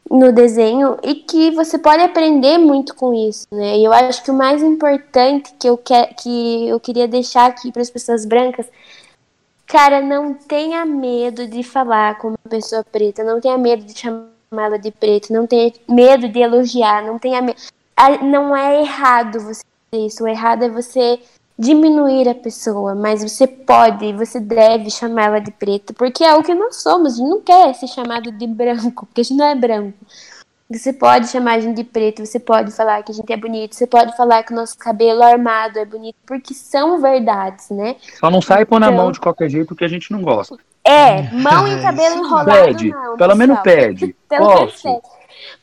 No 0.09 0.31
desenho 0.31 0.97
e 1.03 1.15
que 1.15 1.49
você 1.51 1.79
pode 1.79 2.03
aprender 2.03 2.59
muito 2.59 2.93
com 2.93 3.11
isso, 3.11 3.47
né? 3.51 3.77
E 3.77 3.83
eu 3.83 3.91
acho 3.91 4.23
que 4.23 4.29
o 4.29 4.33
mais 4.35 4.61
importante 4.61 5.51
que 5.59 5.67
eu, 5.67 5.77
que, 5.77 6.05
que 6.13 6.67
eu 6.67 6.79
queria 6.79 7.07
deixar 7.07 7.47
aqui 7.47 7.71
para 7.71 7.81
as 7.81 7.89
pessoas 7.89 8.23
brancas 8.23 8.67
Cara, 9.67 9.99
não 9.99 10.33
tenha 10.33 10.85
medo 10.85 11.47
de 11.47 11.63
falar 11.63 12.17
com 12.19 12.29
uma 12.29 12.49
pessoa 12.49 12.83
preta, 12.83 13.23
não 13.23 13.41
tenha 13.41 13.57
medo 13.57 13.83
de 13.83 13.97
chamá-la 13.97 14.77
de 14.77 14.91
preto, 14.91 15.33
não 15.33 15.47
tenha 15.47 15.73
medo 15.89 16.29
de 16.29 16.39
elogiar, 16.39 17.03
não 17.03 17.17
tenha 17.17 17.41
medo. 17.41 17.59
Não 18.21 18.55
é 18.55 18.81
errado 18.81 19.39
você 19.39 19.63
isso. 19.93 20.23
O 20.23 20.27
errado 20.27 20.63
é 20.63 20.69
você 20.69 21.19
diminuir 21.57 22.27
a 22.27 22.35
pessoa, 22.35 22.93
mas 22.93 23.23
você 23.23 23.47
pode, 23.47 24.11
você 24.13 24.39
deve 24.39 24.89
chamá-la 24.89 25.39
de 25.39 25.51
preta, 25.51 25.93
porque 25.93 26.23
é 26.23 26.35
o 26.35 26.43
que 26.43 26.53
nós 26.53 26.77
somos. 26.81 27.13
A 27.13 27.17
gente 27.17 27.29
não 27.29 27.41
quer 27.41 27.73
ser 27.73 27.87
chamado 27.87 28.31
de 28.31 28.45
branco, 28.45 29.05
porque 29.05 29.21
a 29.21 29.23
gente 29.23 29.37
não 29.37 29.45
é 29.45 29.55
branco. 29.55 29.97
Você 30.67 30.91
pode 30.91 31.27
chamar 31.27 31.53
a 31.53 31.59
gente 31.59 31.75
de 31.75 31.83
preto, 31.83 32.25
você 32.25 32.39
pode 32.39 32.71
falar 32.71 33.03
que 33.03 33.11
a 33.11 33.15
gente 33.15 33.31
é 33.31 33.37
bonito, 33.37 33.75
você 33.75 33.85
pode 33.85 34.17
falar 34.17 34.41
que 34.41 34.51
o 34.51 34.55
nosso 34.55 34.75
cabelo 34.77 35.21
armado 35.21 35.77
é 35.77 35.85
bonito, 35.85 36.17
porque 36.25 36.55
são 36.55 36.99
verdades, 36.99 37.69
né? 37.69 37.95
Só 38.19 38.31
não 38.31 38.41
sai 38.41 38.65
pôr 38.65 38.79
na 38.79 38.87
então, 38.87 38.97
mão 38.97 39.11
de 39.11 39.19
qualquer 39.19 39.47
jeito 39.47 39.75
que 39.75 39.85
a 39.85 39.87
gente 39.87 40.11
não 40.11 40.23
gosta. 40.23 40.57
É, 40.83 41.21
mão 41.31 41.67
e 41.67 41.79
cabelo 41.83 42.15
enrolado 42.15 42.51
pede, 42.51 42.89
não. 42.89 42.99
Pelo 42.99 43.17
pessoal. 43.17 43.37
menos 43.37 43.59
pede. 43.59 44.15
Pelo 44.27 44.45
Posso. 44.47 45.01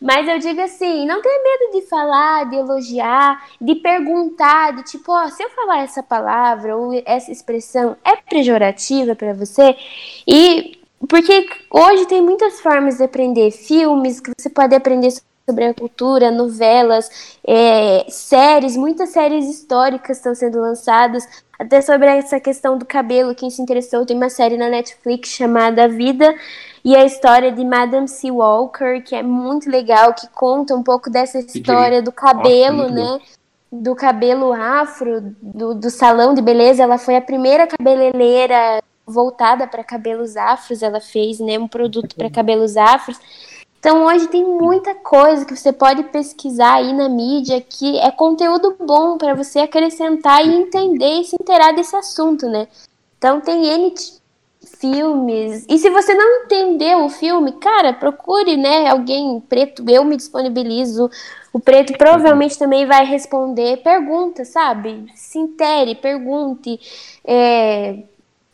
Mas 0.00 0.28
eu 0.28 0.38
digo 0.38 0.60
assim, 0.60 1.06
não 1.06 1.20
tenha 1.22 1.42
medo 1.42 1.80
de 1.80 1.88
falar, 1.88 2.48
de 2.48 2.56
elogiar, 2.56 3.48
de 3.60 3.74
perguntar, 3.76 4.74
de 4.76 4.84
tipo, 4.84 5.12
ó, 5.12 5.28
se 5.28 5.42
eu 5.42 5.50
falar 5.50 5.82
essa 5.82 6.02
palavra 6.02 6.76
ou 6.76 7.00
essa 7.04 7.30
expressão 7.30 7.96
é 8.04 8.16
pejorativa 8.16 9.14
para 9.14 9.32
você? 9.32 9.76
E 10.26 10.78
porque 11.08 11.46
hoje 11.70 12.06
tem 12.06 12.22
muitas 12.22 12.60
formas 12.60 12.98
de 12.98 13.04
aprender. 13.04 13.50
Filmes 13.50 14.20
que 14.20 14.30
você 14.38 14.48
pode 14.48 14.74
aprender 14.74 15.12
sobre 15.48 15.64
a 15.64 15.74
cultura, 15.74 16.30
novelas, 16.30 17.38
é, 17.46 18.06
séries, 18.08 18.76
muitas 18.76 19.10
séries 19.10 19.46
históricas 19.46 20.18
estão 20.18 20.34
sendo 20.34 20.60
lançadas, 20.60 21.26
até 21.58 21.80
sobre 21.80 22.08
essa 22.08 22.40
questão 22.40 22.78
do 22.78 22.84
cabelo, 22.84 23.34
quem 23.34 23.50
se 23.50 23.60
interessou, 23.60 24.06
tem 24.06 24.16
uma 24.16 24.30
série 24.30 24.56
na 24.56 24.68
Netflix 24.68 25.30
chamada 25.30 25.88
Vida 25.88 26.34
e 26.84 26.96
a 26.96 27.04
história 27.04 27.52
de 27.52 27.64
Madame 27.64 28.08
C. 28.08 28.30
Walker, 28.30 29.00
que 29.02 29.14
é 29.14 29.22
muito 29.22 29.70
legal, 29.70 30.14
que 30.14 30.26
conta 30.28 30.74
um 30.74 30.82
pouco 30.82 31.08
dessa 31.08 31.38
história 31.38 32.02
do 32.02 32.10
cabelo, 32.10 32.88
né? 32.90 33.20
Do 33.70 33.94
cabelo 33.94 34.52
afro, 34.52 35.34
do, 35.40 35.74
do 35.74 35.90
salão 35.90 36.34
de 36.34 36.42
beleza. 36.42 36.82
Ela 36.82 36.98
foi 36.98 37.16
a 37.16 37.20
primeira 37.20 37.66
cabeleireira 37.66 38.82
voltada 39.06 39.66
para 39.66 39.84
cabelos 39.84 40.36
afros, 40.36 40.82
ela 40.82 41.00
fez 41.00 41.38
né, 41.38 41.58
um 41.58 41.68
produto 41.68 42.14
para 42.16 42.30
cabelos 42.30 42.76
afros. 42.76 43.18
Então 43.78 44.04
hoje 44.04 44.28
tem 44.28 44.44
muita 44.44 44.94
coisa 44.94 45.44
que 45.44 45.56
você 45.56 45.72
pode 45.72 46.04
pesquisar 46.04 46.74
aí 46.74 46.92
na 46.92 47.08
mídia 47.08 47.60
que 47.60 47.98
é 47.98 48.12
conteúdo 48.12 48.76
bom 48.78 49.18
para 49.18 49.34
você 49.34 49.60
acrescentar 49.60 50.46
e 50.46 50.54
entender 50.54 51.20
e 51.20 51.24
se 51.24 51.36
inteirar 51.40 51.72
desse 51.72 51.96
assunto, 51.96 52.46
né? 52.46 52.68
Então 53.18 53.40
tem 53.40 53.66
N 53.66 53.92
filmes. 54.64 55.64
E 55.68 55.78
se 55.78 55.90
você 55.90 56.14
não 56.14 56.44
entendeu 56.44 57.04
o 57.04 57.08
filme, 57.08 57.52
cara, 57.52 57.92
procure, 57.92 58.56
né, 58.56 58.88
alguém 58.88 59.40
preto, 59.40 59.84
eu 59.88 60.04
me 60.04 60.16
disponibilizo. 60.16 61.10
O 61.52 61.60
preto 61.60 61.92
provavelmente 61.98 62.58
também 62.58 62.86
vai 62.86 63.04
responder. 63.04 63.82
Pergunta, 63.82 64.44
sabe? 64.44 65.06
Se 65.14 65.38
intere, 65.38 65.94
pergunte. 65.94 66.80
É... 67.24 67.98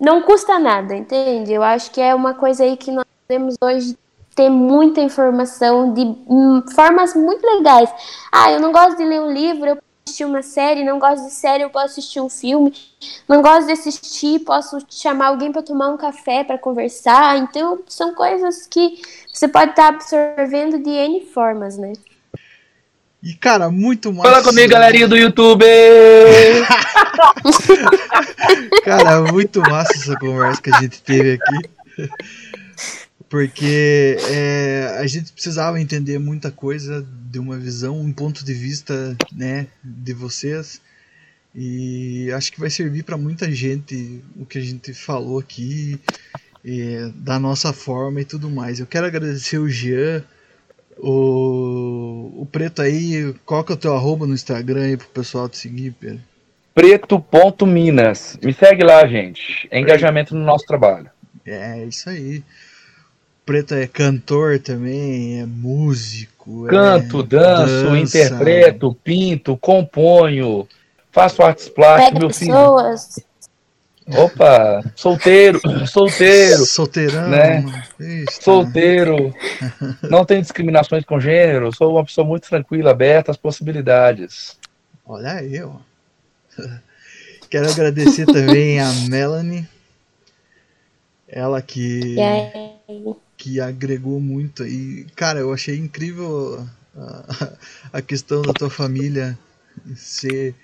Não 0.01 0.22
custa 0.22 0.59
nada, 0.59 0.94
entende? 0.94 1.52
Eu 1.52 1.62
acho 1.62 1.90
que 1.90 2.01
é 2.01 2.14
uma 2.14 2.35
coisa 2.35 2.64
aí 2.64 2.76
que 2.76 2.90
nós 2.90 3.05
temos 3.26 3.56
hoje 3.60 3.97
ter 4.35 4.48
muita 4.48 5.01
informação 5.01 5.93
de 5.93 6.02
hum, 6.02 6.62
formas 6.72 7.14
muito 7.14 7.44
legais. 7.44 7.90
Ah, 8.30 8.52
eu 8.52 8.60
não 8.60 8.70
gosto 8.70 8.97
de 8.97 9.05
ler 9.05 9.20
um 9.20 9.32
livro, 9.32 9.66
eu 9.66 9.78
assistir 10.09 10.24
uma 10.24 10.43
série, 10.43 10.85
não 10.85 10.98
gosto 10.98 11.26
de 11.26 11.32
série, 11.32 11.62
eu 11.62 11.70
posso 11.70 11.98
assistir 11.98 12.20
um 12.20 12.28
filme, 12.28 12.72
não 13.28 13.43
gosto 13.43 13.66
de 13.66 13.72
assistir, 13.72 14.40
posso 14.40 14.78
chamar 14.89 15.26
alguém 15.26 15.52
para 15.52 15.62
tomar 15.62 15.89
um 15.89 15.98
café, 15.98 16.43
para 16.43 16.59
conversar. 16.59 17.36
Então, 17.36 17.80
são 17.86 18.14
coisas 18.14 18.66
que 18.66 19.01
você 19.32 19.47
pode 19.47 19.70
estar 19.70 19.93
tá 19.93 19.98
absorvendo 19.98 20.82
de 20.82 20.90
N 20.90 21.26
formas, 21.26 21.76
né? 21.76 21.93
E, 23.22 23.35
cara, 23.35 23.68
muito 23.68 24.12
massa. 24.12 24.30
Fala 24.30 24.44
comigo, 24.44 24.72
galerinha 24.72 25.09
do 25.09 25.16
YouTube! 25.16 25.64
cara, 28.85 29.22
muito 29.32 29.60
massa 29.60 29.93
essa 29.93 30.16
conversa 30.16 30.62
que 30.62 30.72
a 30.72 30.80
gente 30.80 31.02
teve 31.02 31.32
aqui. 31.32 31.68
Porque 33.28 34.16
é, 34.30 34.98
a 35.01 35.06
gente 35.06 35.32
precisava 35.32 35.80
entender 35.80 36.18
muita 36.18 36.51
coisa 36.51 37.05
de 37.30 37.38
uma 37.38 37.56
visão, 37.56 38.00
um 38.00 38.12
ponto 38.12 38.44
de 38.44 38.55
vista 38.55 39.16
né, 39.32 39.66
de 39.82 40.12
vocês. 40.12 40.80
E 41.55 42.30
acho 42.32 42.52
que 42.52 42.60
vai 42.60 42.70
servir 42.70 43.02
para 43.02 43.16
muita 43.16 43.50
gente 43.50 44.22
o 44.36 44.46
que 44.46 44.59
a 44.59 44.62
gente 44.62 44.94
falou 44.94 45.38
aqui, 45.38 45.98
da 47.14 47.38
nossa 47.38 47.72
forma 47.72 48.20
e 48.20 48.24
tudo 48.24 48.50
mais. 48.50 48.78
Eu 48.78 48.86
quero 48.86 49.06
agradecer 49.06 49.59
o 49.59 49.68
Jean, 49.68 50.22
o, 50.98 52.42
o 52.42 52.46
Preto 52.46 52.82
aí. 52.82 53.34
Qual 53.44 53.64
que 53.64 53.72
é 53.72 53.74
o 53.74 53.78
teu 53.78 53.94
arroba 53.94 54.26
no 54.26 54.34
Instagram 54.34 54.84
aí 54.84 54.96
pro 54.96 55.09
pessoal 55.09 55.48
te 55.48 55.56
seguir, 55.56 55.94
Pedro? 55.98 56.20
Preto.minas. 56.74 58.38
Me 58.42 58.52
segue 58.52 58.84
lá, 58.84 59.06
gente. 59.06 59.66
É 59.70 59.80
engajamento 59.80 60.34
no 60.34 60.44
nosso 60.44 60.64
trabalho. 60.64 61.10
É, 61.44 61.84
isso 61.84 62.09
aí. 62.09 62.42
Preto 63.44 63.74
é 63.74 63.86
cantor 63.86 64.59
também, 64.59 65.40
é 65.40 65.46
músico. 65.46 66.38
Canto, 66.69 67.20
é 67.20 67.23
danço, 67.25 67.85
dança. 67.85 67.99
interpreto, 67.99 68.95
pinto, 69.05 69.57
componho, 69.57 70.66
faço 71.11 71.43
artes 71.43 71.69
plásticas, 71.69 72.09
Pega 72.09 72.19
meu 72.19 72.29
pessoas. 72.29 73.15
filho. 73.15 73.29
Opa, 74.16 74.83
solteiro, 74.97 75.61
solteiro. 75.87 76.65
Solteirão. 76.65 77.29
Né? 77.29 77.65
Solteiro. 78.41 79.35
Não 80.03 80.25
tem 80.25 80.41
discriminações 80.41 81.05
com 81.05 81.20
gênero. 81.20 81.75
Sou 81.75 81.93
uma 81.93 82.05
pessoa 82.05 82.27
muito 82.27 82.49
tranquila, 82.49 82.91
aberta 82.93 83.31
às 83.31 83.37
possibilidades. 83.37 84.57
Olha 85.05 85.33
aí, 85.33 85.62
ó. 85.62 85.73
Quero 87.51 87.70
agradecer 87.70 88.25
também 88.25 88.81
a 88.81 88.91
Melanie. 89.09 89.69
Ela 91.29 91.61
que, 91.61 92.16
que 93.39 93.60
agregou 93.60 94.20
muito. 94.20 94.65
Aí. 94.65 95.06
Cara, 95.15 95.39
eu 95.39 95.52
achei 95.52 95.78
incrível 95.78 96.66
a, 96.94 97.55
a 97.94 98.02
questão 98.02 98.43
da 98.43 98.52
tua 98.52 98.69
família 98.69 99.39
ser 99.97 100.55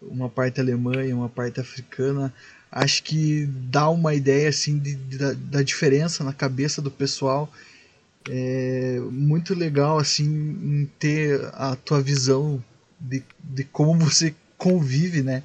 uma 0.00 0.28
parte 0.28 0.60
alemã 0.60 1.04
e 1.04 1.12
uma 1.12 1.28
parte 1.28 1.58
africana. 1.58 2.32
Acho 2.70 3.02
que 3.02 3.46
dá 3.46 3.88
uma 3.88 4.14
ideia 4.14 4.48
assim 4.50 4.78
de, 4.78 4.94
de, 4.94 5.18
da, 5.18 5.32
da, 5.32 5.62
diferença 5.62 6.22
na 6.22 6.32
cabeça 6.32 6.82
do 6.82 6.90
pessoal. 6.90 7.50
É 8.28 9.00
muito 9.10 9.54
legal 9.54 9.98
assim 9.98 10.88
ter 10.98 11.40
a 11.54 11.74
tua 11.74 12.00
visão 12.00 12.62
de, 13.00 13.22
de 13.42 13.64
como 13.64 13.98
você 13.98 14.34
convive 14.56 15.22
né 15.22 15.42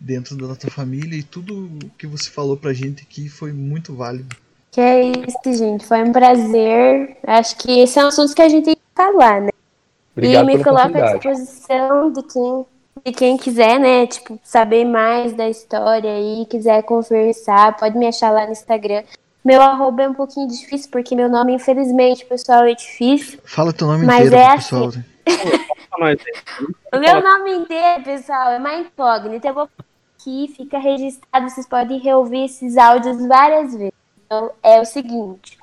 dentro 0.00 0.36
da 0.36 0.54
tua 0.54 0.70
família. 0.70 1.18
E 1.18 1.22
tudo 1.22 1.90
que 1.98 2.06
você 2.06 2.30
falou 2.30 2.56
pra 2.56 2.72
gente 2.72 3.02
aqui 3.02 3.28
foi 3.28 3.52
muito 3.52 3.94
válido 3.94 4.43
que 4.74 4.80
é 4.80 5.04
isso 5.04 5.64
gente 5.64 5.86
foi 5.86 6.02
um 6.02 6.12
prazer 6.12 7.16
acho 7.26 7.56
que 7.56 7.80
esses 7.80 7.94
são 7.94 8.08
assuntos 8.08 8.34
que 8.34 8.42
a 8.42 8.48
gente 8.48 8.64
tem 8.64 8.74
que 8.74 8.82
falar 8.94 9.40
né 9.40 9.50
Obrigado 10.16 10.50
e 10.50 10.56
me 10.56 10.64
coloca 10.64 10.98
à 10.98 11.12
disposição 11.12 12.12
de 12.12 12.22
quem 12.22 12.66
e 13.04 13.12
quem 13.12 13.36
quiser, 13.36 13.78
né, 13.78 14.06
tipo, 14.06 14.40
saber 14.42 14.84
mais 14.84 15.34
da 15.34 15.48
história 15.48 16.18
e 16.20 16.46
quiser 16.46 16.82
conversar, 16.84 17.76
pode 17.76 17.98
me 17.98 18.06
achar 18.06 18.30
lá 18.30 18.46
no 18.46 18.52
Instagram. 18.52 19.02
Meu 19.44 19.60
arroba 19.60 20.04
é 20.04 20.08
um 20.08 20.14
pouquinho 20.14 20.48
difícil, 20.48 20.88
porque 20.90 21.14
meu 21.14 21.28
nome, 21.28 21.52
infelizmente, 21.52 22.24
pessoal, 22.24 22.64
é 22.64 22.74
difícil. 22.74 23.38
Fala 23.44 23.74
teu 23.74 23.86
nome 23.88 24.06
mas 24.06 24.26
inteiro 24.26 24.36
é 24.36 24.56
pessoal. 24.56 24.88
Assim. 24.88 25.04
o 26.94 26.98
meu 26.98 27.22
nome 27.22 27.52
inteiro, 27.52 28.04
pessoal, 28.04 28.52
é 28.52 28.58
uma 28.58 28.74
incógnita. 28.74 29.48
Eu 29.48 29.54
vou 29.54 29.68
aqui, 30.18 30.50
fica 30.56 30.78
registrado, 30.78 31.50
vocês 31.50 31.66
podem 31.66 31.98
reouvir 31.98 32.46
esses 32.46 32.78
áudios 32.78 33.18
várias 33.26 33.74
vezes. 33.74 34.03
Então, 34.34 34.50
é 34.64 34.80
o 34.80 34.84
seguinte, 34.84 35.56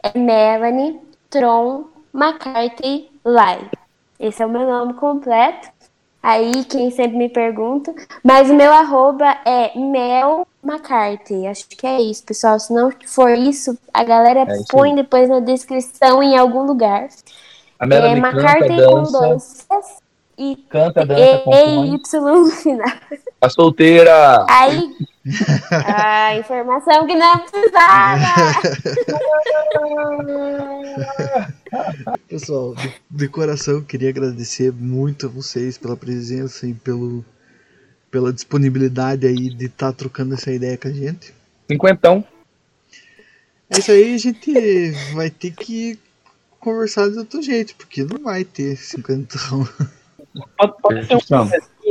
é 0.00 0.16
Melanie 0.16 1.00
Tron 1.28 1.86
McCarthy 2.14 3.10
Lai. 3.24 3.68
Esse 4.20 4.44
é 4.44 4.46
o 4.46 4.48
meu 4.48 4.64
nome 4.64 4.94
completo. 4.94 5.68
Aí, 6.22 6.64
quem 6.66 6.92
sempre 6.92 7.16
me 7.18 7.28
pergunta. 7.28 7.92
Mas 8.22 8.48
o 8.48 8.54
meu 8.54 8.72
arroba 8.72 9.26
é 9.44 9.76
Mel 9.76 10.46
McCarthy. 10.62 11.48
Acho 11.48 11.66
que 11.66 11.84
é 11.84 12.00
isso, 12.00 12.22
pessoal. 12.24 12.60
Se 12.60 12.72
não 12.72 12.92
for 13.06 13.30
isso, 13.30 13.76
a 13.92 14.04
galera 14.04 14.42
é 14.42 14.62
põe 14.70 14.90
aí. 14.90 14.96
depois 14.96 15.28
na 15.28 15.40
descrição 15.40 16.22
em 16.22 16.38
algum 16.38 16.62
lugar. 16.62 17.08
A 17.76 17.86
Melanie 17.86 18.22
é 18.22 18.24
McCarthy 18.24 18.76
canta, 18.76 18.88
com 18.88 19.02
dois 19.02 19.66
e 20.38 20.56
canta, 20.68 21.04
dança, 21.04 21.20
e, 21.20 21.94
y 21.94 22.20
no 22.20 22.46
final. 22.50 22.86
A 23.40 23.50
solteira. 23.50 24.46
Aí, 24.48 24.94
a 25.70 26.36
informação 26.36 27.06
que 27.06 27.14
não 27.14 27.38
precisava. 27.38 28.34
Pessoal, 32.28 32.74
de, 32.74 32.92
de, 33.10 33.28
coração, 33.28 33.82
queria 33.82 34.08
agradecer 34.08 34.72
muito 34.72 35.26
a 35.26 35.28
vocês 35.28 35.78
pela 35.78 35.96
presença 35.96 36.66
e 36.66 36.74
pelo, 36.74 37.24
pela 38.10 38.32
disponibilidade 38.32 39.26
aí 39.26 39.48
de 39.48 39.66
estar 39.66 39.92
tá 39.92 39.98
trocando 39.98 40.34
essa 40.34 40.50
ideia 40.50 40.76
com 40.76 40.88
a 40.88 40.92
gente. 40.92 41.32
Cinquentão. 41.70 42.24
É 43.70 43.78
isso 43.78 43.92
aí, 43.92 44.14
a 44.14 44.18
gente 44.18 44.90
vai 45.14 45.30
ter 45.30 45.52
que 45.52 45.98
conversar 46.58 47.08
de 47.10 47.18
outro 47.18 47.40
jeito, 47.40 47.74
porque 47.76 48.02
não 48.04 48.18
vai 48.22 48.44
ter 48.44 48.76
cinquentão. 48.76 49.66
Pode, 50.58 50.74
pode 50.82 51.06
ser 51.06 51.16
um 51.16 51.48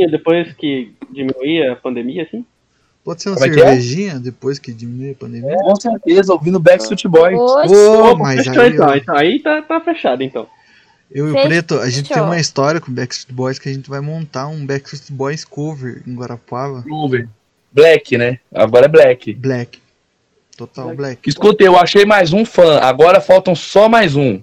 depois 0.10 0.52
que 0.54 0.94
diminuir 1.12 1.70
a 1.70 1.76
pandemia, 1.76 2.24
assim? 2.24 2.46
Pode 3.04 3.24
ser 3.24 3.30
uma 3.30 3.38
Como 3.38 3.48
é 3.48 3.50
é? 3.50 3.54
cervejinha 3.54 4.14
é? 4.14 4.20
depois 4.20 4.60
que 4.60 4.72
diminui 4.72 5.12
a 5.12 5.16
pandemia? 5.16 5.54
É, 5.54 5.58
com 5.58 5.76
certeza, 5.76 6.34
ouvindo 6.34 6.60
Backstreet 6.60 7.08
Boys. 7.08 7.36
Pô, 7.36 8.16
mas 8.18 8.46
fechou, 8.46 8.62
aí, 8.62 8.70
então. 8.74 8.96
então. 8.96 9.16
Aí 9.16 9.40
tá, 9.40 9.62
tá 9.62 9.82
fechado, 9.82 10.22
então. 10.22 10.48
Eu 11.14 11.28
e 11.28 11.32
o 11.32 11.44
Preto, 11.44 11.80
a 11.80 11.90
gente 11.90 12.14
tem 12.14 12.22
uma 12.22 12.40
história 12.40 12.80
com 12.80 12.92
Backstreet 12.92 13.36
Boys 13.36 13.60
que 13.60 13.68
a 13.68 13.74
gente 13.74 13.90
vai 13.90 14.00
montar 14.00 14.48
um 14.48 14.66
Backstreet 14.66 15.12
Boys 15.12 15.44
cover 15.44 16.04
em 16.08 16.16
Guarapuava. 16.16 16.84
Cover. 16.88 17.28
Black, 17.72 18.18
né? 18.18 18.40
Agora 18.54 18.86
é 18.86 18.90
Black. 18.90 19.34
Black. 19.34 19.80
Total 20.56 20.86
Black. 20.86 20.98
black. 20.98 21.30
Escutei, 21.30 21.68
eu 21.68 21.78
achei 21.78 22.06
mais 22.06 22.32
um 22.32 22.46
fã. 22.46 22.80
Agora 22.80 23.20
faltam 23.20 23.56
só 23.56 23.90
mais 23.90 24.16
um. 24.16 24.42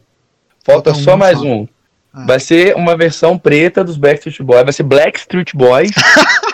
Falta, 0.65 0.91
Falta 0.91 0.95
só 0.95 1.15
um 1.15 1.19
mais 1.19 1.39
fã. 1.39 1.47
um. 1.47 1.69
Ah. 2.13 2.27
Vai 2.27 2.41
ser 2.41 2.75
uma 2.75 2.97
versão 2.97 3.39
preta 3.39 3.85
dos 3.85 3.97
Backstreet 3.97 4.43
Boys. 4.43 4.65
Vai 4.65 4.73
ser 4.73 4.83
Black 4.83 5.19
Street 5.19 5.55
Boys. 5.55 5.91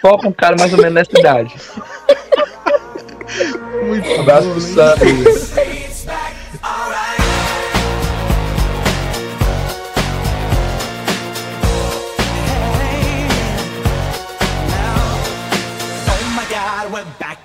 Com 0.00 0.28
um 0.28 0.32
cara 0.32 0.56
mais 0.58 0.72
ou 0.72 0.78
menos 0.78 0.94
nessa 0.94 1.18
idade. 1.18 1.54
Muito 3.86 4.08
um 4.08 4.20
abraço 4.20 4.48
bom, 4.48 4.52
pro 4.52 4.60
Santos. 4.60 5.52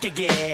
again. 0.07 0.46